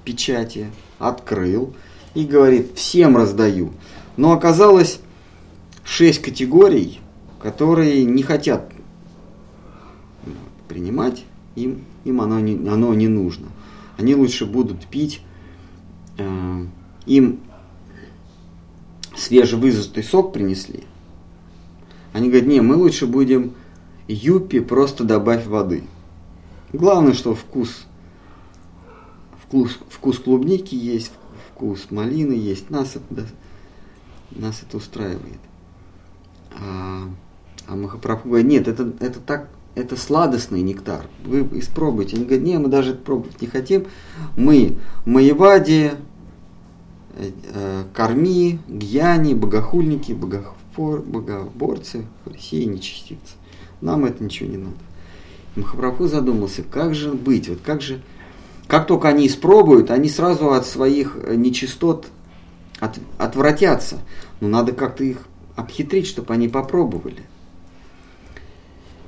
[0.03, 0.69] печати,
[0.99, 1.73] открыл
[2.13, 3.71] и говорит, всем раздаю.
[4.17, 4.99] Но оказалось
[5.83, 6.99] шесть категорий,
[7.39, 8.71] которые не хотят
[10.67, 11.23] принимать
[11.55, 13.47] им им оно не, оно не нужно.
[13.97, 15.21] Они лучше будут пить,
[16.17, 16.65] э,
[17.05, 17.39] им
[19.17, 20.83] свежевыжатый сок принесли.
[22.13, 23.53] Они говорят, не, мы лучше будем
[24.07, 25.83] юпи, просто добавь воды.
[26.71, 27.85] Главное, что вкус,
[29.55, 31.11] вкус, вкус клубники есть,
[31.51, 33.23] вкус малины есть, нас это, да,
[34.31, 35.39] нас это устраивает.
[36.51, 37.03] А,
[37.67, 41.05] а Махапрабху говорит, нет, это, это так это сладостный нектар.
[41.25, 42.15] Вы испробуйте.
[42.15, 43.87] Они говорят, не, мы даже пробовать не хотим.
[44.37, 45.91] Мы Маевади,
[47.17, 53.35] э, э, Корми, Гьяни, богохульники, богофор, богоборцы, фарисеи, нечестивцы.
[53.81, 54.77] Нам это ничего не надо.
[55.57, 58.01] Махапрабху задумался, как же быть, вот как же,
[58.68, 62.07] как только они испробуют, они сразу от своих нечистот
[62.80, 63.99] от, отвратятся.
[64.39, 67.24] Но надо как-то их обхитрить, чтобы они попробовали.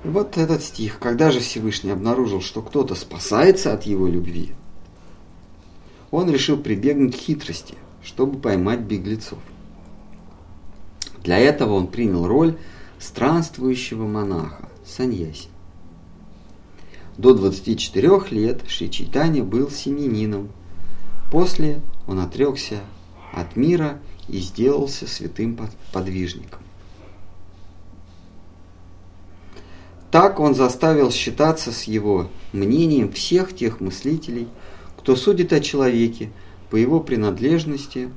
[0.04, 1.00] Вот этот стих.
[1.00, 4.52] Когда же Всевышний обнаружил, что кто-то спасается от его любви,
[6.12, 9.40] он решил прибегнуть к хитрости, чтобы поймать беглецов.
[11.24, 12.58] Для этого он принял роль
[13.00, 15.50] странствующего монаха, саньяси.
[17.18, 18.92] До 24 лет Шри
[19.42, 20.50] был семенином.
[21.32, 22.82] После он отрекся
[23.34, 25.58] от мира и сделался святым
[25.92, 26.62] подвижником.
[30.12, 34.48] Так он заставил считаться с его мнением всех тех мыслителей,
[34.98, 36.32] кто судит о человеке
[36.70, 38.10] по его принадлежности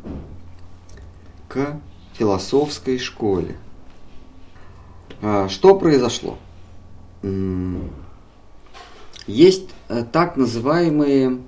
[1.49, 1.81] к
[2.15, 3.57] философской школе.
[5.23, 6.39] А, что произошло?
[9.31, 11.39] Есть э, так называемые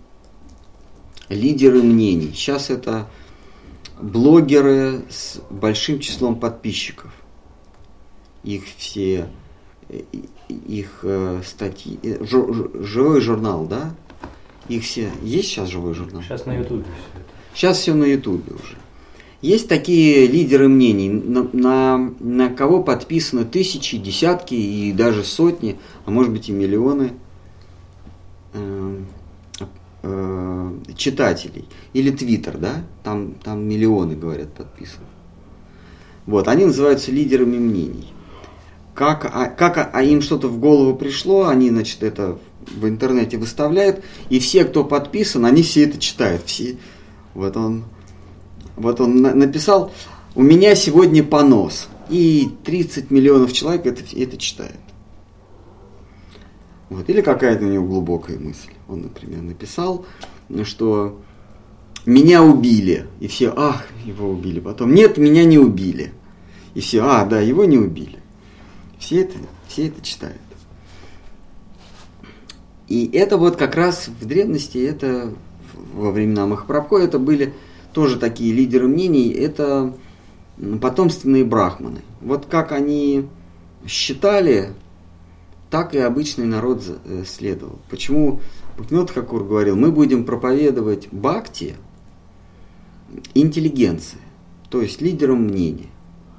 [1.29, 2.33] лидеры мнений.
[2.35, 3.09] Сейчас это
[4.01, 7.13] блогеры с большим числом подписчиков.
[8.45, 9.29] Их все
[10.49, 13.95] их э, статьи, э, живой журнал, да?
[14.69, 16.23] Их все, есть сейчас живой журнал?
[16.23, 17.29] Сейчас на ютубе все это.
[17.55, 18.77] Сейчас все на ютубе уже.
[19.41, 26.13] Есть такие лидеры мнений, на, на, на кого подписаны тысячи, десятки и даже сотни, а
[26.13, 27.32] может быть и миллионы э, э,
[30.97, 31.69] читателей.
[31.93, 32.85] Или Твиттер, да?
[33.03, 35.07] Там, там миллионы, говорят, подписаны.
[36.27, 38.13] Вот, они называются лидерами мнений.
[38.95, 44.05] как, а, как а им что-то в голову пришло, они, значит, это в интернете выставляют,
[44.29, 46.43] и все, кто подписан, они все это читают.
[46.47, 46.77] Все.
[47.35, 47.85] Вот он,
[48.77, 49.91] вот он написал,
[50.35, 54.77] у меня сегодня понос, и 30 миллионов человек это, это читают.
[56.93, 57.09] Вот.
[57.09, 58.71] Или какая-то у него глубокая мысль.
[58.87, 60.05] Он, например, написал,
[60.65, 61.19] что
[62.05, 63.07] меня убили.
[63.19, 64.61] И все, ах, его убили.
[64.61, 66.13] Потом, нет, меня не убили.
[66.75, 68.19] И все, а, да, его не убили.
[68.99, 69.39] Все это,
[69.69, 70.37] все это читают.
[72.89, 75.33] И это вот как раз в древности, это
[75.95, 77.55] во времена Махапрабху, это были
[77.95, 79.95] тоже такие лидеры мнений, это
[80.83, 82.03] потомственные брахманы.
[82.21, 83.29] Вот как они
[83.87, 84.75] считали,
[85.73, 87.79] так и обычный народ э, следовал.
[87.89, 88.43] Почему
[88.77, 91.77] Бхактинот Хакур говорил, мы будем проповедовать бхакти
[93.33, 94.19] интеллигенции,
[94.69, 95.89] то есть лидерам мнения.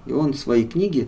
[0.05, 1.07] И он в своей книге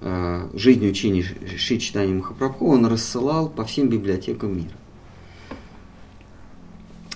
[0.00, 4.76] э, «Жизнь и учение Ши Читания Махапрабху» он рассылал по всем библиотекам мира.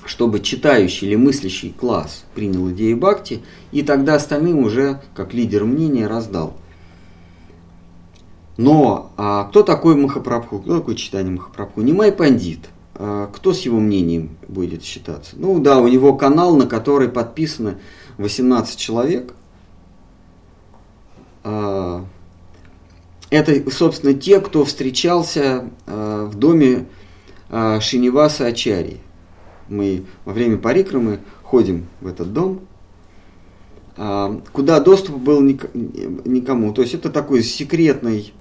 [0.05, 6.09] Чтобы читающий или мыслящий класс принял идею бхакти, и тогда остальным уже, как лидер мнения,
[6.09, 6.57] раздал.
[8.57, 11.81] Но а кто такой Махапрабху, кто такой читание Махапрабху?
[11.81, 12.71] Не май пандит.
[12.95, 15.35] А, кто с его мнением будет считаться?
[15.37, 17.79] Ну да, у него канал, на который подписано
[18.19, 19.35] 18 человек.
[21.43, 22.05] А,
[23.31, 26.87] это, собственно, те, кто встречался а, в доме
[27.51, 28.99] Шиниваса Ачари.
[29.69, 32.61] Мы во время парикрамы ходим в этот дом,
[34.53, 36.73] куда доступ был никому.
[36.73, 38.33] То есть это такой секретный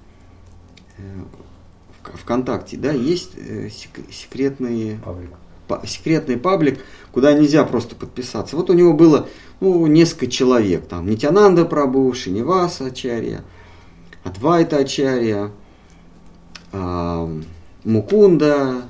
[2.12, 3.68] ВКонтакте, да, есть э,
[4.10, 5.30] секретные паблик.
[5.86, 6.80] секретный паблик,
[7.12, 8.56] куда нельзя просто подписаться.
[8.56, 9.28] Вот у него было
[9.60, 13.42] ну, несколько человек, там Нитянанда Прабу, Шиниваса Ачарья,
[14.22, 15.50] Адвайта Ачарья,
[16.72, 17.42] э,
[17.84, 18.82] Мукунда,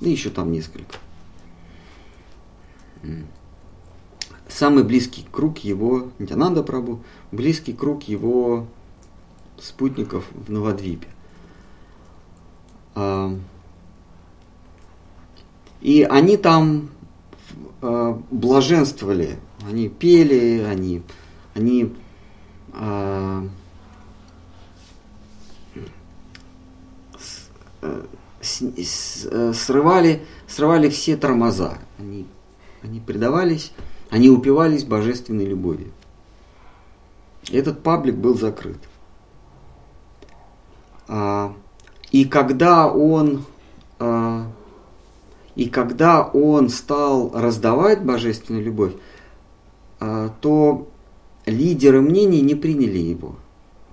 [0.00, 0.96] и еще там несколько.
[4.48, 7.02] Самый близкий круг его, Нитянанда Прабу,
[7.32, 8.66] близкий круг его
[9.60, 11.08] спутников в Новодвипе.
[15.80, 16.90] И они там
[17.82, 21.02] а, блаженствовали, они пели, они,
[21.54, 21.94] они
[22.72, 23.46] а,
[27.82, 28.06] э,
[28.42, 31.78] э, срывали, срывали все тормоза.
[31.98, 32.26] Они,
[32.82, 33.72] они предавались,
[34.10, 35.92] они упивались божественной любовью.
[37.52, 38.80] Этот паблик был закрыт.
[41.06, 41.54] А,
[42.10, 43.44] и когда он,
[43.98, 44.44] э,
[45.54, 48.92] и когда он стал раздавать божественную любовь,
[50.00, 50.88] э, то
[51.46, 53.36] лидеры мнений не приняли его.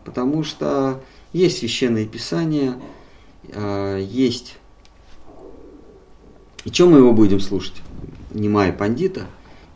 [0.06, 1.02] Потому что
[1.32, 2.76] есть священное писание,
[3.50, 4.58] э, есть...
[6.66, 7.82] И чем мы его будем слушать?
[8.32, 9.26] Немая пандита,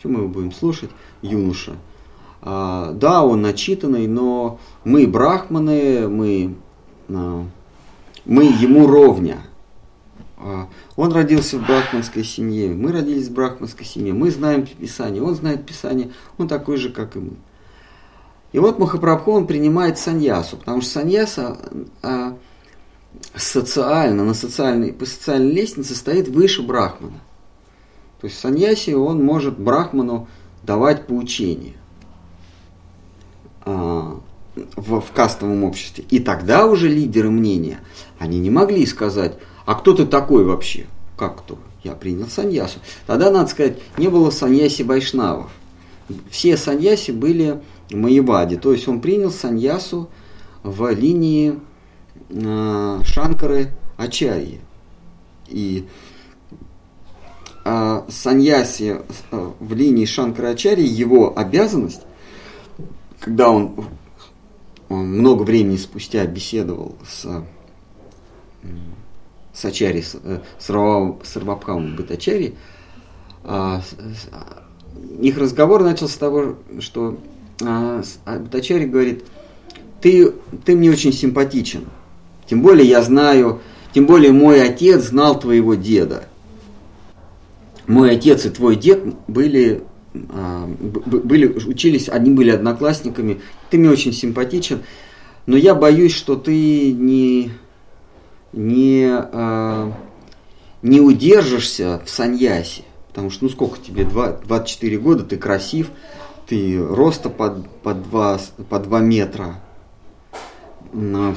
[0.01, 0.89] чем мы его будем слушать?
[1.21, 1.73] Юноша.
[2.41, 6.55] А, да, он начитанный, но мы брахманы, мы
[7.09, 7.45] а,
[8.27, 9.39] мы ему ровня.
[10.37, 15.33] А, он родился в брахманской семье, мы родились в брахманской семье, мы знаем Писание, он
[15.33, 17.33] знает Писание, он такой же, как и мы.
[18.51, 21.57] И вот Махапрабху, он принимает саньясу, потому что саньяса
[22.03, 22.37] а,
[23.33, 27.19] социально, на социальной, по социальной лестнице стоит выше брахмана.
[28.21, 30.27] То есть саньяси он может брахману
[30.63, 31.75] давать поучение.
[33.65, 34.19] А,
[34.75, 36.05] в, в кастовом обществе.
[36.09, 37.79] И тогда уже лидеры мнения,
[38.19, 40.85] они не могли сказать, а кто ты такой вообще?
[41.17, 41.57] Как кто?
[41.83, 42.79] Я принял саньясу.
[43.05, 45.49] Тогда, надо сказать, не было саньяси Байшнавов.
[46.29, 48.55] Все саньяси были Маевади.
[48.55, 50.09] То есть он принял саньясу
[50.63, 51.59] в линии
[52.29, 54.61] э, Шанкары Ачарьи.
[55.47, 55.87] И
[57.65, 59.01] э, саньяси
[59.31, 62.01] э, в линии Шанкара Ачарьи, его обязанность,
[63.19, 63.87] когда он он
[64.89, 67.43] много времени спустя беседовал с,
[69.53, 72.55] с Ачари, с, э, с Равабхамом Батачари.
[73.43, 73.81] А,
[75.19, 77.17] их разговор начался с того, что
[77.61, 79.25] а, а, Батачари говорит,
[80.01, 80.33] ты,
[80.65, 81.85] ты мне очень симпатичен.
[82.45, 83.61] Тем более я знаю,
[83.93, 86.25] тем более мой отец знал твоего деда.
[87.87, 89.86] Мой отец и твой дед были а,
[90.25, 94.83] были, учились, они были одноклассниками, ты мне очень симпатичен,
[95.45, 97.51] но я боюсь, что ты не,
[98.53, 99.93] не, а,
[100.81, 105.89] не удержишься в саньясе, потому что, ну сколько тебе, 2, 24 года, ты красив,
[106.47, 108.39] ты роста под, под, 2,
[108.69, 109.61] под 2 метра,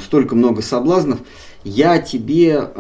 [0.04, 1.20] столько много соблазнов,
[1.64, 2.70] я тебе,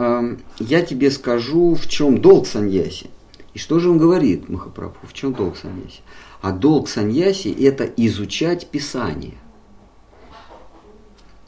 [0.58, 3.10] я тебе скажу, в чем долг саньяси.
[3.54, 6.00] И что же он говорит, Махапрабху, в чем долг саньяси?
[6.40, 9.34] А долг саньяси– это изучать Писание.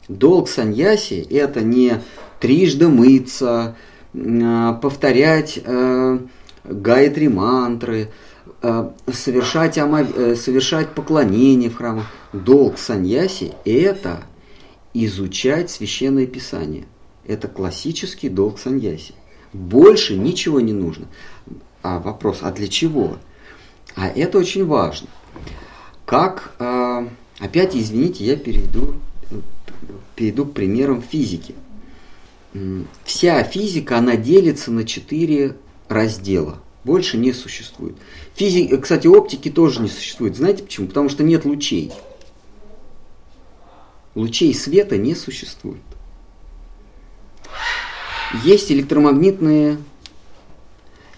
[0.07, 2.01] Долг саньяси– это не
[2.39, 3.77] трижды мыться,
[4.13, 6.19] э, повторять э,
[6.65, 8.09] гайатри мантры,
[8.61, 12.07] э, совершать, совершать поклонение в храмах.
[12.33, 14.23] Долг саньяси– это
[14.93, 16.85] изучать Священное Писание.
[17.25, 19.13] Это классический долг саньяси.
[19.53, 21.07] Больше ничего не нужно.
[21.83, 23.17] А вопрос, а для чего?
[23.95, 25.09] А это очень важно.
[26.05, 27.07] Как, э,
[27.39, 28.95] опять извините, я перейду,
[30.15, 31.53] перейду к примерам физики.
[33.03, 35.57] Вся физика, она делится на четыре
[35.89, 36.59] раздела.
[36.85, 37.95] Больше не существует.
[38.35, 40.37] Физик, кстати, оптики тоже не существует.
[40.37, 40.87] Знаете почему?
[40.87, 41.91] Потому что нет лучей.
[44.15, 45.81] Лучей света не существует.
[48.43, 49.77] Есть электромагнитные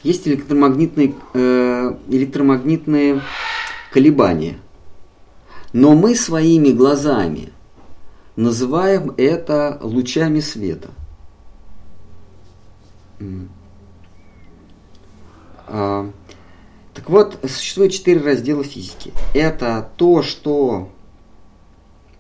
[0.06, 3.22] есть электромагнитные, э, электромагнитные
[3.92, 4.60] колебания.
[5.74, 7.52] Но мы своими глазами
[8.36, 10.90] называем это лучами света.
[15.68, 16.12] А,
[16.94, 19.12] так вот, существует четыре раздела физики.
[19.34, 20.92] Это то, что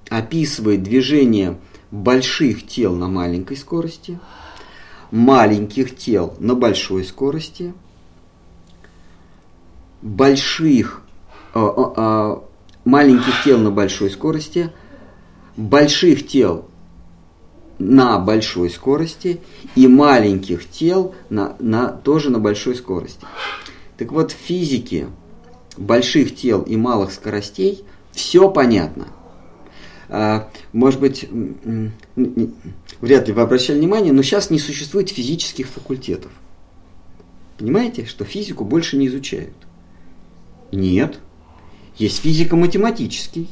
[0.09, 1.59] описывает движение
[1.91, 4.19] больших тел на маленькой скорости–
[5.15, 7.73] маленьких тел на большой скорости,
[10.01, 11.03] больших,
[11.53, 12.35] э, э, э,
[12.83, 14.73] маленьких тел на большой скорости,
[15.55, 16.65] больших тел
[17.79, 19.39] на большой скорости
[19.75, 23.25] и маленьких тел на, на, тоже на большой скорости.
[23.97, 25.07] Так вот, в физике
[25.77, 29.07] больших тел и малых скоростей все понятно.
[30.09, 31.27] А, может быть,
[33.01, 36.31] вряд ли вы обращали внимание, но сейчас не существует физических факультетов.
[37.57, 39.55] Понимаете, что физику больше не изучают?
[40.71, 41.19] Нет.
[41.97, 43.49] Есть физико-математический,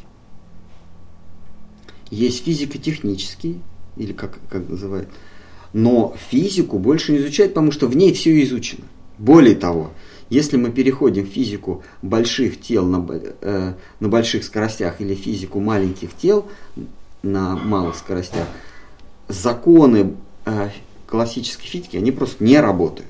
[2.11, 3.59] есть физико-технический,
[3.97, 5.09] или как, как называют.
[5.71, 8.83] Но физику больше не изучают, потому что в ней все изучено.
[9.17, 9.91] Более того,
[10.33, 16.13] если мы переходим в физику больших тел на, э, на больших скоростях или физику маленьких
[16.15, 16.47] тел
[17.21, 18.47] на малых скоростях,
[19.27, 20.15] законы
[20.45, 20.69] э,
[21.05, 23.07] классической физики, они просто не работают.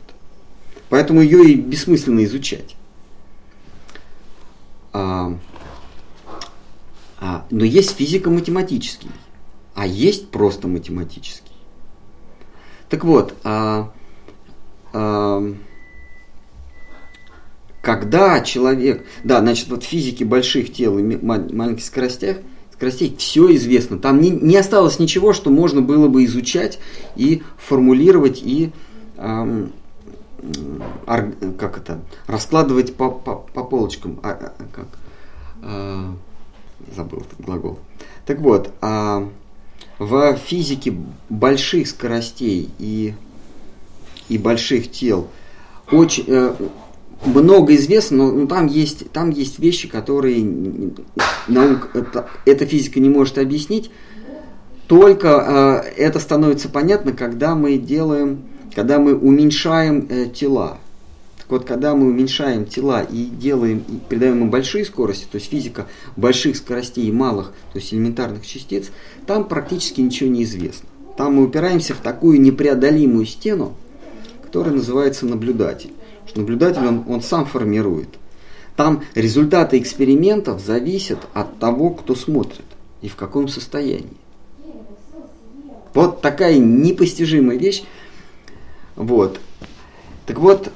[0.90, 2.76] Поэтому ее и бессмысленно изучать.
[4.92, 5.40] А,
[7.20, 9.10] а, но есть физико-математический,
[9.74, 11.56] а есть просто математический.
[12.90, 13.92] Так вот, а,
[14.92, 15.56] а,
[17.84, 22.38] когда человек, да, значит, вот в физике больших тел и маленьких скоростях,
[22.72, 24.00] скоростей все известно.
[24.00, 26.80] Там не, не осталось ничего, что можно было бы изучать
[27.18, 28.72] и формулировать и
[29.18, 29.74] эм,
[31.06, 34.18] ар, как это, раскладывать по, по, по полочкам.
[34.24, 34.88] А, а, как?
[35.62, 36.16] А,
[36.96, 37.80] забыл этот глагол.
[38.26, 39.28] Так вот, а,
[40.00, 40.96] в физике
[41.28, 43.14] больших скоростей и,
[44.30, 45.28] и больших тел
[45.92, 46.56] очень, э,
[47.26, 50.46] много известно, но, но там, есть, там есть вещи, которые
[51.48, 53.92] наука, это, эта физика не может объяснить.
[54.88, 58.44] Только э, это становится понятно, когда мы делаем,
[58.76, 60.78] когда мы уменьшаем э, тела.
[61.38, 65.50] Так вот, когда мы уменьшаем тела и делаем, и придаем им большие скорости, то есть
[65.50, 68.92] физика больших скоростей и малых, то есть элементарных частиц,
[69.26, 70.88] там практически ничего не известно.
[71.18, 73.76] Там мы упираемся в такую непреодолимую стену,
[74.44, 75.92] которая называется наблюдатель
[76.28, 78.10] что наблюдатель он, он сам формирует.
[78.76, 82.66] Там результаты экспериментов зависят от того, кто смотрит
[83.02, 84.18] и в каком состоянии.
[85.94, 87.84] Вот такая непостижимая вещь.
[88.96, 89.40] Вот.
[90.26, 90.72] Так вот,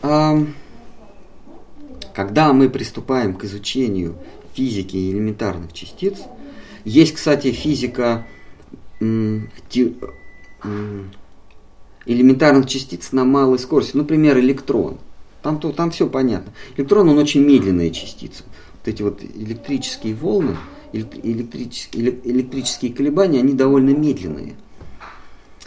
[2.13, 4.15] когда мы приступаем к изучению
[4.53, 6.19] физики элементарных частиц,
[6.83, 8.27] есть, кстати, физика
[12.05, 14.99] элементарных частиц на малой скорости, например, электрон.
[15.41, 16.51] Там, то, там все понятно.
[16.75, 18.43] Электрон, он очень медленная частица.
[18.73, 20.57] Вот эти вот электрические волны,
[20.91, 24.55] электрические, электрические колебания, они довольно медленные.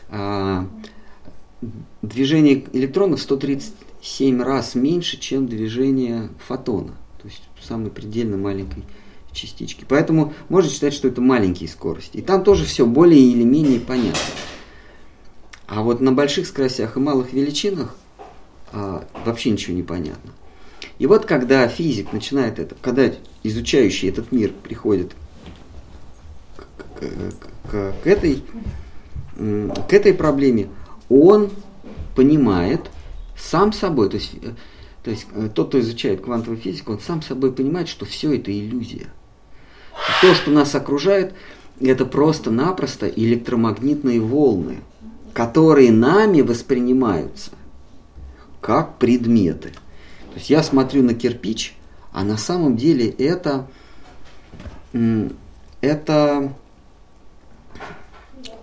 [0.09, 0.67] А,
[2.03, 6.95] движение электрона в 137 раз меньше, чем движение фотона.
[7.21, 8.85] То есть самой предельно маленькой
[9.33, 9.85] частички.
[9.89, 12.17] Поэтому можно считать, что это маленькие скорости.
[12.17, 14.19] И там тоже все более или менее понятно.
[15.67, 17.95] А вот на больших скоростях и малых величинах
[18.73, 20.33] а, вообще ничего не понятно.
[20.99, 23.11] И вот когда физик начинает это, когда
[23.43, 25.13] изучающий этот мир приходит
[26.57, 28.43] к, к, к, к этой
[29.89, 30.69] к этой проблеме,
[31.09, 31.51] он
[32.15, 32.83] понимает
[33.39, 34.51] сам собой, то есть, э,
[35.03, 38.53] то есть э, тот, кто изучает квантовую физику, он сам собой понимает, что все это
[38.53, 39.07] иллюзия.
[40.21, 41.33] То, что нас окружает,
[41.81, 44.79] это просто-напросто электромагнитные волны,
[45.33, 47.53] которые нами воспринимаются
[48.71, 49.71] как предметы.
[49.71, 51.77] То есть я смотрю на кирпич,
[52.13, 53.67] а на самом деле это,
[55.81, 56.53] это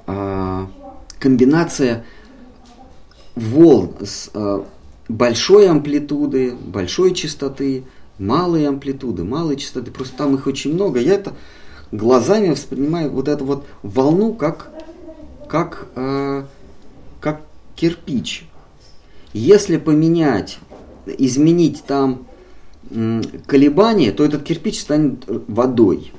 [0.05, 0.69] а,
[1.19, 2.05] комбинация
[3.35, 4.65] волн с а,
[5.09, 7.83] большой амплитуды, большой частоты,
[8.17, 9.91] малой амплитуды, малой частоты.
[9.91, 11.01] Просто там их очень много.
[11.01, 11.33] Я это
[11.91, 14.71] глазами воспринимаю вот эту вот волну как,
[15.49, 16.45] как, э,
[17.19, 17.41] как
[17.75, 18.47] кирпич.
[19.37, 20.57] Если поменять,
[21.05, 22.25] изменить там
[23.45, 26.11] колебания, то этот кирпич станет водой.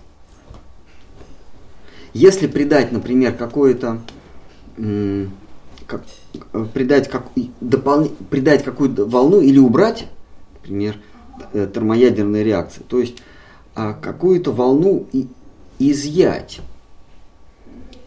[2.15, 4.01] Если придать, например, какое-то
[5.87, 6.05] как,
[6.73, 7.27] придать, как,
[7.61, 8.09] допол...
[8.31, 10.07] придать какую-то волну или убрать,
[10.61, 10.97] например,
[11.55, 13.17] э, термоядерные реакции, то есть
[13.75, 15.09] а, какую-то волну
[15.81, 16.61] изъять.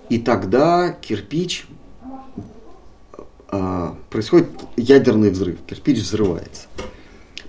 [0.07, 1.67] И тогда кирпич
[4.09, 6.67] происходит ядерный взрыв, кирпич взрывается.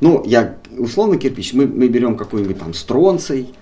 [0.01, 3.55] Ну, я условно кирпич, мы, мы берем какой-нибудь там стронций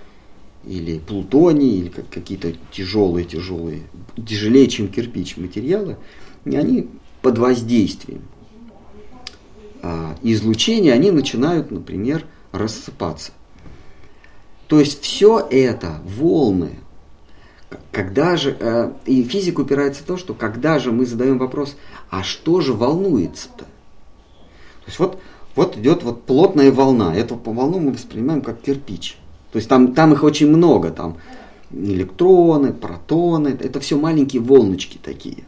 [0.64, 3.82] или плутоний, или как, какие-то тяжелые, тяжелые,
[4.16, 5.96] тяжелее, чем кирпич материалы,
[6.44, 6.88] и они
[7.22, 8.22] под воздействием
[9.82, 13.32] э, излучения, они начинают, например, рассыпаться.
[14.66, 16.78] То есть все это волны.
[17.92, 21.76] Когда же, э, и физика упирается в то, что когда же мы задаем вопрос,
[22.08, 23.64] а что же волнуется-то?
[23.64, 25.20] То есть вот,
[25.54, 29.18] вот идет вот плотная волна, эту волну мы воспринимаем как кирпич.
[29.52, 31.16] То есть там, там их очень много, там
[31.72, 35.44] электроны, протоны, это все маленькие волночки такие.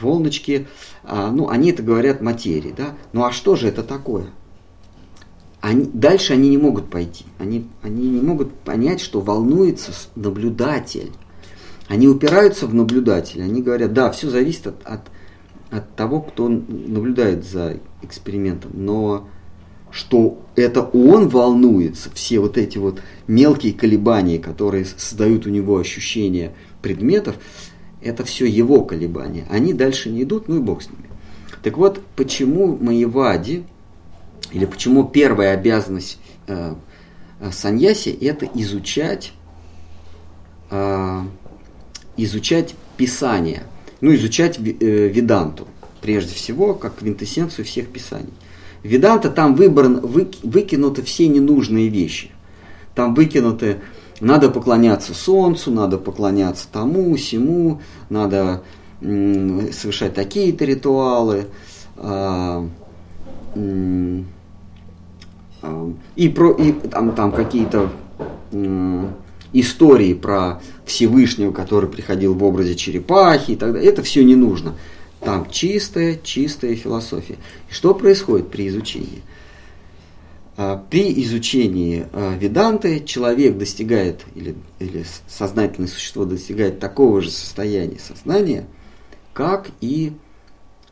[0.00, 0.66] Волночки,
[1.04, 2.94] а, ну они это говорят материи, да?
[3.12, 4.26] Ну а что же это такое?
[5.64, 7.24] Они, дальше они не могут пойти.
[7.38, 11.10] Они, они не могут понять, что волнуется наблюдатель.
[11.88, 13.44] Они упираются в наблюдателя.
[13.44, 15.00] Они говорят, да, все зависит от, от,
[15.70, 18.72] от того, кто наблюдает за экспериментом.
[18.74, 19.26] Но
[19.90, 26.52] что это он волнуется, все вот эти вот мелкие колебания, которые создают у него ощущение
[26.82, 27.36] предметов,
[28.02, 29.46] это все его колебания.
[29.48, 31.08] Они дальше не идут, ну и бог с ними.
[31.62, 33.64] Так вот, почему Маевади,
[34.54, 36.74] или почему первая обязанность э,
[37.40, 39.32] э, саньяси это изучать,
[40.70, 41.22] э,
[42.16, 43.64] изучать Писание,
[44.00, 44.62] ну, изучать э,
[45.08, 45.66] Веданту,
[46.00, 48.32] прежде всего, как квинтэссенцию всех Писаний.
[48.84, 52.30] Веданта там выбран, вы, выкинуты все ненужные вещи.
[52.94, 53.78] Там выкинуты,
[54.20, 58.62] надо поклоняться Солнцу, надо поклоняться тому, всему, надо
[59.00, 61.46] совершать такие-то ритуалы.
[61.96, 62.68] Э,
[63.56, 64.28] м,
[66.16, 67.90] и, про, и там, там какие-то
[69.52, 73.88] истории про Всевышнего, который приходил в образе черепахи и так далее.
[73.88, 74.74] Это все не нужно.
[75.20, 77.36] Там чистая, чистая философия.
[77.70, 79.22] И что происходит при изучении?
[80.56, 87.98] А, при изучении а, веданты человек достигает, или, или сознательное существо достигает такого же состояния
[87.98, 88.66] сознания,
[89.32, 90.12] как и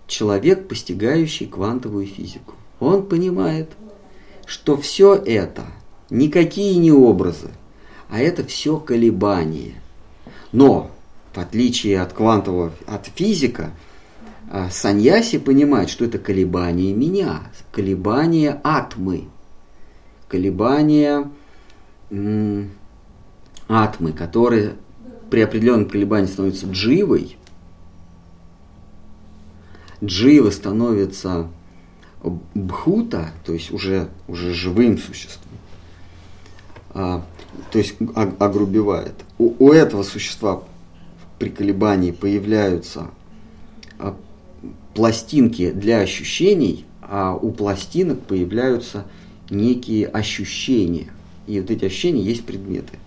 [0.06, 2.54] человек, постигающий квантовую физику.
[2.80, 3.70] Он понимает–
[4.46, 5.64] что все это
[6.10, 7.50] никакие не образы,
[8.08, 9.74] а это все колебания.
[10.52, 10.90] Но,
[11.32, 13.70] в отличие от квантового, от физика,
[14.50, 19.24] а, Саньяси понимает, что это колебания меня, колебания атмы,
[20.28, 21.30] колебания
[22.10, 22.70] м-
[23.68, 24.74] атмы, которые
[25.30, 27.38] при определенном колебании становятся дживой,
[30.04, 31.48] джива становится
[32.22, 35.52] бхута, то есть уже, уже живым существом,
[36.94, 37.24] а,
[37.70, 39.14] то есть огрубевает.
[39.38, 40.62] У, у этого существа
[41.38, 43.10] при колебании появляются
[43.98, 44.16] а,
[44.94, 49.06] пластинки для ощущений, а у пластинок появляются
[49.50, 51.10] некие ощущения.
[51.46, 52.98] И вот эти ощущения есть предметы.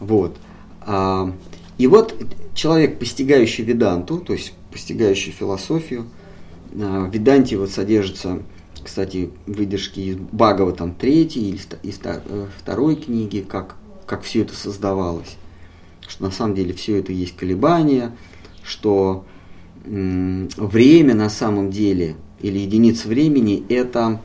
[0.00, 0.36] Вот.
[0.80, 1.32] А,
[1.78, 2.14] и вот
[2.54, 6.06] человек, постигающий веданту, то есть постигающий философию,
[6.72, 8.42] в Веданте вот содержатся,
[8.82, 13.76] кстати, выдержки из Багова там третьей или из э, второй книги, как,
[14.06, 15.36] как все это создавалось.
[16.06, 18.16] Что на самом деле все это есть колебания,
[18.62, 19.24] что
[19.84, 24.20] время на самом деле или единица времени это,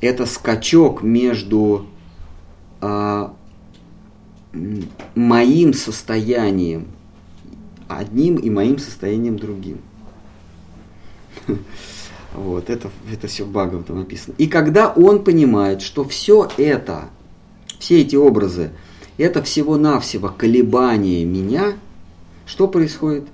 [0.00, 1.86] это скачок между
[2.80, 3.34] а,
[5.14, 6.86] моим состоянием
[7.88, 9.78] одним и моим состоянием другим.
[12.34, 14.34] Вот, это, это все в Бхагаватам написано.
[14.38, 17.04] И когда он понимает, что все это,
[17.78, 18.72] все эти образы,
[19.18, 21.74] это всего-навсего колебание меня,
[22.44, 23.26] что происходит?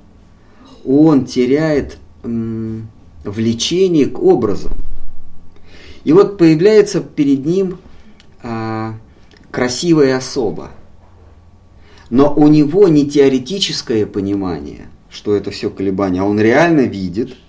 [0.85, 2.89] Он теряет м,
[3.24, 4.72] влечение к образам.
[6.05, 7.78] И вот появляется перед ним
[8.43, 8.97] а,
[9.51, 10.72] красивая особа.
[12.10, 17.35] Но у него не теоретическое понимание, что это все колебания, а он реально видит–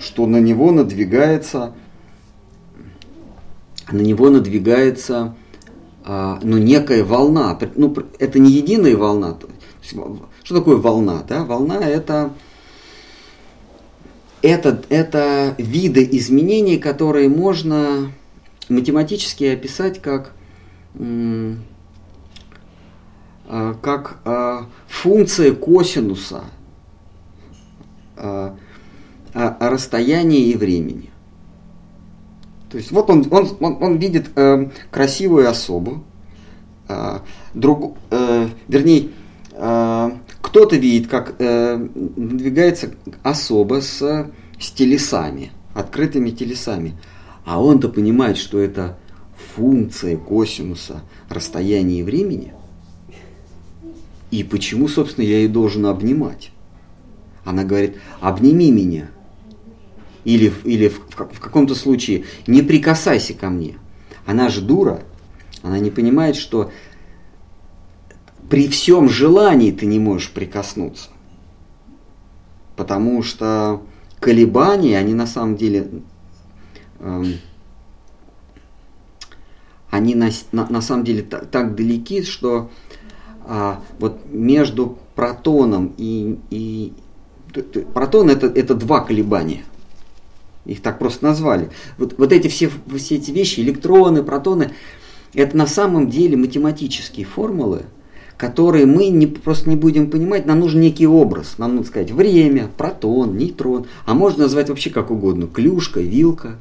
[0.00, 1.74] что на него надвигается,
[3.92, 5.34] на него надвигается
[6.04, 7.58] а, ну, некая волна.
[7.76, 9.36] Ну, это не единая волна.
[10.42, 11.22] Что такое волна?
[11.28, 11.44] Да?
[11.44, 12.32] Волна это,
[14.42, 18.12] это, это виды изменений, которые можно
[18.68, 20.32] математически описать как,
[23.48, 26.44] а, как а, функция косинуса
[29.34, 31.10] о, о расстоянии и времени.
[32.70, 36.04] То есть вот он, он, он, он видит э, красивую особу,
[36.88, 37.18] э,
[37.52, 39.08] друг, э, вернее,
[39.52, 42.92] э, кто-то видит, как э, двигается
[43.24, 46.96] особа с, с телесами, открытыми телесами,
[47.44, 48.96] а он-то понимает, что это
[49.56, 52.52] функция косинуса расстояния и времени,
[54.30, 56.52] и почему, собственно, я ее должен обнимать.
[57.44, 59.08] Она говорит, обними меня–
[60.24, 63.76] или, или в, в каком-то случае не прикасайся ко мне.
[64.26, 65.02] Она же дура,
[65.62, 66.70] она не понимает, что
[68.48, 71.10] при всем желании ты не можешь прикоснуться.
[72.76, 73.82] Потому что
[74.18, 75.90] колебания, они на самом деле,
[76.98, 77.34] эм,
[79.90, 82.70] они на, на, на самом деле так, так далеки, что
[83.46, 86.92] а, вот между протоном и, и
[87.94, 89.64] протон это, это два колебания.
[90.64, 91.70] Их так просто назвали.
[91.98, 94.72] Вот, вот эти все, все эти вещи, электроны, протоны,
[95.34, 97.82] это на самом деле математические формулы,
[98.36, 100.46] которые мы не, просто не будем понимать.
[100.46, 101.56] Нам нужен некий образ.
[101.58, 103.86] Нам нужно сказать время, протон, нейтрон.
[104.06, 105.46] А можно назвать вообще как угодно.
[105.46, 106.58] Клюшка, вилка.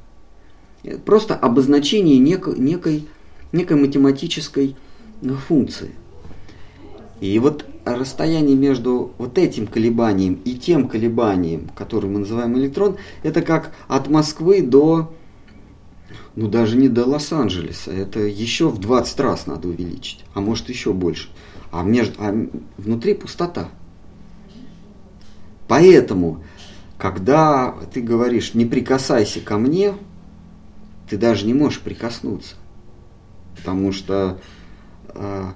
[1.05, 3.07] Просто обозначение некой, некой,
[3.51, 4.75] некой математической
[5.47, 5.91] функции.
[7.19, 13.41] И вот расстояние между вот этим колебанием и тем колебанием, которое мы называем электрон, это
[13.41, 15.13] как от Москвы до,
[16.35, 20.93] ну даже не до Лос-Анджелеса, это еще в 20 раз надо увеличить, а может еще
[20.93, 21.29] больше.
[21.71, 22.47] А, между, а
[22.77, 23.69] внутри пустота.
[25.67, 26.43] Поэтому,
[26.97, 29.93] когда ты говоришь «не прикасайся ко мне»,
[31.09, 32.55] ты даже не можешь прикоснуться.
[33.55, 34.39] Потому что
[35.09, 35.53] а,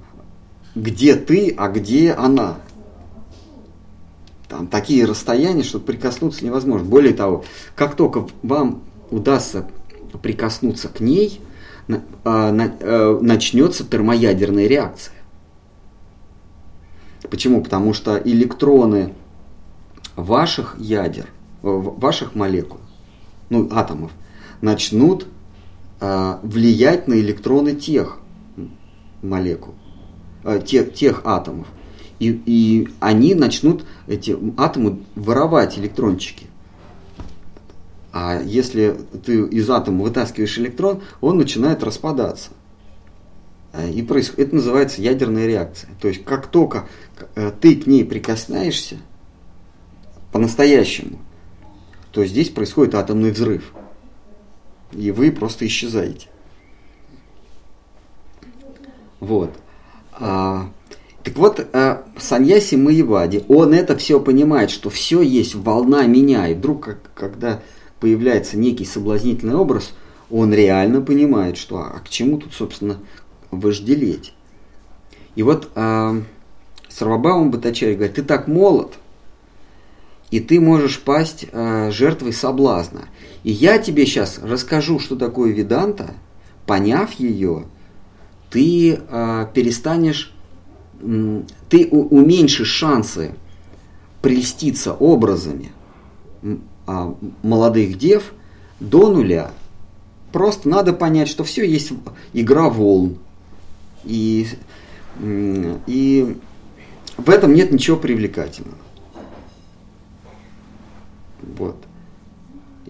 [0.75, 2.57] где ты, а где она.
[4.47, 6.87] Там такие расстояния, что прикоснуться невозможно.
[6.87, 7.43] Более того,
[7.75, 9.67] как только вам удастся
[10.21, 11.41] прикоснуться к ней,
[12.23, 15.15] а, э, начнется термоядерная реакция.
[17.29, 17.63] Почему?
[17.63, 19.13] Потому что электроны
[20.15, 21.27] ваших ядер,
[21.61, 22.79] ваших молекул,
[23.49, 24.11] ну, атомов,
[24.61, 25.25] начнут
[25.99, 28.19] а, влиять на электроны тех
[29.21, 29.73] молекул.
[30.43, 31.67] Э, тех, тех атомов.
[32.19, 36.47] И, и они начнут, эти атомы, воровать электрончики.
[38.11, 42.51] А если ты из атома вытаскиваешь электрон, он начинает распадаться.
[43.71, 45.89] Э, и происходит, это называется ядерная реакция.
[46.01, 46.87] То есть как только
[47.35, 48.97] э, ты к ней прикасаешься
[50.33, 51.19] по-настоящему,
[52.11, 53.73] то здесь происходит атомный взрыв.
[54.91, 56.27] И вы просто исчезаете.
[59.21, 59.62] Вот.
[60.19, 60.69] А,
[61.23, 66.53] так вот, а, Саньяси Маевади, он это все понимает, что все есть волна меня, и
[66.53, 67.61] вдруг, как, когда
[67.99, 69.93] появляется некий соблазнительный образ,
[70.29, 72.97] он реально понимает, что а к чему тут, собственно,
[73.51, 74.33] вожделеть.
[75.35, 76.21] И вот а,
[76.89, 78.93] Сарвабаум Батачарь говорит, ты так молод,
[80.31, 83.03] и ты можешь пасть а, жертвой соблазна.
[83.43, 86.15] И я тебе сейчас расскажу, что такое веданта,
[86.65, 87.65] поняв ее,
[88.53, 90.31] ты э, перестанешь,
[91.01, 93.33] ты уменьшишь шансы
[94.21, 95.71] прельститься образами
[96.43, 96.55] э,
[97.41, 98.31] молодых дев
[98.79, 99.51] до нуля.
[100.31, 101.93] Просто надо понять, что все есть
[102.33, 103.17] игра волн.
[104.03, 104.47] И,
[105.19, 106.37] и
[107.17, 108.77] в этом нет ничего привлекательного.
[111.57, 111.77] Вот.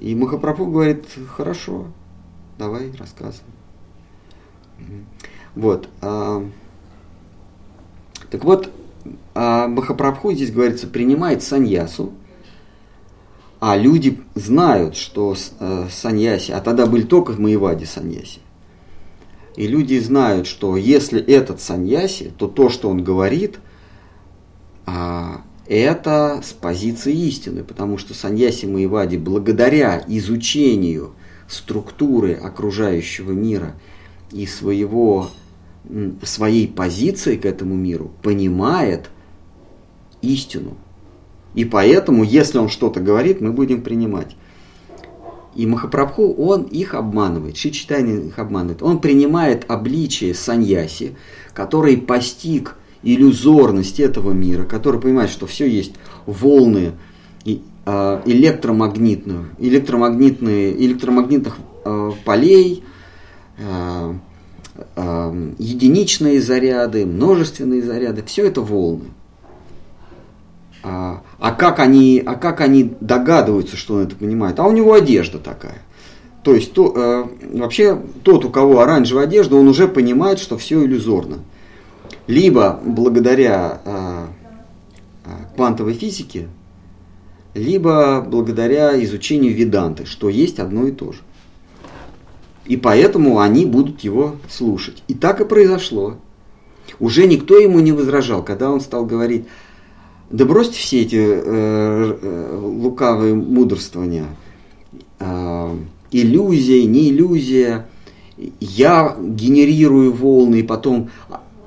[0.02, 1.88] И Махапрабху говорит, хорошо,
[2.58, 3.54] давай рассказывай.
[5.56, 5.90] Вот.
[6.02, 6.46] А,
[8.30, 8.72] так вот,
[9.36, 12.14] а Махапрабху здесь говорится, принимает саньясу,
[13.60, 18.40] а люди знают, что э, саньяси, а тогда были только в Маеваде саньяси.
[19.56, 23.60] И люди знают, что если этот саньяси, то то, что он говорит,
[24.86, 31.14] а, это с позиции истины, потому что саньяси Маевади благодаря изучению
[31.48, 33.76] структуры окружающего мира
[34.32, 35.30] и своего,
[36.24, 39.10] своей позиции к этому миру понимает
[40.22, 40.78] истину.
[41.54, 44.36] И поэтому, если он что-то говорит, мы будем принимать.
[45.56, 48.82] И Махапрабху, он их обманывает, Шичитани их обманывает.
[48.82, 51.16] Он принимает обличие саньяси,
[51.54, 55.94] который постиг иллюзорность этого мира, который понимает, что все есть
[56.26, 56.94] волны
[57.86, 62.84] а, электромагнитных, электромагнитные, электромагнитных а, полей,
[63.60, 64.16] а,
[64.96, 69.12] единичные заряды, множественные заряды, все это волны.
[70.84, 74.60] А, а, как они, а как они догадываются, что он это понимает?
[74.60, 75.82] А у него одежда такая.
[76.44, 80.84] То есть то, э, вообще тот, у кого оранжевая одежда, он уже понимает, что все
[80.84, 81.40] иллюзорно.
[82.28, 84.26] Либо благодаря э,
[85.26, 86.50] э квантовой физике,
[87.54, 91.20] либо благодаря изучению веданты, что есть одно и то же.
[92.66, 95.04] И поэтому они будут его слушать.
[95.08, 96.16] И так и произошло.
[97.00, 99.46] Уже никто ему не возражал, когда он стал говорить,
[100.30, 104.26] да бросьте все эти э, э, лукавые мудрствования.
[105.20, 105.76] Э,
[106.12, 107.88] иллюзия, не иллюзия.
[108.60, 111.10] Я генерирую волны, и потом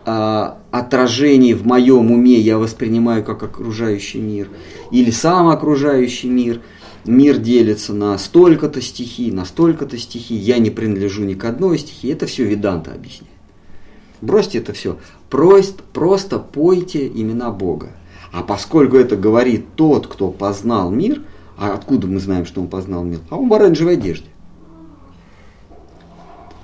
[0.04, 4.48] э, отражение в моем уме я воспринимаю как окружающий мир.
[4.90, 6.60] Или сам окружающий мир.
[7.06, 10.36] Мир делится на столько-то стихий, на столько-то стихий.
[10.36, 12.12] Я не принадлежу ни к одной стихии.
[12.12, 13.32] Это все Веданта объясняет.
[14.20, 14.98] Бросьте это все.
[15.30, 17.90] Просто, просто пойте имена Бога.
[18.32, 21.22] А поскольку это говорит тот, кто познал мир,
[21.56, 23.20] а откуда мы знаем, что он познал мир?
[23.30, 24.26] А он в оранжевой одежде.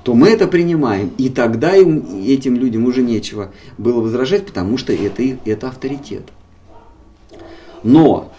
[0.02, 1.12] То мы это принимаем.
[1.18, 6.24] И тогда им, этим людям уже нечего было возражать, потому что это, это авторитет.
[7.84, 8.32] Но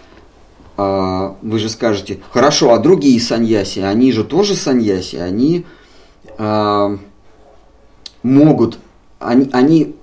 [0.78, 5.66] а, вы же скажете, хорошо, а другие саньяси, они же тоже саньяси, они
[6.38, 6.98] а,
[8.24, 8.80] могут,
[9.20, 9.96] они, они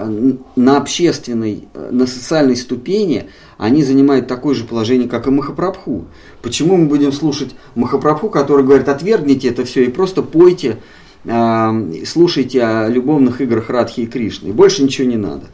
[0.00, 3.28] Э, на общественной, на социальной ступени
[3.58, 6.06] они занимают такое же положение, как и Махапрабху.
[6.40, 10.78] Почему мы будем слушать Махапрабху, который говорит, отвергните это все и просто пойте,
[11.24, 15.48] э, слушайте о любовных играх Радхи и Кришны, и больше ничего не надо.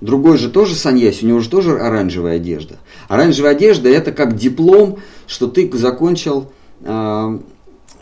[0.00, 2.76] Другой же тоже саньяси, у него же тоже оранжевая одежда.
[3.08, 6.52] Оранжевая одежда это как диплом, что ты закончил
[6.82, 7.38] э,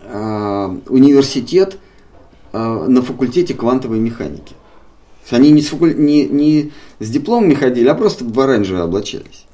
[0.02, 1.78] э, университет
[2.52, 4.54] э, на факультете квантовой механики.
[5.30, 5.96] Они не с, факуль...
[5.96, 9.46] не, не с дипломами ходили, а просто в оранжевое облачались.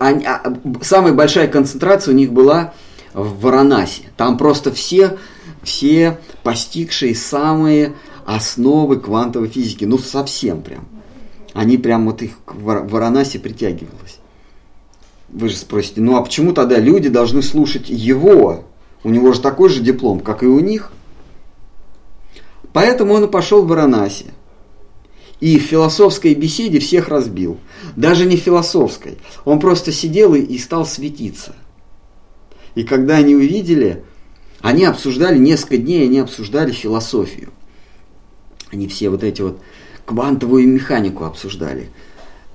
[0.00, 0.42] Они, а,
[0.80, 2.72] самая большая концентрация у них была
[3.12, 4.10] в Варанасе.
[4.16, 5.18] Там просто все,
[5.62, 7.94] все постигшие самые
[8.36, 9.84] основы квантовой физики.
[9.84, 10.86] Ну, совсем прям.
[11.52, 14.18] Они прям вот их в Варанасе притягивалось.
[15.28, 18.64] Вы же спросите, ну а почему тогда люди должны слушать его?
[19.04, 20.92] У него же такой же диплом, как и у них–
[22.72, 24.26] Поэтому он и пошел в Варанаси.
[25.40, 27.58] И в философской беседе всех разбил.
[27.96, 29.18] Даже не философской.
[29.44, 31.56] Он просто сидел и, стал светиться.
[32.74, 34.04] И когда они увидели,
[34.60, 37.50] они обсуждали несколько дней, они обсуждали философию.
[38.72, 39.60] Они все вот эти вот
[40.04, 41.88] квантовую механику обсуждали.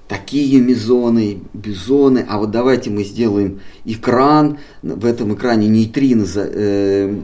[0.07, 7.19] Такие мезоны, бизоны, а вот давайте мы сделаем экран, в этом экране нейтрино э,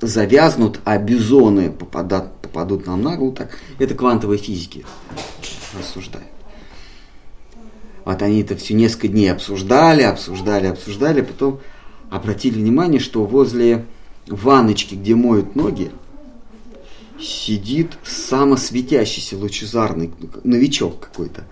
[0.00, 4.86] завязнут, а бизоны попадут, попадут нам на голову, так это квантовой физики
[5.78, 6.26] рассуждают.
[8.06, 11.60] Вот они это все несколько дней обсуждали, обсуждали, обсуждали, потом
[12.08, 13.84] обратили внимание, что возле
[14.28, 15.90] ванночки, где моют ноги,
[17.20, 20.12] сидит самосветящийся лучезарный
[20.44, 21.44] новичок какой-то.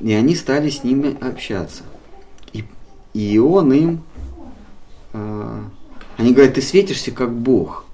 [0.00, 1.82] И они стали с ними общаться.
[2.52, 2.64] И,
[3.12, 4.02] и он им
[5.12, 5.62] э,
[6.16, 7.84] они говорят, ты светишься как Бог.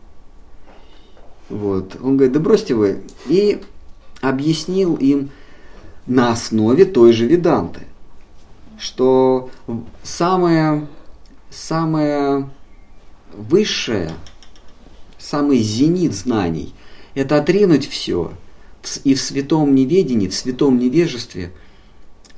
[1.49, 1.97] Вот.
[2.03, 3.03] Он говорит, да бросьте вы.
[3.27, 3.61] И
[4.21, 5.31] объяснил им
[6.07, 7.83] на основе той же Веданты,
[8.79, 9.51] что
[10.03, 10.87] самое,
[11.51, 12.51] самое
[13.33, 14.11] высшее,
[15.19, 16.75] самый зенит знаний–
[17.15, 18.33] это отринуть все
[19.05, 21.53] и в святом неведении, в святом невежестве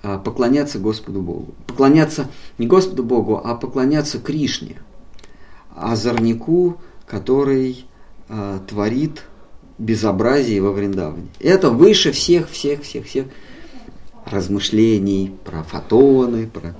[0.02, 1.54] а, поклоняться Господу Богу.
[1.66, 2.28] Поклоняться
[2.58, 4.76] не Господу Богу, а поклоняться Кришне–
[5.74, 7.84] озорнику, который
[8.28, 9.24] э, творит
[9.78, 11.28] безобразии во Вриндаване.
[11.40, 13.26] Это выше всех, всех, всех, всех
[14.24, 16.76] размышлений про фотоны, про,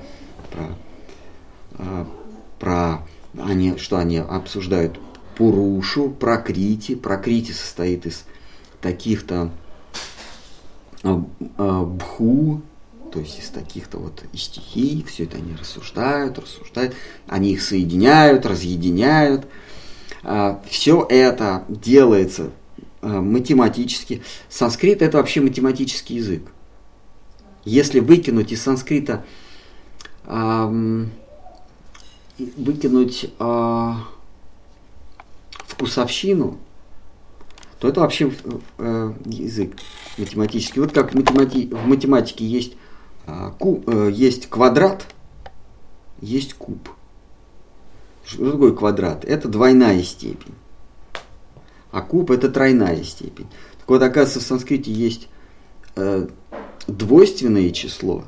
[0.51, 0.79] про,
[1.79, 2.07] а,
[2.59, 3.07] про
[3.43, 5.01] они, что они обсуждают
[5.37, 6.95] Пурушу, Прокрити.
[6.95, 8.25] Прокрити состоит из
[8.81, 9.51] таких-то
[11.03, 11.25] а,
[11.57, 12.63] а, бху,
[13.13, 16.95] то есть из таких-то вот стихий, все это они рассуждают, рассуждают,
[17.27, 19.47] они их соединяют, разъединяют.
[20.23, 22.51] А, все это делается
[23.01, 24.23] математически.
[24.49, 26.43] Санскрит это вообще математический язык.
[27.65, 29.25] Если выкинуть из санскрита,
[32.39, 33.31] выкинуть
[35.83, 36.59] вкусовщину,
[37.79, 38.33] то это вообще
[38.79, 39.75] э, язык
[40.17, 40.81] математический.
[40.81, 42.75] Вот как математи в математике есть,
[43.27, 45.05] э, ку э, есть квадрат,
[46.21, 46.89] есть куб.
[48.25, 49.25] Что такое квадрат?
[49.25, 50.55] Это двойная степень.
[51.91, 53.49] А куб это тройная степень.
[53.81, 55.29] Так вот, оказывается, в санскрите есть
[55.97, 56.29] э,
[56.87, 58.25] двойственное число,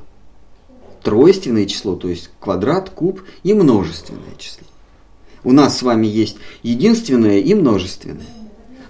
[1.04, 4.66] тройственное число, то есть квадрат, куб и множественное число.
[5.44, 8.26] У нас с вами есть единственное и множественное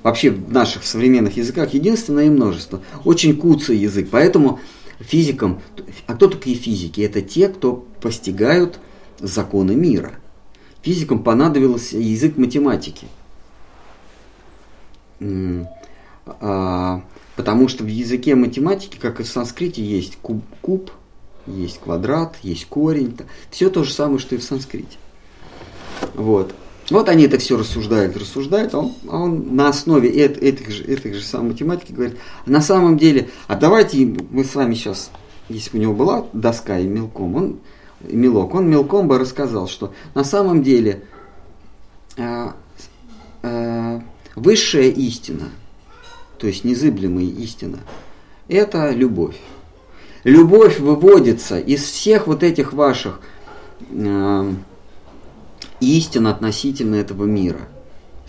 [0.05, 2.83] вообще в наших современных языках единственное и множество.
[3.05, 4.61] Очень куцый язык, поэтому
[5.01, 5.61] физикам,
[6.07, 7.01] а кто такие физики?
[7.01, 8.79] Это те, кто постигают
[9.19, 10.13] законы мира.
[10.83, 13.09] Физикам понадобился язык математики.
[16.27, 17.03] А,
[17.35, 20.91] потому что в языке математики, как и в санскрите, есть куб, куб
[21.47, 23.17] есть квадрат, есть корень.
[23.51, 24.99] Все то же самое, что и в санскрите.
[26.15, 26.55] Вот.
[26.91, 30.85] Вот они это все рассуждают, рассуждают, а он, а он на основе эт, этих, же,
[30.85, 35.11] этих же самой математики говорит, на самом деле, а давайте мы с вами сейчас,
[35.49, 37.61] если бы у него была доска и мелком, он,
[38.01, 41.05] мелок, он мелком бы рассказал, что на самом деле
[42.19, 42.49] э,
[43.43, 44.01] э,
[44.37, 45.49] высшая истина,
[46.39, 47.79] то есть незыблемая истина,
[48.49, 49.41] это любовь.
[50.25, 53.21] Любовь выводится из всех вот этих ваших
[53.89, 54.53] э,
[55.85, 57.69] истин относительно этого мира.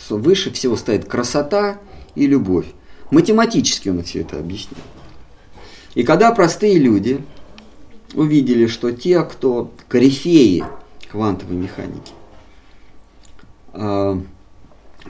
[0.09, 1.79] Выше всего стоит красота
[2.15, 2.67] и любовь.
[3.11, 4.81] Математически он все это объяснил.
[5.93, 7.21] И когда простые люди
[8.13, 10.63] увидели, что те, кто корифеи
[11.09, 12.11] квантовой механики,
[13.73, 14.21] э,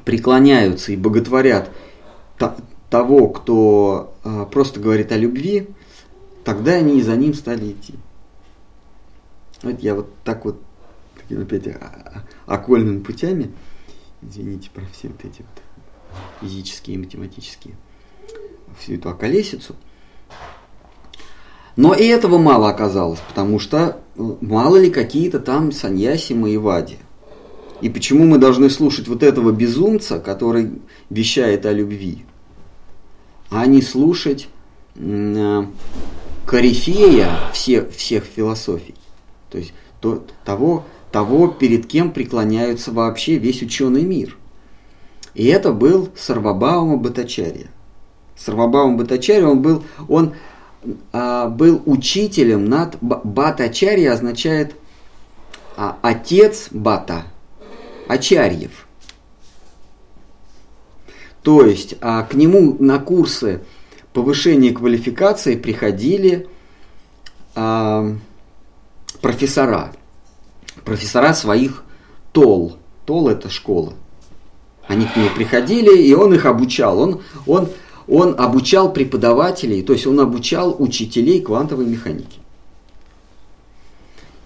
[0.04, 1.72] преклоняются и боготворят
[2.90, 5.68] того, кто э, просто говорит о любви,
[6.44, 7.96] тогда они и за ним стали идти.
[9.64, 10.62] Вот я вот так вот
[11.30, 11.78] опять
[12.46, 13.52] окольными путями,
[14.22, 15.62] извините про все вот эти вот
[16.42, 17.76] физические и математические,
[18.80, 19.76] всю эту околесицу.
[21.76, 26.98] Но и этого мало оказалось, потому что ну, мало ли какие-то там саньяси Маевади.
[27.82, 30.72] И почему мы должны слушать вот этого безумца, который
[31.10, 32.26] вещает о любви,
[33.50, 34.48] а не слушать
[34.96, 35.66] э,
[36.46, 38.96] корифея всех, всех философий,
[39.50, 44.38] то есть то, того, того, перед кем преклоняются вообще весь ученый мир.
[45.34, 47.68] И это был Сарвабаума Батачарья.
[48.38, 50.34] Сарвабаума Батачарья, он был, он,
[51.12, 52.98] а, был учителем над...
[53.02, 54.76] Батачарья означает
[55.78, 57.24] а, отец Бата,
[58.08, 58.88] Ачарьев.
[61.42, 63.62] То есть а, к нему на курсы
[64.14, 66.48] повышения квалификации приходили
[67.56, 68.16] а,
[69.22, 69.92] профессора
[70.86, 71.84] профессора своих
[72.32, 72.78] ТОЛ.
[73.06, 73.94] ТОЛ это школа.
[74.88, 77.00] Они к нему приходили, и он их обучал.
[77.00, 77.70] Он, он,
[78.08, 82.40] он обучал преподавателей, то есть он обучал учителей квантовой механики.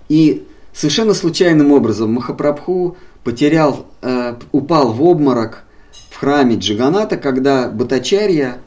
[0.07, 5.65] И совершенно случайным образом Махапрабху потерял, э, упал в обморок
[6.09, 8.59] в храме Джиганата, когда Батачарья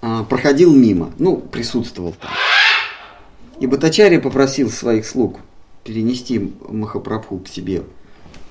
[0.00, 2.30] э, проходил мимо, ну, присутствовал там.
[3.58, 5.40] И Батачарья попросил своих слуг
[5.86, 7.84] перенести Махапрабху к себе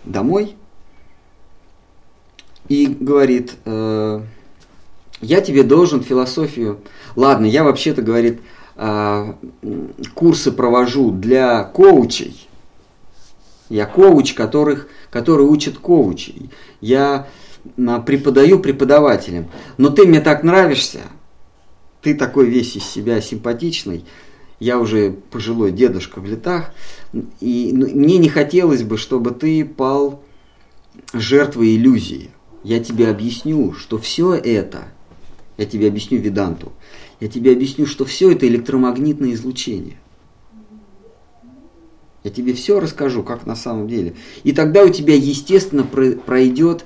[0.06, 0.56] домой
[2.70, 4.22] и говорит, э,
[5.22, 6.80] я тебе должен философию,
[7.16, 8.40] ладно, я вообще-то, говорит,
[8.78, 9.34] э,
[10.14, 12.48] курсы провожу для коучей,
[13.68, 16.50] я коуч, которых, который учит коучей,
[16.80, 17.28] я
[17.78, 19.48] э, преподаю преподавателям,
[19.78, 21.02] но ты мне так нравишься,
[22.02, 24.06] ты такой весь из себя симпатичный,
[24.66, 26.72] я уже пожилой дедушка в летах,
[27.40, 30.24] и ну, мне не хотелось бы, чтобы ты пал
[31.14, 32.32] жертвой иллюзии.
[32.64, 34.86] Я тебе объясню, что все это,
[35.58, 36.72] я тебе объясню Веданту,
[37.20, 39.98] я тебе объясню, что все это электромагнитное излучение.
[42.24, 44.16] Я тебе все расскажу, как на самом деле.
[44.44, 46.86] И тогда у тебя, естественно, пройдет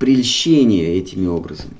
[0.00, 1.76] прельщения этими образами.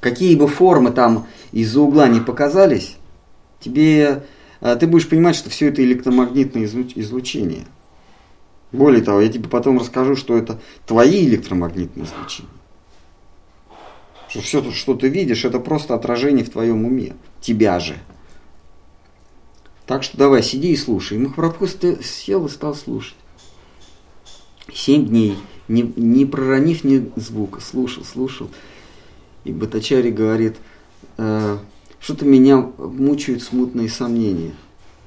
[0.00, 2.96] Какие бы формы там из-за угла не показались,
[3.60, 4.24] тебе,
[4.60, 7.66] а, ты будешь понимать, что все это электромагнитное излучение.
[8.72, 12.50] Более того, я тебе потом расскажу, что это твои электромагнитные излучения.
[14.28, 17.14] Что все, что ты видишь, это просто отражение в твоем уме.
[17.40, 17.96] Тебя же.
[19.86, 21.16] Так что давай, сиди и слушай.
[21.16, 21.66] И Махапрабху
[22.02, 23.14] сел и стал слушать.
[24.74, 25.38] Семь дней,
[25.68, 28.50] не, не проронив ни звука, слушал, слушал.
[29.44, 30.56] И Батачари говорит,
[31.18, 31.58] э,
[32.00, 34.52] что-то меня мучают смутные сомнения.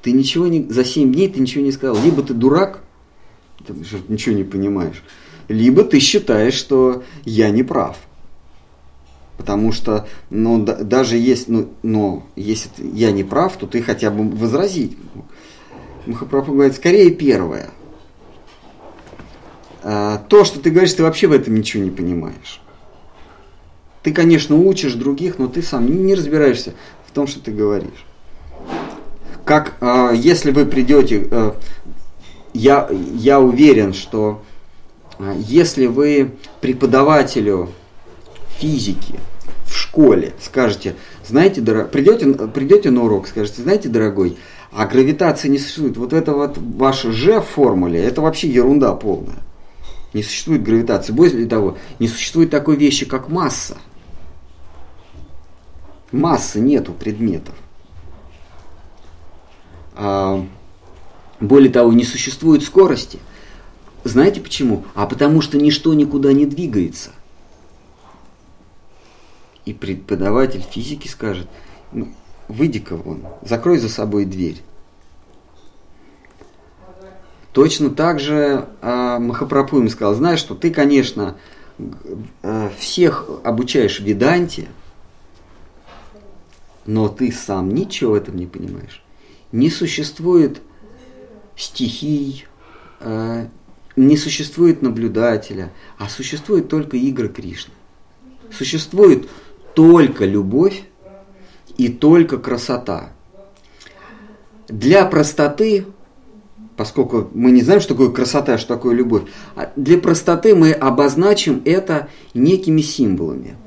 [0.02, 2.02] Ты ничего не, за семь дней ты ничего не сказал.
[2.02, 2.82] Либо ты дурак,
[3.66, 3.74] ты
[4.08, 5.04] ничего не понимаешь,
[5.48, 7.98] либо ты считаешь, что я не прав.
[9.38, 14.12] Потому что, ну, да, даже есть, ну, но если я не прав, то ты хотя
[14.12, 14.98] бы возразить.
[16.06, 17.70] Махапрабху говорит, скорее первое.
[19.82, 22.62] А, то, что ты говоришь, ты вообще в этом ничего не понимаешь.
[24.04, 26.74] Ты, конечно, учишь других, но ты сам не, разбираешься
[27.06, 28.06] в том, что ты говоришь.
[29.46, 31.56] Как а, если вы придете, а,
[32.54, 34.42] я, я уверен, что
[35.18, 36.32] а, если вы
[36.62, 37.70] преподавателю
[38.58, 39.16] физики
[39.66, 40.96] в школе скажете,
[41.28, 41.92] знаете, дорог...
[41.92, 44.38] придете, придете на урок, скажете, знаете, дорогой,
[44.72, 45.98] а гравитации не существует.
[45.98, 49.40] Вот это вот ваше «ж» в формуле, это вообще ерунда полная.
[50.14, 51.12] Не существует гравитации.
[51.12, 53.78] Более того, не существует такой вещи, как масса.
[56.12, 57.56] Массы нету предметов.
[59.96, 60.46] А,
[61.40, 63.20] более того, не существует скорости.
[64.04, 64.86] Знаете почему?
[64.96, 67.12] А потому что ничто никуда не двигается.
[69.66, 71.48] И преподаватель физики скажет,
[71.92, 72.14] ну,
[72.48, 74.62] выйди-ка вон, закрой за собой дверь.
[77.52, 81.36] Точно так же э, Махапрабху сказал, знаешь что, ты, конечно,
[82.42, 84.70] э, всех обучаешь веданте,
[86.90, 89.04] но ты сам ничего в этом не понимаешь.
[89.52, 90.60] Не существует
[91.56, 92.46] стихий,
[93.00, 93.46] э,
[93.96, 97.74] не существует наблюдателя, а существует только игры Кришны.
[98.52, 99.30] Существует
[99.76, 100.82] только любовь
[101.78, 103.12] и только красота.
[104.68, 105.86] Для простоты,
[106.76, 111.62] поскольку мы не знаем, что такое красота, что такое любовь, а для простоты мы обозначим
[111.66, 113.58] это некими символами.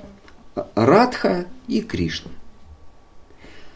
[0.75, 2.33] Радха и Кришна.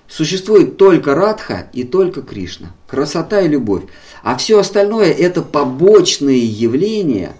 [0.08, 2.72] Существует только Радха и только Кришна.
[2.86, 3.84] Красота и любовь.
[4.22, 7.36] А все остальное это побочные явления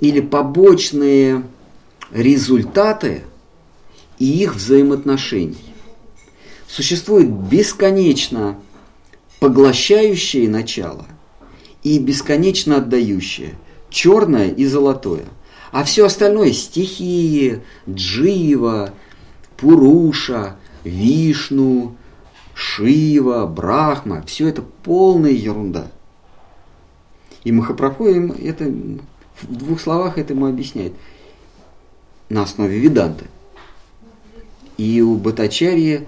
[0.00, 1.44] или побочные
[2.12, 3.22] результаты–
[4.22, 5.74] и их взаимоотношений.
[6.68, 8.56] Существует бесконечно
[9.40, 11.06] поглощающее начало
[11.82, 13.54] и бесконечно отдающее,
[13.90, 15.24] черное и золотое.
[15.72, 18.94] А все остальное– стихии, джива,
[19.56, 21.96] пуруша, вишну,
[22.54, 25.86] шива, брахма– все это полная ерунда.
[27.44, 28.64] И Махапрабху им это
[29.40, 30.92] в двух словах это ему объясняет
[32.28, 33.26] на основе веданты–
[34.82, 36.06] и у Батачарьи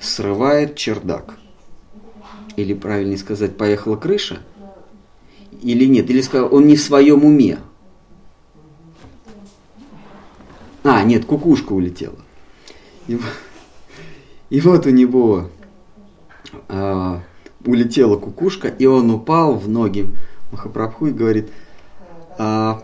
[0.00, 1.38] срывает чердак.
[2.56, 4.40] Или правильнее сказать, поехала крыша.
[5.62, 7.58] Или нет, или сказал, он не в своем уме.
[10.82, 12.18] А, нет, кукушка улетела.
[13.08, 13.18] И,
[14.50, 15.48] и вот у него
[16.68, 17.22] а,
[17.64, 20.08] улетела кукушка, и он упал в ноги
[20.52, 21.50] Махапрабху и говорит,
[22.38, 22.82] а,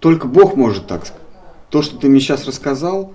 [0.00, 1.22] только Бог может так сказать.
[1.70, 3.12] То, что ты мне сейчас рассказал,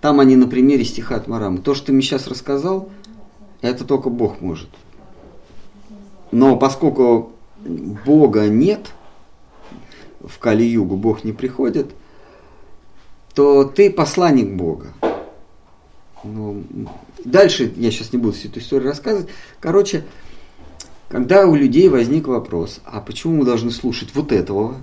[0.00, 1.58] там они на примере стиха от Марамы.
[1.58, 2.88] То, что ты мне сейчас рассказал,
[3.60, 4.68] это только Бог может.
[6.30, 7.32] Но поскольку
[8.06, 8.92] Бога нет,
[10.20, 11.94] в Кали-Югу Бог не приходит,
[13.34, 14.94] то ты посланник Бога.
[16.22, 16.62] Ну,
[17.24, 19.28] дальше я сейчас не буду всю эту историю рассказывать.
[19.60, 20.04] Короче,
[21.08, 24.76] когда у людей возник вопрос, а почему мы должны слушать вот этого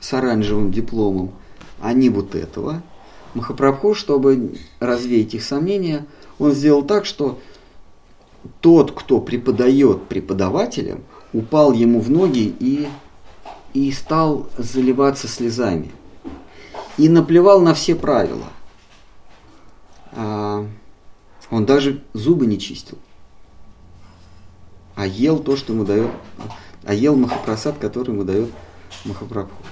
[0.00, 1.32] с оранжевым дипломом,
[1.80, 2.82] а не вот этого,
[3.34, 6.06] Махапрабху, чтобы развеять их сомнения,
[6.38, 7.38] он сделал так, что
[8.60, 12.88] тот, кто преподает преподавателям, упал ему в ноги и,
[13.74, 15.92] и стал заливаться слезами.
[16.98, 18.48] И наплевал на все правила.
[20.12, 20.66] А,
[21.50, 22.98] он даже зубы не чистил
[24.98, 26.10] а ел то, что ему дает,
[26.82, 28.50] а ел Махапрасад, который ему дает
[29.04, 29.62] Махапрабху.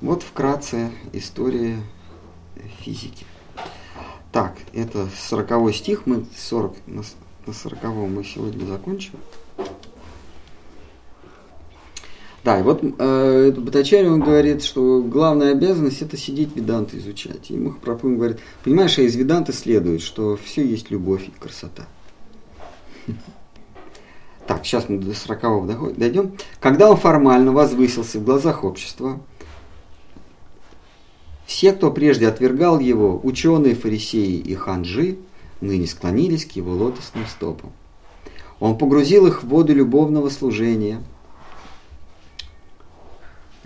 [0.00, 1.76] Вот вкратце история
[2.78, 3.26] физики.
[4.30, 7.02] Так, это 40 стих, мы 40, на
[7.52, 9.14] 40 мы сегодня закончим.
[12.46, 17.50] Да, и вот э, Батачари, он говорит, что главная обязанность это сидеть веданты изучать.
[17.50, 21.88] И Махапрабху говорит, понимаешь, а из веданты следует, что все есть любовь и красота.
[24.46, 26.36] Так, сейчас мы до 40 дойдем.
[26.60, 29.18] Когда он формально возвысился в глазах общества,
[31.46, 35.18] все, кто прежде отвергал его, ученые, фарисеи и ханжи,
[35.60, 37.72] ныне склонились к его лотосным стопам.
[38.60, 41.02] Он погрузил их в воду любовного служения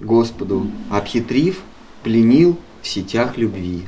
[0.00, 1.62] Господу, обхитрив,
[2.02, 3.84] пленил в сетях любви.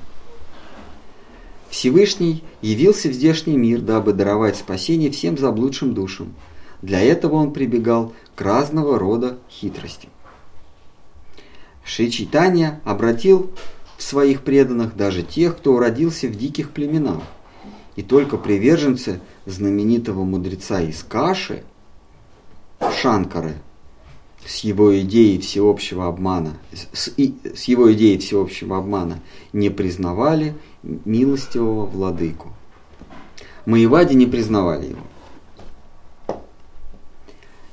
[1.70, 6.34] Всевышний явился в здешний мир, дабы даровать спасение всем заблудшим душам.
[6.82, 10.10] Для этого он прибегал к разного рода хитростям.
[11.84, 13.51] Шри Чайтанья обратил
[13.97, 17.22] в своих преданных даже тех, кто родился в диких племенах.
[17.97, 21.62] И только приверженцы знаменитого мудреца из Каши,
[23.01, 23.55] Шанкары,
[24.47, 26.59] с его идеей всеобщего обмана,
[26.93, 29.20] с, и, с его идеей всеобщего обмана
[29.52, 32.52] не признавали милостивого владыку.
[33.66, 36.36] Маевади не признавали его.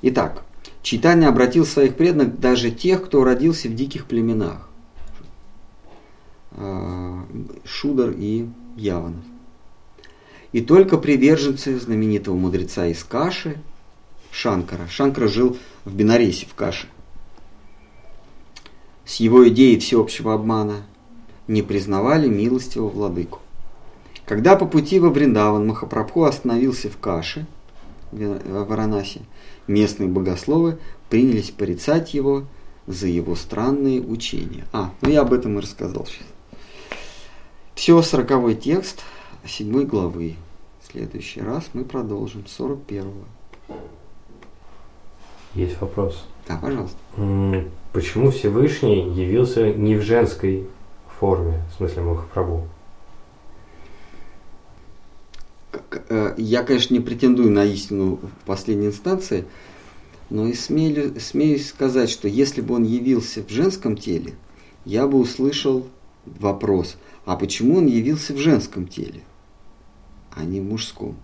[0.01, 0.43] Итак,
[0.81, 4.69] Читание обратил своих преданных даже тех, кто родился в диких племенах.
[6.51, 7.25] А,
[7.65, 9.23] Шудар и Яванов.
[10.51, 13.61] И только приверженцы знаменитого мудреца из Каши,
[14.31, 14.87] Шанкара.
[14.87, 15.57] Шанкара жил
[15.89, 16.87] в Бенарисе, в Каше.
[19.05, 20.85] С его идеей всеобщего обмана
[21.47, 23.39] не признавали милостивого владыку.
[24.25, 27.47] Когда по пути во Вриндаван Махапрабху остановился в Каше,
[28.11, 29.21] в Варанасе,
[29.67, 30.77] местные богословы
[31.09, 32.43] принялись порицать его
[32.85, 34.65] за его странные учения.
[34.71, 36.27] А, ну я об этом и рассказал сейчас.
[37.73, 39.03] Все, сороковой текст
[39.45, 40.35] седьмой главы.
[40.81, 43.25] В следующий раз мы продолжим, сорок первого.
[45.59, 46.25] Есть вопрос.
[46.47, 46.97] Да, пожалуйста.
[47.91, 50.67] Почему Всевышний явился не в женской
[51.19, 52.67] форме, в смысле Махапрабху?
[56.07, 59.43] Э, я, конечно, не претендую на истину в последней инстанции,
[60.29, 64.35] но и смею, смею сказать, что если бы он явился в женском теле,
[64.85, 65.85] я бы услышал
[66.25, 66.95] вопрос,
[67.25, 69.23] а почему он явился в женском теле,
[70.31, 71.17] а не в мужском?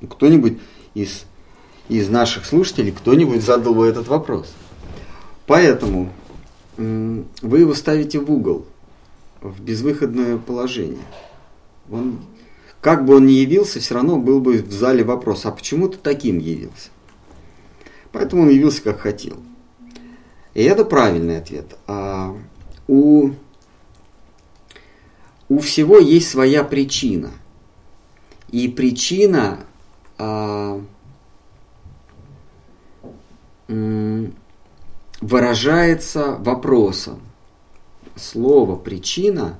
[0.00, 0.58] Ну, кто-нибудь
[0.94, 1.24] из,
[1.88, 4.52] из наших слушателей, кто-нибудь задал бы этот вопрос.
[5.46, 6.10] Поэтому
[6.76, 8.66] вы его ставите в угол,
[9.40, 11.04] в безвыходное положение.
[11.90, 12.20] Он
[12.80, 15.98] как бы он ни явился, все равно был бы в зале вопрос, а почему ты
[15.98, 16.90] таким явился?
[18.12, 19.36] Поэтому он явился как хотел.
[20.54, 21.76] И это правильный ответ.
[21.86, 22.34] А
[22.88, 23.30] у,
[25.48, 27.32] у всего есть своя причина.
[28.50, 29.60] И причина
[30.16, 30.80] а,
[35.20, 37.20] выражается вопросом.
[38.14, 39.58] Слово причина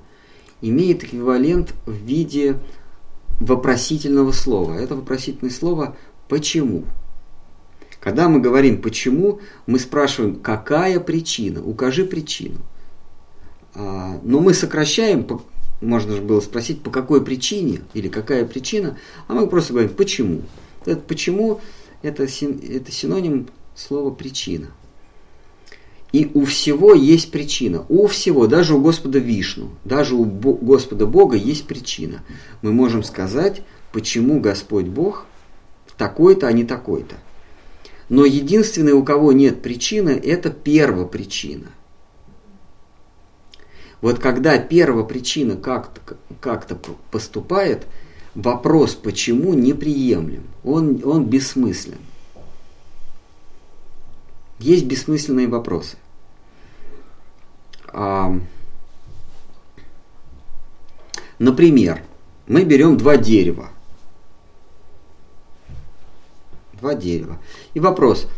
[0.60, 2.56] имеет эквивалент в виде
[3.40, 4.74] вопросительного слова.
[4.74, 5.96] Это вопросительное слово
[6.28, 6.84] «почему?».
[8.00, 12.60] Когда мы говорим «почему?», мы спрашиваем «какая причина?», «укажи причину».
[13.74, 15.26] А, но мы сокращаем,
[15.82, 18.96] можно же было спросить «по какой причине?» или «какая причина?»,
[19.26, 20.42] а мы просто говорим «почему?».
[20.86, 21.60] Это «почему?»
[22.02, 24.68] это, это синоним слова «причина».
[26.12, 27.84] И у всего есть причина.
[27.88, 32.22] У всего, даже у Господа Вишну, даже у Господа Бога есть причина.
[32.62, 33.62] Мы можем сказать,
[33.92, 35.26] почему Господь Бог
[35.98, 37.16] такой-то, а не такой-то.
[38.08, 41.66] Но единственный, у кого нет причины, это первопричина.
[44.00, 46.66] Вот когда первопричина как-то как
[47.10, 47.86] поступает,
[48.34, 51.98] вопрос почему неприемлем, он, он бессмыслен.
[54.58, 55.96] Есть бессмысленные вопросы.
[57.88, 58.38] А,
[61.38, 62.02] например,
[62.46, 63.70] мы берем два дерева.
[66.74, 67.38] Два дерева.
[67.74, 68.28] И вопрос,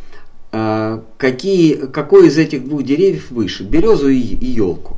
[0.50, 4.96] а, какие, какой из этих двух деревьев выше, березу и, и елку?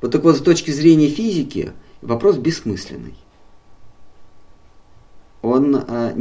[0.00, 1.72] Вот так вот, с точки зрения физики,
[2.02, 3.14] вопрос бессмысленный.
[5.42, 6.14] Он, а,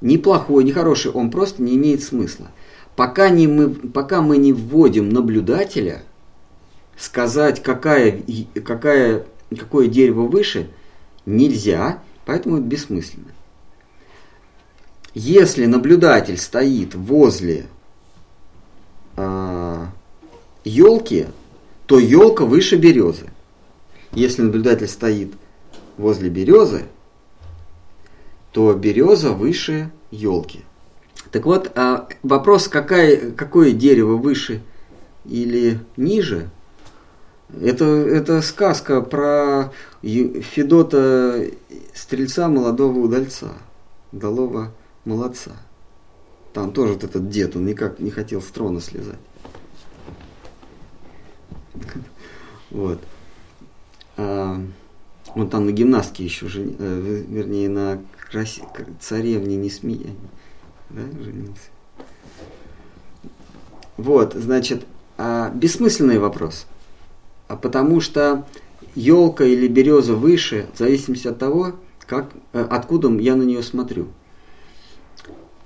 [0.00, 2.50] неплохой, не хороший, он просто не имеет смысла.
[2.94, 6.02] Пока, не мы, пока мы не вводим наблюдателя,
[6.96, 8.22] сказать, какая,
[8.64, 10.70] какая, какое дерево выше,
[11.26, 13.32] нельзя, поэтому это бессмысленно.
[15.14, 17.64] Если наблюдатель стоит возле э,
[19.16, 19.90] а,
[20.64, 21.26] елки,
[21.86, 23.30] то елка выше березы.
[24.12, 25.32] Если наблюдатель стоит
[25.96, 26.84] возле березы,
[28.56, 30.64] то береза выше елки.
[31.30, 34.62] Так вот, а, вопрос, какая, какое дерево выше
[35.26, 36.48] или ниже,
[37.60, 41.50] это, это сказка про Федота
[41.92, 43.52] Стрельца, молодого удальца,
[44.10, 44.72] удалого
[45.04, 45.52] молодца.
[46.54, 49.18] Там тоже вот этот дед, он никак не хотел с трона слезать.
[52.70, 53.00] Вот.
[54.16, 54.58] А,
[55.34, 56.74] он там на гимнастке еще, жен...
[56.78, 58.00] Э, вернее, на
[58.36, 58.62] красе...
[59.00, 60.10] царевне не смея,
[60.90, 61.70] да, женился.
[63.96, 64.84] Вот, значит,
[65.16, 66.66] а, бессмысленный вопрос.
[67.48, 68.46] А потому что
[68.94, 74.08] елка или береза выше, в зависимости от того, как, э, откуда я на нее смотрю.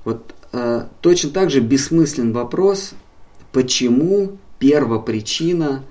[0.04, 2.92] Вот э, точно так же бессмыслен вопрос,
[3.52, 5.84] почему первопричина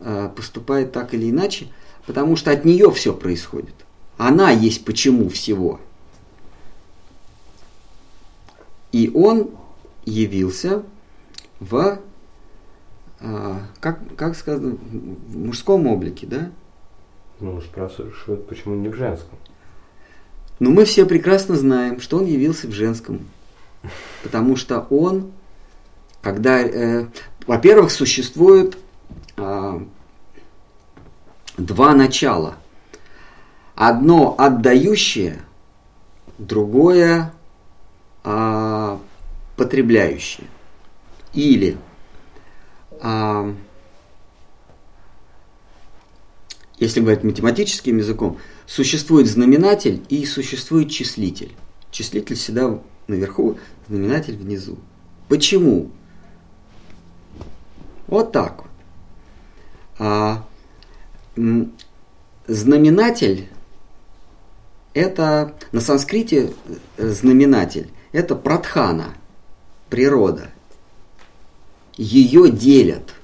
[0.00, 1.68] э, поступает так или иначе,
[2.06, 3.74] потому что от нее все происходит.
[4.16, 5.80] Она есть почему всего.
[8.96, 9.50] И он
[10.06, 10.82] явился
[11.60, 11.98] в,
[13.20, 16.50] э, как, как сказано, в мужском облике, да?
[17.38, 19.38] Ну, спрашивают, почему не в женском.
[20.60, 23.20] Но мы все прекрасно знаем, что он явился в женском.
[24.22, 25.30] Потому что он,
[26.22, 27.04] когда, э,
[27.46, 28.78] во-первых, существует
[29.36, 29.80] э,
[31.58, 32.54] два начала.
[33.74, 35.42] Одно отдающее,
[36.38, 37.34] другое
[39.56, 40.46] потребляющее.
[41.32, 41.76] Или
[43.00, 43.54] э,
[46.78, 51.52] если говорить математическим языком, существует знаменатель и существует числитель.
[51.90, 53.58] Числитель всегда наверху,
[53.88, 54.78] знаменатель внизу.
[55.28, 55.90] Почему?
[58.06, 58.64] Вот так.
[59.98, 60.46] А,
[62.46, 63.48] знаменатель
[64.94, 66.52] это на санскрите
[66.96, 69.14] э, знаменатель это пратхана,
[69.88, 70.50] природа.
[71.96, 73.14] Ее делят.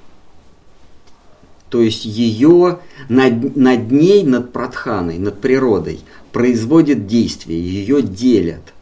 [1.68, 6.01] То есть ее над, над ней, над пратханой, над природой
[6.32, 8.74] производит действие, ее делят.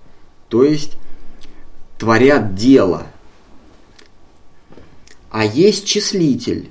[0.48, 0.96] То есть
[1.98, 3.06] творят дело.
[5.30, 6.70] А есть числитель.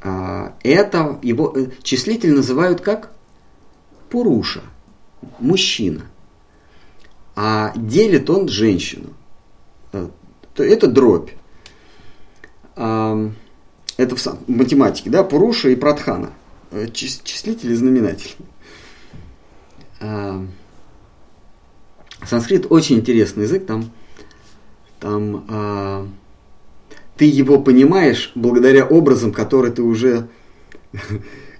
[0.00, 3.12] А, это его э, числитель называют как
[4.10, 4.60] Пуруша,
[5.40, 6.02] мужчина.
[7.34, 9.10] А делит он женщину.
[9.92, 10.08] Э,
[10.56, 11.30] это дробь.
[12.74, 16.32] Это в математике, да, Пуруша и Пратхана.
[16.70, 18.34] Э, числитель и знаменатель.
[22.26, 23.90] Санскрит очень интересный язык, там,
[25.00, 26.08] там а,
[27.16, 30.28] ты его понимаешь благодаря образам, которые ты уже,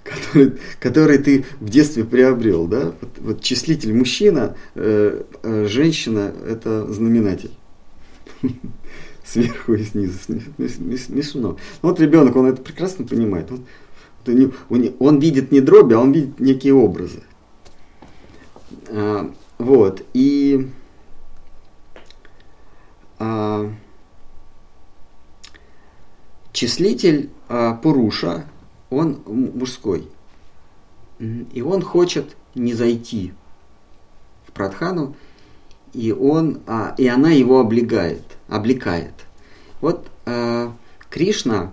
[0.03, 2.93] который, который ты в детстве приобрел, да?
[2.99, 7.51] Вот, вот числитель мужчина, э, э, женщина– это знаменатель.
[9.25, 11.57] Сверху и снизу, смешно.
[11.81, 13.49] Вот ребенок, он это прекрасно понимает.
[13.51, 13.65] Он,
[14.69, 17.23] он, он видит не дроби, а он видит некие образы.
[18.89, 20.69] А, вот, и
[23.17, 23.71] а,
[26.51, 28.45] числитель а, Пуруша,
[28.95, 30.07] он мужской.
[31.19, 33.33] И он хочет не зайти
[34.47, 35.15] в Прадхану,
[35.93, 39.13] и, он, а, и она его облегает, облекает.
[39.79, 40.73] Вот а,
[41.09, 41.71] Кришна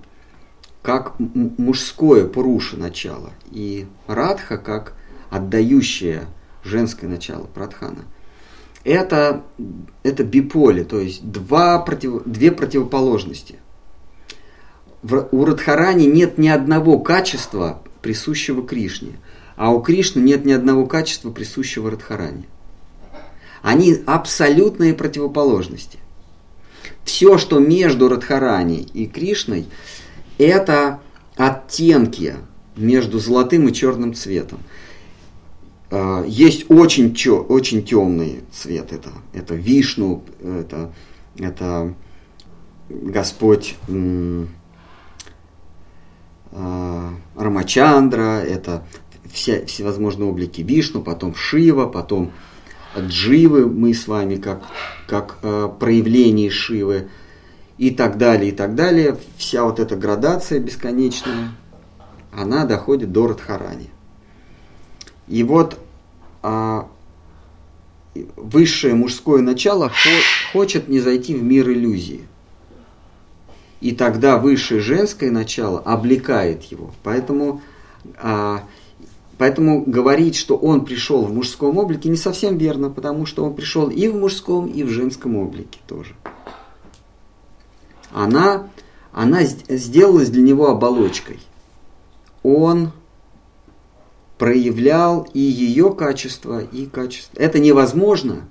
[0.83, 4.95] как мужское Пуруша начало, и Радха как
[5.31, 6.27] отдающее
[6.65, 8.05] женское начало Прадхана.
[8.83, 9.45] Это,
[10.03, 13.59] это биполе, то есть два против, две противоположности.
[15.03, 19.19] У Радхарани нет ни одного качества, присущего Кришне,
[19.57, 22.47] а у Кришны нет ни одного качества, присущего Радхарани.
[23.63, 25.99] Они абсолютные противоположности.
[27.05, 29.67] Все, что между Радхарани и Кришной,
[30.39, 31.01] это
[31.37, 32.37] оттенки
[32.77, 34.61] между золотым и черным цветом.
[35.91, 38.93] А, есть очень, чё, очень темный цвет.
[38.93, 40.93] Это, это вишну, это,
[41.39, 41.95] это
[42.89, 43.77] Господь
[46.53, 48.85] Рамачандра, это
[49.33, 52.33] все, всевозможные облики Вишну, потом Шива, потом
[52.99, 54.63] Дживы мы с вами как,
[55.07, 57.09] как э, проявление Шивы
[57.79, 59.17] и так далее, и так далее.
[59.37, 61.53] Вся вот эта градация бесконечная,
[62.33, 63.91] она доходит до Радхарани.
[65.29, 65.79] И вот
[66.43, 66.89] а,
[68.37, 72.27] высшее мужское начало хо- хочет не зайти в мир иллюзии.
[73.81, 76.93] И тогда высшее женское начало облекает его.
[77.03, 77.63] Поэтому
[78.19, 78.65] а,
[79.41, 83.89] Поэтому говорить, что он пришел в мужском облике, не совсем верно, потому что он пришел
[83.89, 86.15] и в мужском, и в женском облике тоже.
[88.13, 88.69] Она,
[89.13, 91.41] она сделалась для него оболочкой.
[92.43, 92.93] Он
[94.37, 97.39] проявлял и ее качество, и качество.
[97.39, 98.47] Это невозможно.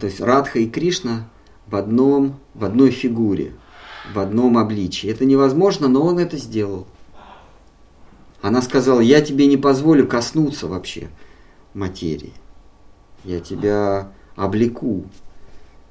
[0.00, 1.28] То есть Радха и Кришна
[1.66, 3.52] в, одном, в одной фигуре,
[4.12, 5.08] в одном обличии.
[5.08, 6.86] Это невозможно, но он это сделал.
[8.42, 11.08] Она сказала, я тебе не позволю коснуться вообще
[11.72, 12.34] материи.
[13.24, 15.06] Я тебя облеку.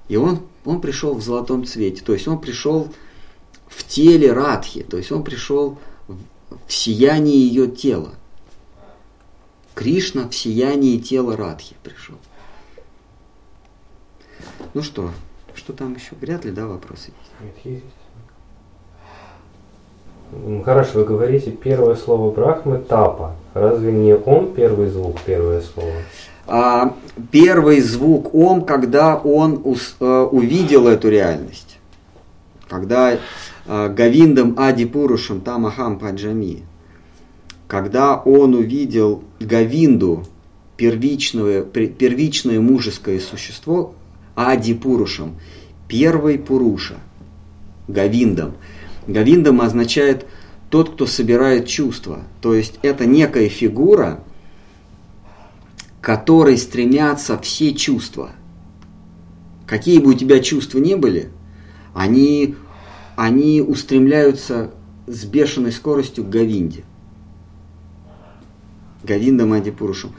[0.07, 2.03] И он, он пришел в золотом цвете.
[2.03, 2.94] То есть он пришел
[3.68, 4.84] в теле Радхи.
[4.84, 6.18] То есть он пришел в,
[6.68, 8.14] в сиянии ее тела.
[9.73, 12.18] Кришна в сиянии тела Радхи пришел.
[14.76, 15.11] Ну что,
[15.56, 16.15] что там еще?
[16.22, 17.31] Вряд ли, да, вопросы есть?
[17.41, 18.02] Нет, есть.
[20.65, 23.35] Хорошо, вы говорите первое слово Брахмы тапа.
[23.53, 25.91] Разве не ом первый звук, первое слово?
[26.47, 26.95] А,
[27.31, 31.80] первый звук ом, когда он ус, а, увидел эту реальность.
[32.68, 33.18] Когда
[33.65, 36.64] а, Гавиндам Ади Пурушам Тамахам Паджами.
[37.68, 40.23] Когда он увидел Гавинду,
[40.77, 43.93] первичное, первичное мужеское существо,
[44.35, 45.35] Ади Пурушам,
[45.88, 46.95] первый Пуруша,
[47.88, 48.53] Гавиндам–
[49.07, 50.25] Гавиндам означает
[50.69, 52.21] тот, кто собирает чувства.
[52.41, 54.23] То есть это некая фигура,
[56.01, 58.31] которой стремятся все чувства.
[59.65, 61.30] Какие бы у тебя чувства ни были,
[61.93, 62.55] они,
[63.15, 64.71] они устремляются
[65.07, 66.84] с бешеной скоростью к Гавинде.
[69.03, 70.13] Гавинда Мадипурушем.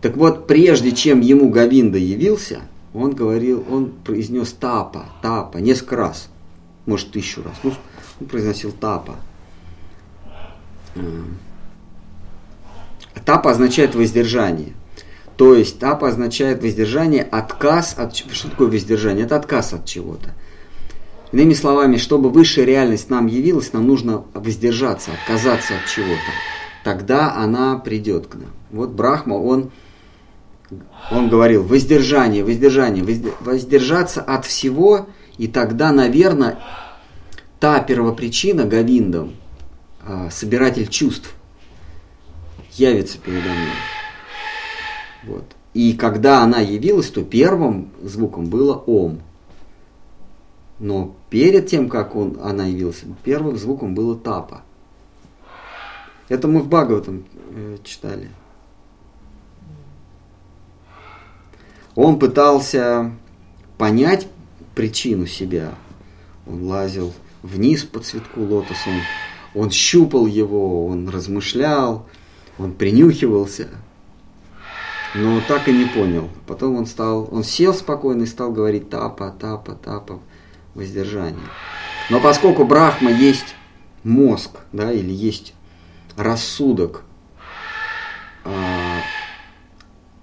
[0.00, 2.60] Так вот, прежде чем ему Гавинда явился,
[2.94, 6.28] он говорил, он произнес тапа, тапа, несколько раз,
[6.86, 7.54] может тысячу раз.
[7.62, 7.72] Ну,
[8.26, 9.16] произносил тапа.
[13.24, 14.72] Тапа означает воздержание.
[15.36, 18.16] То есть тапа означает воздержание, отказ от...
[18.16, 19.24] Что такое воздержание?
[19.24, 20.34] Это отказ от чего-то.
[21.30, 26.32] Иными словами, чтобы высшая реальность нам явилась, нам нужно воздержаться, отказаться от чего-то.
[26.84, 28.50] Тогда она придет к нам.
[28.70, 29.70] Вот Брахма, он,
[31.10, 33.04] он говорил, воздержание, воздержание,
[33.40, 36.58] воздержаться от всего, и тогда, наверное,
[37.60, 39.34] та первопричина Гавиндам,
[40.06, 41.34] а, собиратель чувств,
[42.72, 43.72] явится передо мной.
[45.24, 45.44] Вот.
[45.74, 49.20] И когда она явилась, то первым звуком было Ом.
[50.78, 54.62] Но перед тем, как он, она явилась, первым звуком было Тапа.
[56.28, 58.30] Это мы в Бхагаватам э, читали.
[61.94, 63.12] Он пытался
[63.76, 64.28] понять
[64.74, 65.74] причину себя.
[66.46, 67.12] Он лазил
[67.42, 68.88] вниз по цветку лотоса,
[69.54, 72.06] он, он щупал его, он размышлял,
[72.58, 73.68] он принюхивался,
[75.14, 76.28] но так и не понял.
[76.46, 80.20] Потом он стал, он сел спокойно и стал говорить тапа, тапа, тапа,
[80.74, 81.46] воздержание.
[82.10, 83.54] Но поскольку Брахма есть
[84.02, 85.54] мозг, да, или есть
[86.16, 87.04] рассудок,
[88.44, 89.00] а,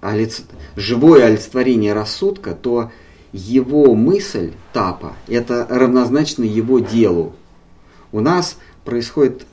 [0.00, 0.42] олиц...
[0.74, 2.90] живое олицетворение рассудка, то
[3.36, 7.34] его мысль тапа– это равнозначно его делу.
[8.12, 9.46] У нас происходит,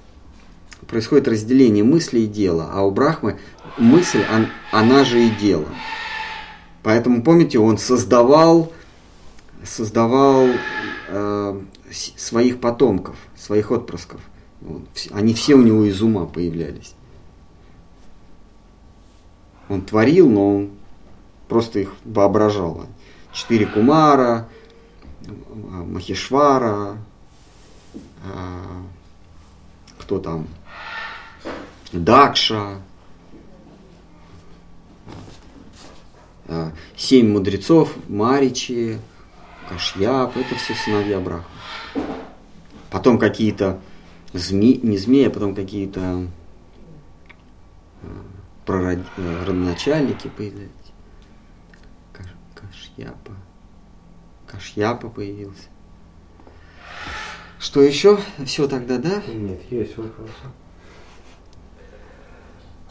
[0.87, 3.37] происходит разделение мысли и дела, а у Брахмы
[3.77, 5.67] мысль, он, она же и дело.
[6.81, 8.71] Поэтому, помните, он создавал,
[9.63, 10.47] создавал
[11.09, 11.61] э,
[11.91, 14.21] своих потомков, своих отпрысков.
[15.11, 16.93] Они все у него из ума появлялись.
[19.69, 20.69] Он творил, но он
[21.47, 22.87] просто их воображал
[23.33, 24.47] четыре кумара,
[25.59, 26.97] Махишвара,
[28.25, 28.83] а,
[29.97, 30.47] кто там,
[31.91, 32.81] Дакша,
[36.47, 38.99] а, семь мудрецов, Маричи,
[39.67, 41.45] Кашьяп, это все сыновья Брахмы.
[42.91, 43.81] Потом какие-то
[44.33, 46.27] зме, не змеи, а потом какие-то
[48.65, 50.69] прород, родоначальники появились.
[52.95, 53.31] Кашьяпа.
[54.47, 55.67] Кашьяпа появился.
[57.59, 58.19] Что еще?
[58.45, 59.21] Все тогда, да?
[59.33, 60.31] Нет, есть вопросы.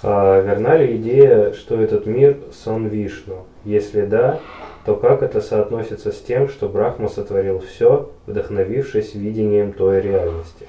[0.03, 3.47] А верна ли идея, что этот мир сон Вишну?
[3.65, 4.41] Если да,
[4.85, 10.67] то как это соотносится с тем, что Брахма сотворил все, вдохновившись видением той реальности?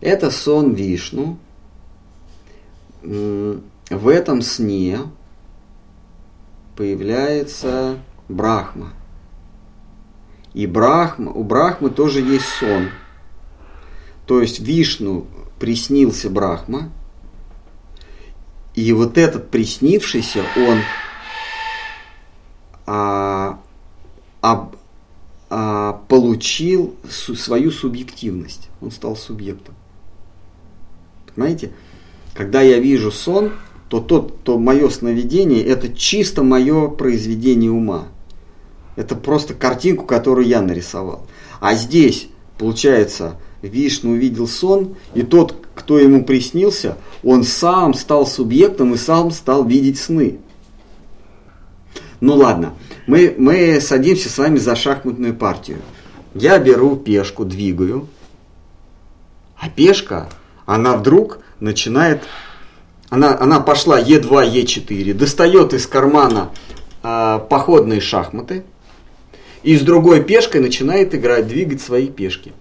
[0.00, 1.38] Это сон Вишну.
[3.02, 4.98] В этом сне
[6.76, 7.98] появляется
[8.28, 8.92] Брахма.
[10.52, 12.90] И Брахма, у Брахмы тоже есть сон.
[14.26, 15.26] То есть Вишну
[15.58, 16.90] приснился Брахма,
[18.74, 20.78] И вот этот приснившийся, он
[22.86, 23.60] а,
[24.42, 24.70] а,
[25.50, 28.68] а, получил су, свою субъективность.
[28.80, 29.74] Он стал субъектом.
[31.34, 31.72] Понимаете?
[32.34, 33.52] Когда я вижу сон,
[33.88, 38.08] то, тот, то мое сновидение это чисто мое произведение ума.
[38.96, 41.26] Это просто картинку, которую я нарисовал.
[41.60, 48.94] А здесь, получается, Вишну увидел сон, и тот, кто ему приснился, он сам стал субъектом
[48.94, 50.38] и сам стал видеть сны.
[52.20, 52.74] Ну ладно,
[53.06, 55.78] мы, мы садимся с вами за шахматную партию.
[56.34, 58.08] Я беру пешку, двигаю,
[59.56, 60.28] а пешка,
[60.66, 62.22] она вдруг начинает,
[63.08, 66.50] она, она пошла Е2, Е4, достает из кармана
[67.02, 68.64] э, походные шахматы,
[69.64, 72.52] и с другой пешкой начинает играть, двигать свои пешки.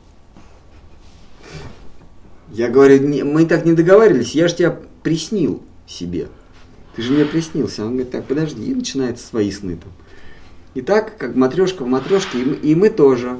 [2.52, 6.28] Я говорю, мы так не договаривались, я же тебя приснил себе.
[6.96, 7.84] Ты же мне приснился.
[7.84, 9.92] Он говорит, так, подожди, и начинает свои сны там.
[10.76, 13.38] И так, как матрешка в матрешке, и мы, и мы тоже.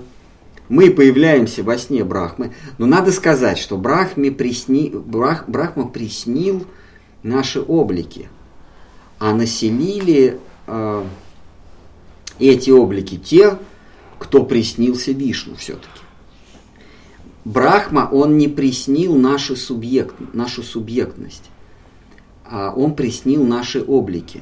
[0.70, 2.54] Мы появляемся во сне Брахмы.
[2.78, 6.66] Но надо сказать, что Брахме присни, Брах, Брахма приснил
[7.22, 8.30] наши облики.
[9.20, 11.04] А населили э,
[12.48, 13.58] эти облики те,
[14.20, 15.90] кто приснился Вишну все-таки.
[17.46, 21.50] Брахма, он не приснил нашу, субъект, нашу субъектность,
[22.46, 24.42] а он приснил наши облики.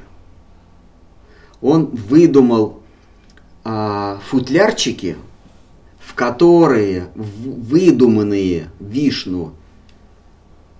[1.62, 2.82] Он выдумал
[3.64, 5.18] а, футлярчики,
[6.00, 9.54] в которые выдуманные Вишну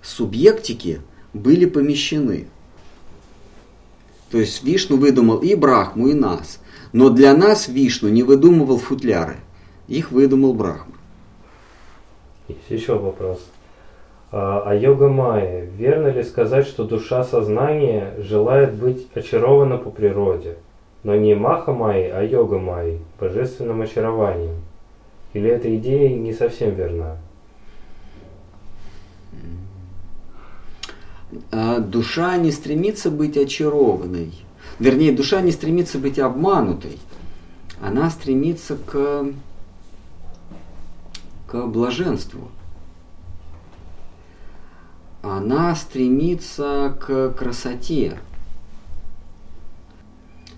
[0.02, 1.02] субъектики
[1.34, 2.48] были помещены.
[4.30, 6.60] То есть Вишну выдумал и Брахму, и нас.
[6.94, 9.38] Но для нас Вишну не выдумывал футляры.
[9.88, 10.96] Их выдумал Брахма.
[12.48, 13.40] Есть еще вопрос.
[14.32, 20.58] А, а йога майя, верно ли сказать, что душа сознания желает быть очарована по природе,
[21.04, 24.56] но не маха майи, а йога майи, божественным очарованием?
[25.34, 27.18] Или эта идея не совсем верна?
[31.52, 34.32] А душа не стремится быть очарованной.
[34.82, 36.98] Вернее, душа не стремится быть обманутой.
[37.80, 39.28] Она стремится к
[41.46, 42.50] к блаженству.
[45.22, 48.18] Она стремится к красоте.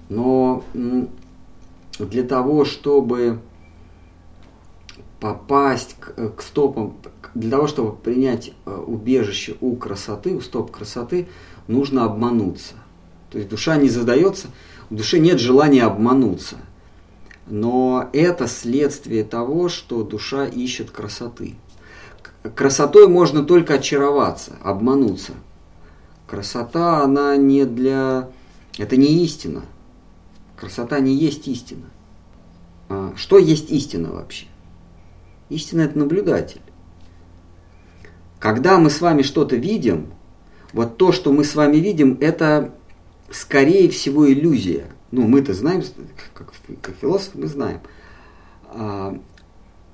[0.08, 0.64] Но
[2.00, 3.41] для того, чтобы
[5.20, 6.95] попасть к, к стопам,
[7.34, 11.28] для того, чтобы принять э, убежище у красоты, у стоп красоты,
[11.68, 12.76] нужно обмануться.
[13.34, 14.47] То есть душа не задается,
[14.89, 16.55] в душе нет желания обмануться–
[17.47, 21.55] но это следствие того, что душа ищет красоты.
[22.55, 25.34] Красотой можно только очароваться, обмануться.
[26.27, 28.30] Красота, она не для...
[28.77, 29.64] Это не истина.
[30.57, 31.85] Красота не есть истина.
[32.89, 34.47] А что есть истина вообще?
[35.49, 36.61] Истина– это наблюдатель.
[38.39, 40.14] Когда мы с вами что-то видим,
[40.73, 42.73] вот то, что мы с вами видим, это
[43.34, 44.85] скорее всего иллюзия.
[45.11, 45.84] Ну, мы-то знаем,
[46.34, 47.81] как, как философ, мы знаем.
[48.69, 49.19] А,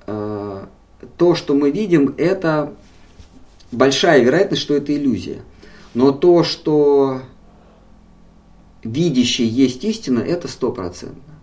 [0.06, 0.68] а,
[1.16, 2.74] то, что мы видим, это
[3.72, 5.42] большая вероятность, что это иллюзия.
[5.94, 7.22] Но то, что
[8.82, 11.34] видящий есть истина, это стопроцентно.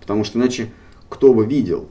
[0.00, 0.70] Потому что иначе
[1.08, 1.88] кто бы видел?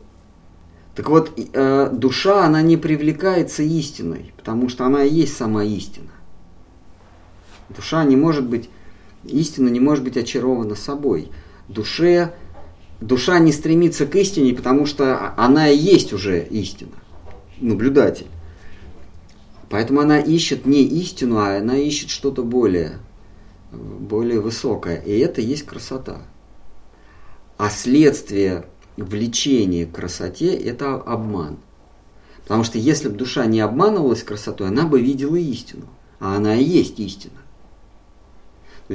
[0.95, 6.11] Так вот, э, душа, она не привлекается истиной, потому что она и есть сама истина.
[7.75, 8.69] Душа не может быть
[9.25, 11.29] Истина не может быть очарована собой.
[11.69, 12.33] Душе,
[12.99, 16.91] душа не стремится к истине, потому что она и есть уже истина,
[17.59, 18.27] наблюдатель.
[19.69, 22.99] Поэтому она ищет не истину, а она ищет что-то более,
[23.71, 24.97] более высокое.
[24.97, 26.21] И это есть красота.
[27.57, 28.65] А следствие
[28.97, 31.57] влечения к красоте– это обман.
[32.43, 35.85] Потому что если бы душа не обманывалась красотой, она бы видела истину.
[36.19, 37.42] А она и есть истина.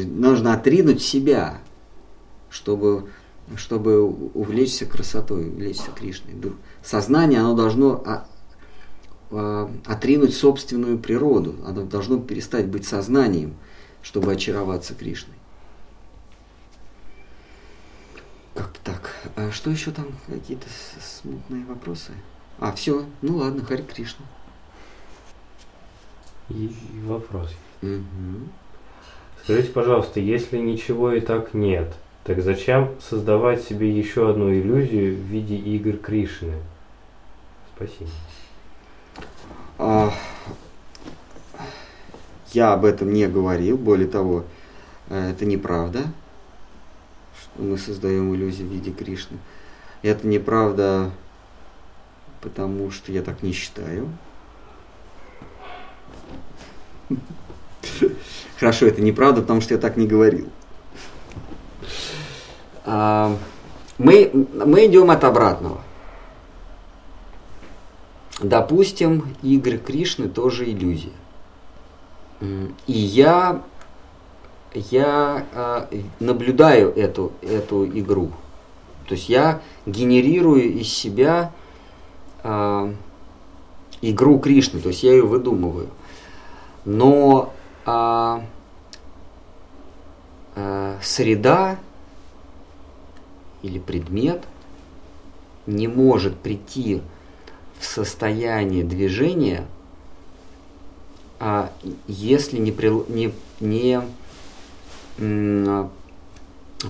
[0.05, 1.61] Нужно отринуть себя,
[2.51, 3.09] чтобы,
[3.57, 6.35] чтобы увлечься красотой, увлечься Кришной.
[6.83, 8.27] Сознание, оно должно а,
[9.31, 13.55] а, отринуть собственную природу, оно должно перестать быть сознанием,
[14.03, 15.37] чтобы очароваться Кришной.
[18.55, 19.15] Как так?
[19.37, 20.07] А что еще там?
[20.27, 20.67] Какие-то
[21.01, 22.13] смутные вопросы?
[22.59, 23.07] А, все.
[23.23, 24.25] Ну ладно, Хари Кришна.
[26.49, 27.51] И вопрос.
[27.83, 28.49] Угу.
[29.49, 31.91] Скажите, пожалуйста, если ничего и так нет,
[32.23, 36.53] так зачем создавать себе еще одну иллюзию в виде игр Кришны?
[37.75, 38.11] Спасибо.
[39.79, 40.13] А,
[42.53, 44.45] Я об этом не говорил, более того,
[45.09, 46.05] э, это неправда,
[47.41, 49.39] что мы создаем иллюзию в виде Кришны.
[50.03, 51.11] Это неправда,
[52.43, 54.11] потому что я так не считаю.
[58.59, 60.49] Хорошо, это неправда, потому что я так не говорил.
[62.85, 63.37] А,
[63.99, 65.81] мы, мы идем от обратного.
[68.41, 71.13] Допустим, игры Кришны тоже иллюзия.
[72.41, 73.63] И я,
[74.75, 78.31] я а, наблюдаю эту, эту игру.
[79.07, 81.53] То есть я генерирую из себя
[82.43, 82.93] э,
[84.03, 85.89] игру Кришны, то есть я ее выдумываю.
[86.85, 87.55] Но
[87.89, 88.41] э,
[90.57, 91.79] э, среда
[93.63, 94.45] или предмет
[95.67, 97.03] не может прийти
[97.79, 99.67] в состояние движения,
[101.39, 101.71] а
[102.07, 104.03] если не, при, не, не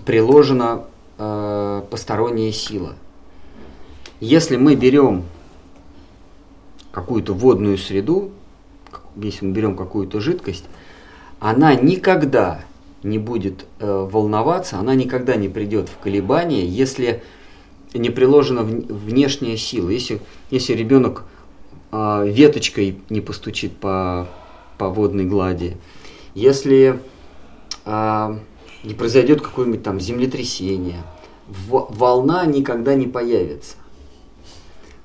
[0.05, 0.85] приложена
[1.19, 2.95] э, посторонняя сила.
[4.21, 5.25] Если мы берем
[6.93, 8.33] какую-то водную среду,
[9.17, 10.65] если мы берем какую-то жидкость,
[11.41, 12.65] она никогда
[13.03, 17.23] не будет э, волноваться, она никогда не придет в колебания, если
[17.95, 19.91] не приложена внешняя сила.
[19.91, 20.21] Если,
[20.51, 21.25] если ребенок
[21.93, 24.29] э, веточкой не постучит по,
[24.79, 25.77] по водной глади,
[26.35, 27.01] если
[27.85, 28.39] э,
[28.85, 31.03] не произойдет какое-нибудь там землетрясение,
[31.69, 33.77] волна никогда не появится.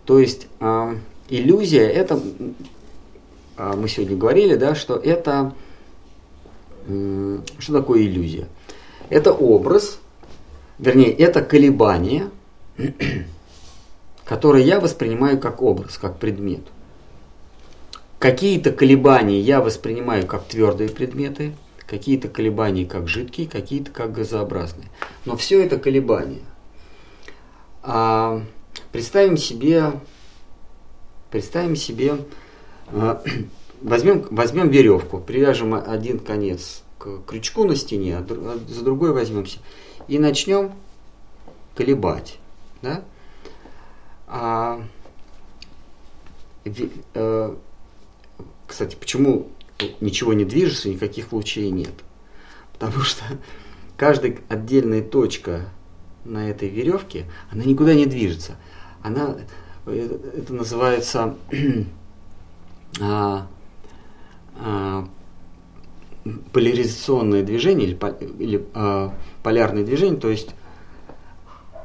[0.05, 0.95] То есть э,
[1.29, 2.19] иллюзия это,
[3.57, 5.53] э, мы сегодня говорили, да, что это,
[6.85, 8.47] что такое иллюзия?
[9.09, 9.99] Это образ,
[10.79, 12.29] вернее, это колебание,
[14.25, 16.61] которое я воспринимаю как образ, как предмет.
[18.19, 21.53] Какие-то колебания я воспринимаю как твердые предметы,
[21.85, 24.87] какие-то колебания как жидкие, какие-то как газообразные.
[25.25, 26.41] Но все это колебания.
[27.81, 28.41] А,
[28.93, 29.91] представим себе,
[31.31, 32.15] представим себе,
[32.87, 33.21] а,
[33.83, 39.59] возьмем, возьмем веревку, привяжем один конец к крючку на стене, а, а за другой возьмемся
[40.07, 40.71] и начнем
[41.75, 42.39] колебать.
[42.81, 43.03] Да?
[44.27, 44.81] А,
[46.65, 47.55] э,
[48.67, 49.49] кстати, почему
[49.99, 51.93] ничего не движется, никаких лучей нет.
[52.73, 53.23] Потому что
[53.97, 55.69] каждая отдельная точка
[56.25, 58.55] на этой веревке, она никуда не движется.
[59.01, 59.35] Она,
[59.85, 61.35] это, это называется
[63.01, 63.47] а,
[64.59, 65.07] а,
[66.51, 67.97] поляризационное движение или,
[68.39, 69.13] или а,
[69.43, 70.49] полярное движение, то есть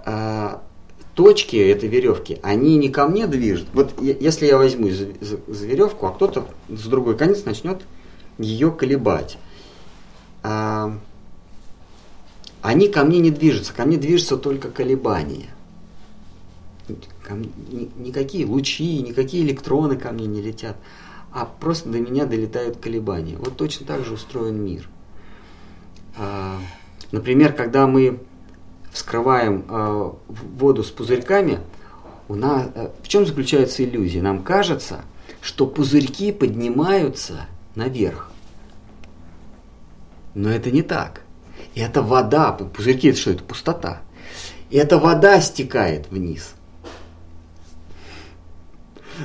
[0.04, 0.62] а,
[1.14, 3.66] точки этой веревки, они не ко мне движут.
[3.72, 7.82] Вот если я возьму за, за, за веревку, а кто-то с другой конец начнет
[8.38, 9.38] ее колебать.
[10.42, 10.96] А,
[12.62, 15.50] они ко мне не движутся, ко мне движутся только колебания.
[17.96, 20.76] никакие лучи, никакие электроны ко мне не летят,
[21.38, 23.36] а просто до меня долетают колебания.
[23.36, 24.88] Вот точно так же устроен мир.
[26.16, 26.58] А,
[27.12, 28.18] например, когда мы
[28.90, 31.60] вскрываем э, воду с пузырьками,
[32.26, 34.20] у нас, э, в чем заключается иллюзия?
[34.20, 35.02] Нам кажется,
[35.40, 37.46] что пузырьки поднимаются
[37.76, 38.32] наверх.
[40.34, 41.20] Но это не так.
[41.74, 43.30] И это вода, пузырьки это что?
[43.30, 44.00] Это пустота.
[44.70, 46.54] И эта вода стекает вниз.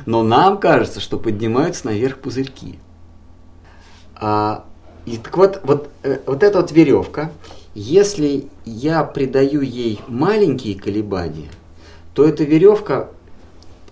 [0.05, 2.79] Но нам кажется, что поднимаются наверх пузырьки.
[4.15, 4.65] А,
[5.05, 7.31] и так вот, вот, э, вот эта вот веревка,
[7.75, 11.49] если я придаю ей маленькие колебания,
[12.13, 13.09] то эта веревка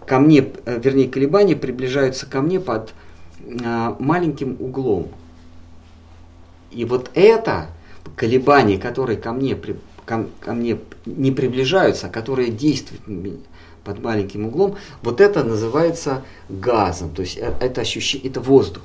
[0.05, 2.93] ко мне, э, вернее, колебания приближаются ко мне под
[3.63, 5.09] а, маленьким углом.
[6.71, 7.67] И вот это
[8.15, 9.57] колебания, которые ко мне,
[10.05, 13.07] ко, ко мне не приближаются, а которые действуют
[13.83, 18.83] под маленьким углом, вот это называется газом, то есть э, это ощущение, это воздух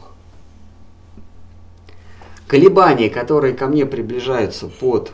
[2.47, 5.12] колебания, которые ко мне приближаются под,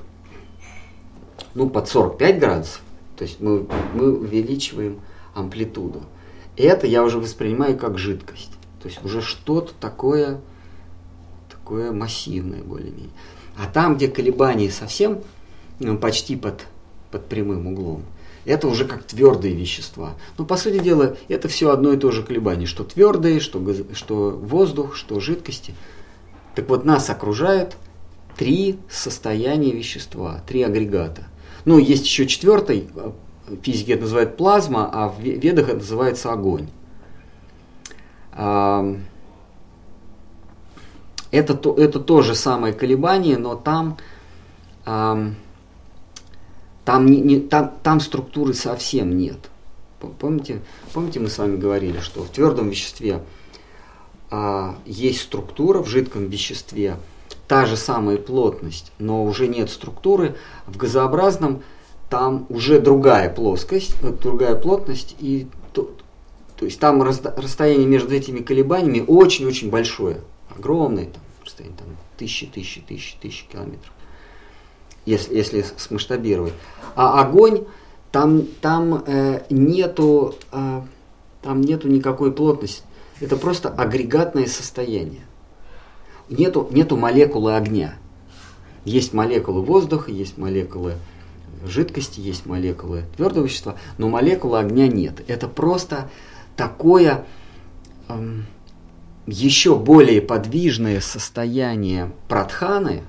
[1.54, 2.82] ну, под 45 градусов,
[3.16, 5.00] то есть мы, мы увеличиваем
[5.34, 6.02] амплитуду.
[6.56, 8.50] И это я уже воспринимаю как жидкость.
[8.82, 10.40] То есть уже что-то такое,
[11.50, 13.10] такое массивное более-менее.
[13.56, 15.20] А там, где колебания совсем
[15.78, 16.66] ну, почти под,
[17.10, 18.02] под прямым углом,
[18.44, 20.14] это уже как твердые вещества.
[20.38, 23.62] Но по сути дела, это все одно и то же колебание, что твердые, что,
[23.94, 25.74] что воздух, что жидкости–
[26.54, 27.76] так вот, нас окружают
[28.36, 31.24] три состояния вещества, три агрегата.
[31.64, 33.12] Ну, есть еще четвертый, э,
[33.62, 36.68] физики это называют плазма, а в ведах это называется огонь.
[38.34, 38.96] это,
[41.54, 43.98] то, это то же самое колебание, но там,
[44.86, 45.36] эм,
[46.84, 49.38] там, не, не, там, там структуры совсем нет.
[50.18, 53.22] Помните, помните, мы с вами говорили, что в твердом веществе
[54.30, 56.96] э, есть структура, в жидком веществе
[57.46, 60.36] та же самая плотность, но уже нет структуры.
[60.66, 61.62] В газообразном
[62.08, 65.90] там уже другая плоскость, другая плотность, и то,
[66.56, 70.20] то есть там расстояние между этими колебаниями очень-очень большое,
[70.54, 71.88] огромное там, расстояние, там,
[72.18, 73.92] тысячи, тысячи, тысячи, тысячи километров,
[75.04, 76.54] если, если смасштабировать.
[76.94, 77.64] А огонь,
[78.10, 80.82] там, там э, нету, э,
[81.42, 82.82] там нету никакой плотности,
[83.20, 85.22] это просто агрегатное состояние
[86.32, 87.94] нету, нету молекулы огня.
[88.84, 90.94] Есть молекулы воздуха, есть молекулы
[91.64, 95.22] жидкости, есть молекулы твердого вещества, но молекулы огня нет.
[95.28, 96.10] Это просто
[96.56, 97.24] такое
[98.08, 98.46] эм,
[99.26, 103.02] еще более подвижное состояние пратханы,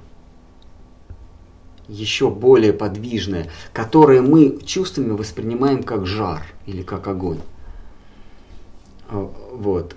[1.88, 7.40] еще более подвижное, которое мы чувствами воспринимаем как жар или как огонь.
[9.10, 9.96] Э, вот.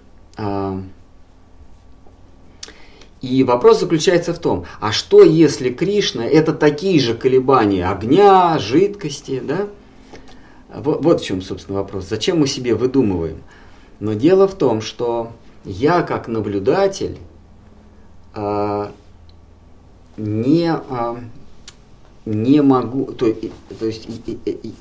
[3.23, 9.41] И вопрос заключается в том, а что если Кришна это такие же колебания огня, жидкости,
[9.41, 9.69] да?
[10.73, 12.07] Вот, вот в чем, собственно, вопрос.
[12.09, 13.43] Зачем мы себе выдумываем?
[13.99, 15.33] Но дело в том, что
[15.65, 17.19] я как наблюдатель
[18.35, 18.91] э,
[20.19, 21.17] не, э,
[22.27, 23.33] не могу, то,
[23.79, 24.09] то есть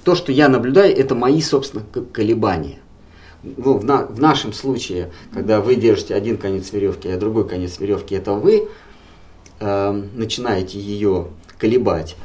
[0.03, 2.79] то, что я наблюдаю, это мои, собственно, колебания
[3.57, 7.79] ну, в, на, в нашем случае, когда вы держите один конец веревки, а другой конец
[7.79, 8.67] веревки, это вы
[9.59, 11.27] э, начинаете ее
[11.57, 12.15] колебать.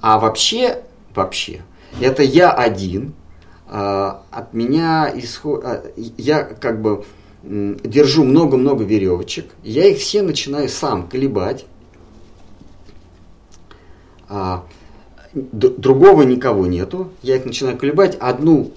[0.00, 0.82] А вообще,
[1.14, 1.62] вообще,
[2.00, 3.14] это я один,
[3.68, 7.04] э, от меня исход, э, я как бы
[7.42, 11.64] э, держу много-много веревочек, я их все начинаю сам колебать.
[14.28, 14.64] А,
[15.32, 18.72] другого никого нету, я их начинаю колебать, одну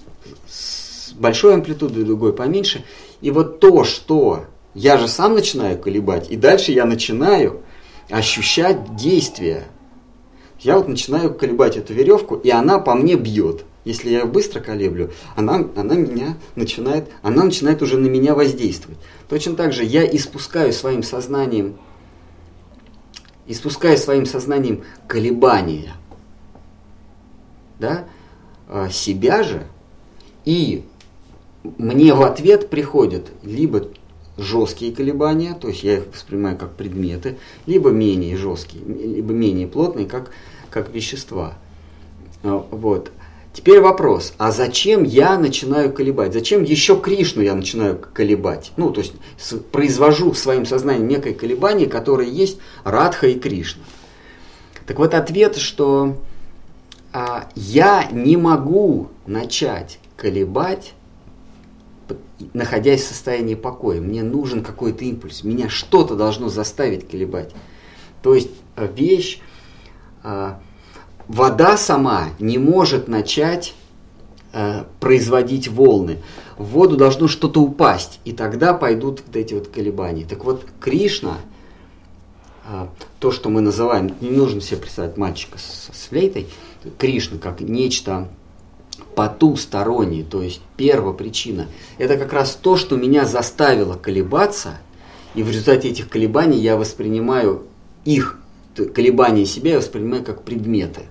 [1.14, 2.84] большой амплитудой, другой поменьше.
[3.20, 7.60] И вот то, что я же сам начинаю колебать, и дальше я начинаю
[8.08, 9.64] ощущать действие.
[10.60, 13.64] Я вот начинаю колебать эту веревку, и она по мне бьет.
[13.84, 18.98] Если я быстро колеблю, она, она меня начинает, она начинает уже на меня воздействовать.
[19.28, 21.78] Точно так же я испускаю своим сознанием,
[23.46, 25.94] испускаю своим сознанием колебания,
[27.78, 28.04] да,
[28.68, 29.66] а себя же,
[30.44, 30.84] и
[31.62, 33.88] мне в ответ приходят либо
[34.36, 40.06] жесткие колебания, то есть я их воспринимаю как предметы, либо менее жесткие, либо менее плотные,
[40.06, 40.30] как,
[40.70, 41.54] как вещества.
[42.42, 43.12] А, вот.
[43.52, 46.32] Теперь вопрос, а зачем я начинаю колебать?
[46.32, 48.72] Зачем еще Кришну я начинаю колебать?
[48.76, 49.14] Ну, то есть
[49.72, 53.82] произвожу в своем сознании некое колебание, которое есть Радха и Кришна.
[54.86, 56.16] Так вот ответ, что
[57.12, 60.94] а, я не могу начать колебать
[62.54, 64.00] находясь в состоянии покоя.
[64.00, 67.54] Мне нужен какой-то импульс, меня что-то должно заставить колебать.
[68.22, 69.40] То есть э, вещь,
[70.22, 70.54] э,
[71.30, 73.74] вода сама не может начать
[74.52, 76.18] э, производить волны.
[76.58, 80.26] В воду должно что-то упасть, и тогда пойдут вот эти вот колебания.
[80.28, 81.38] Так вот, Кришна,
[83.20, 86.48] то, что мы называем, не нужно себе представить мальчика с, с флейтой,
[86.98, 88.28] Кришна как нечто
[89.14, 94.78] потусторонний, то есть первопричина, это как раз то, что меня заставило колебаться,
[95.34, 97.66] и в результате этих колебаний я воспринимаю
[98.04, 98.38] их,
[98.94, 101.02] колебания себя я воспринимаю как предметы,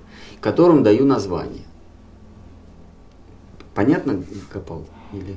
[0.41, 1.63] которым даю название.
[3.73, 4.85] Понятно, Гапал?
[5.13, 5.35] Или...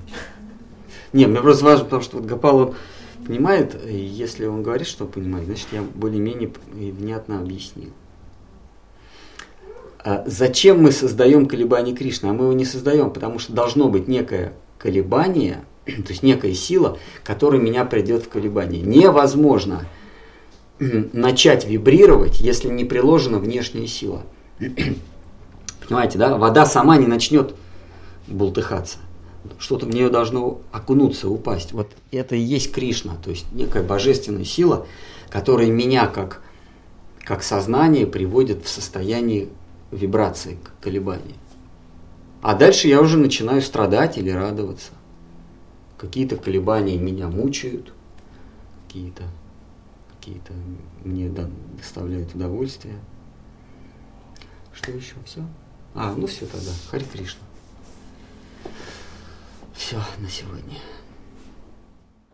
[1.13, 2.75] Не, мне просто важно, потому что вот Гапал, он
[3.27, 7.91] понимает, и если он говорит, что понимает, значит, я более-менее внятно объяснил.
[10.05, 12.29] А зачем мы создаем колебания Кришны?
[12.29, 16.99] А мы его не создаем, потому что должно быть некое колебание, то есть некая сила,
[17.23, 18.83] которая меня придет в колебание.
[18.83, 19.87] Невозможно
[21.13, 24.23] начать вибрировать, если не приложена внешняя сила.
[25.87, 26.37] Понимаете, да?
[26.37, 27.55] Вода сама не начнет
[28.27, 28.99] бултыхаться.
[29.59, 31.73] Что-то в нее должно окунуться, упасть.
[31.73, 34.87] Вот это и есть Кришна, то есть некая божественная сила,
[35.31, 36.43] которая меня как,
[37.25, 39.49] как сознание приводит в состояние
[39.91, 41.35] вибрации, колебания.
[42.41, 44.93] А дальше я уже начинаю страдать или радоваться.
[45.99, 47.93] Какие-то колебания меня мучают,
[48.87, 49.25] какие-то
[50.23, 50.53] какие-то
[51.05, 51.29] мне
[51.77, 52.95] доставляют удовольствие.
[54.75, 55.15] Что еще?
[55.25, 55.45] Все?
[55.95, 56.71] А, ну все тогда.
[56.91, 57.41] Хари Кришна.
[59.75, 60.79] Все на сегодня.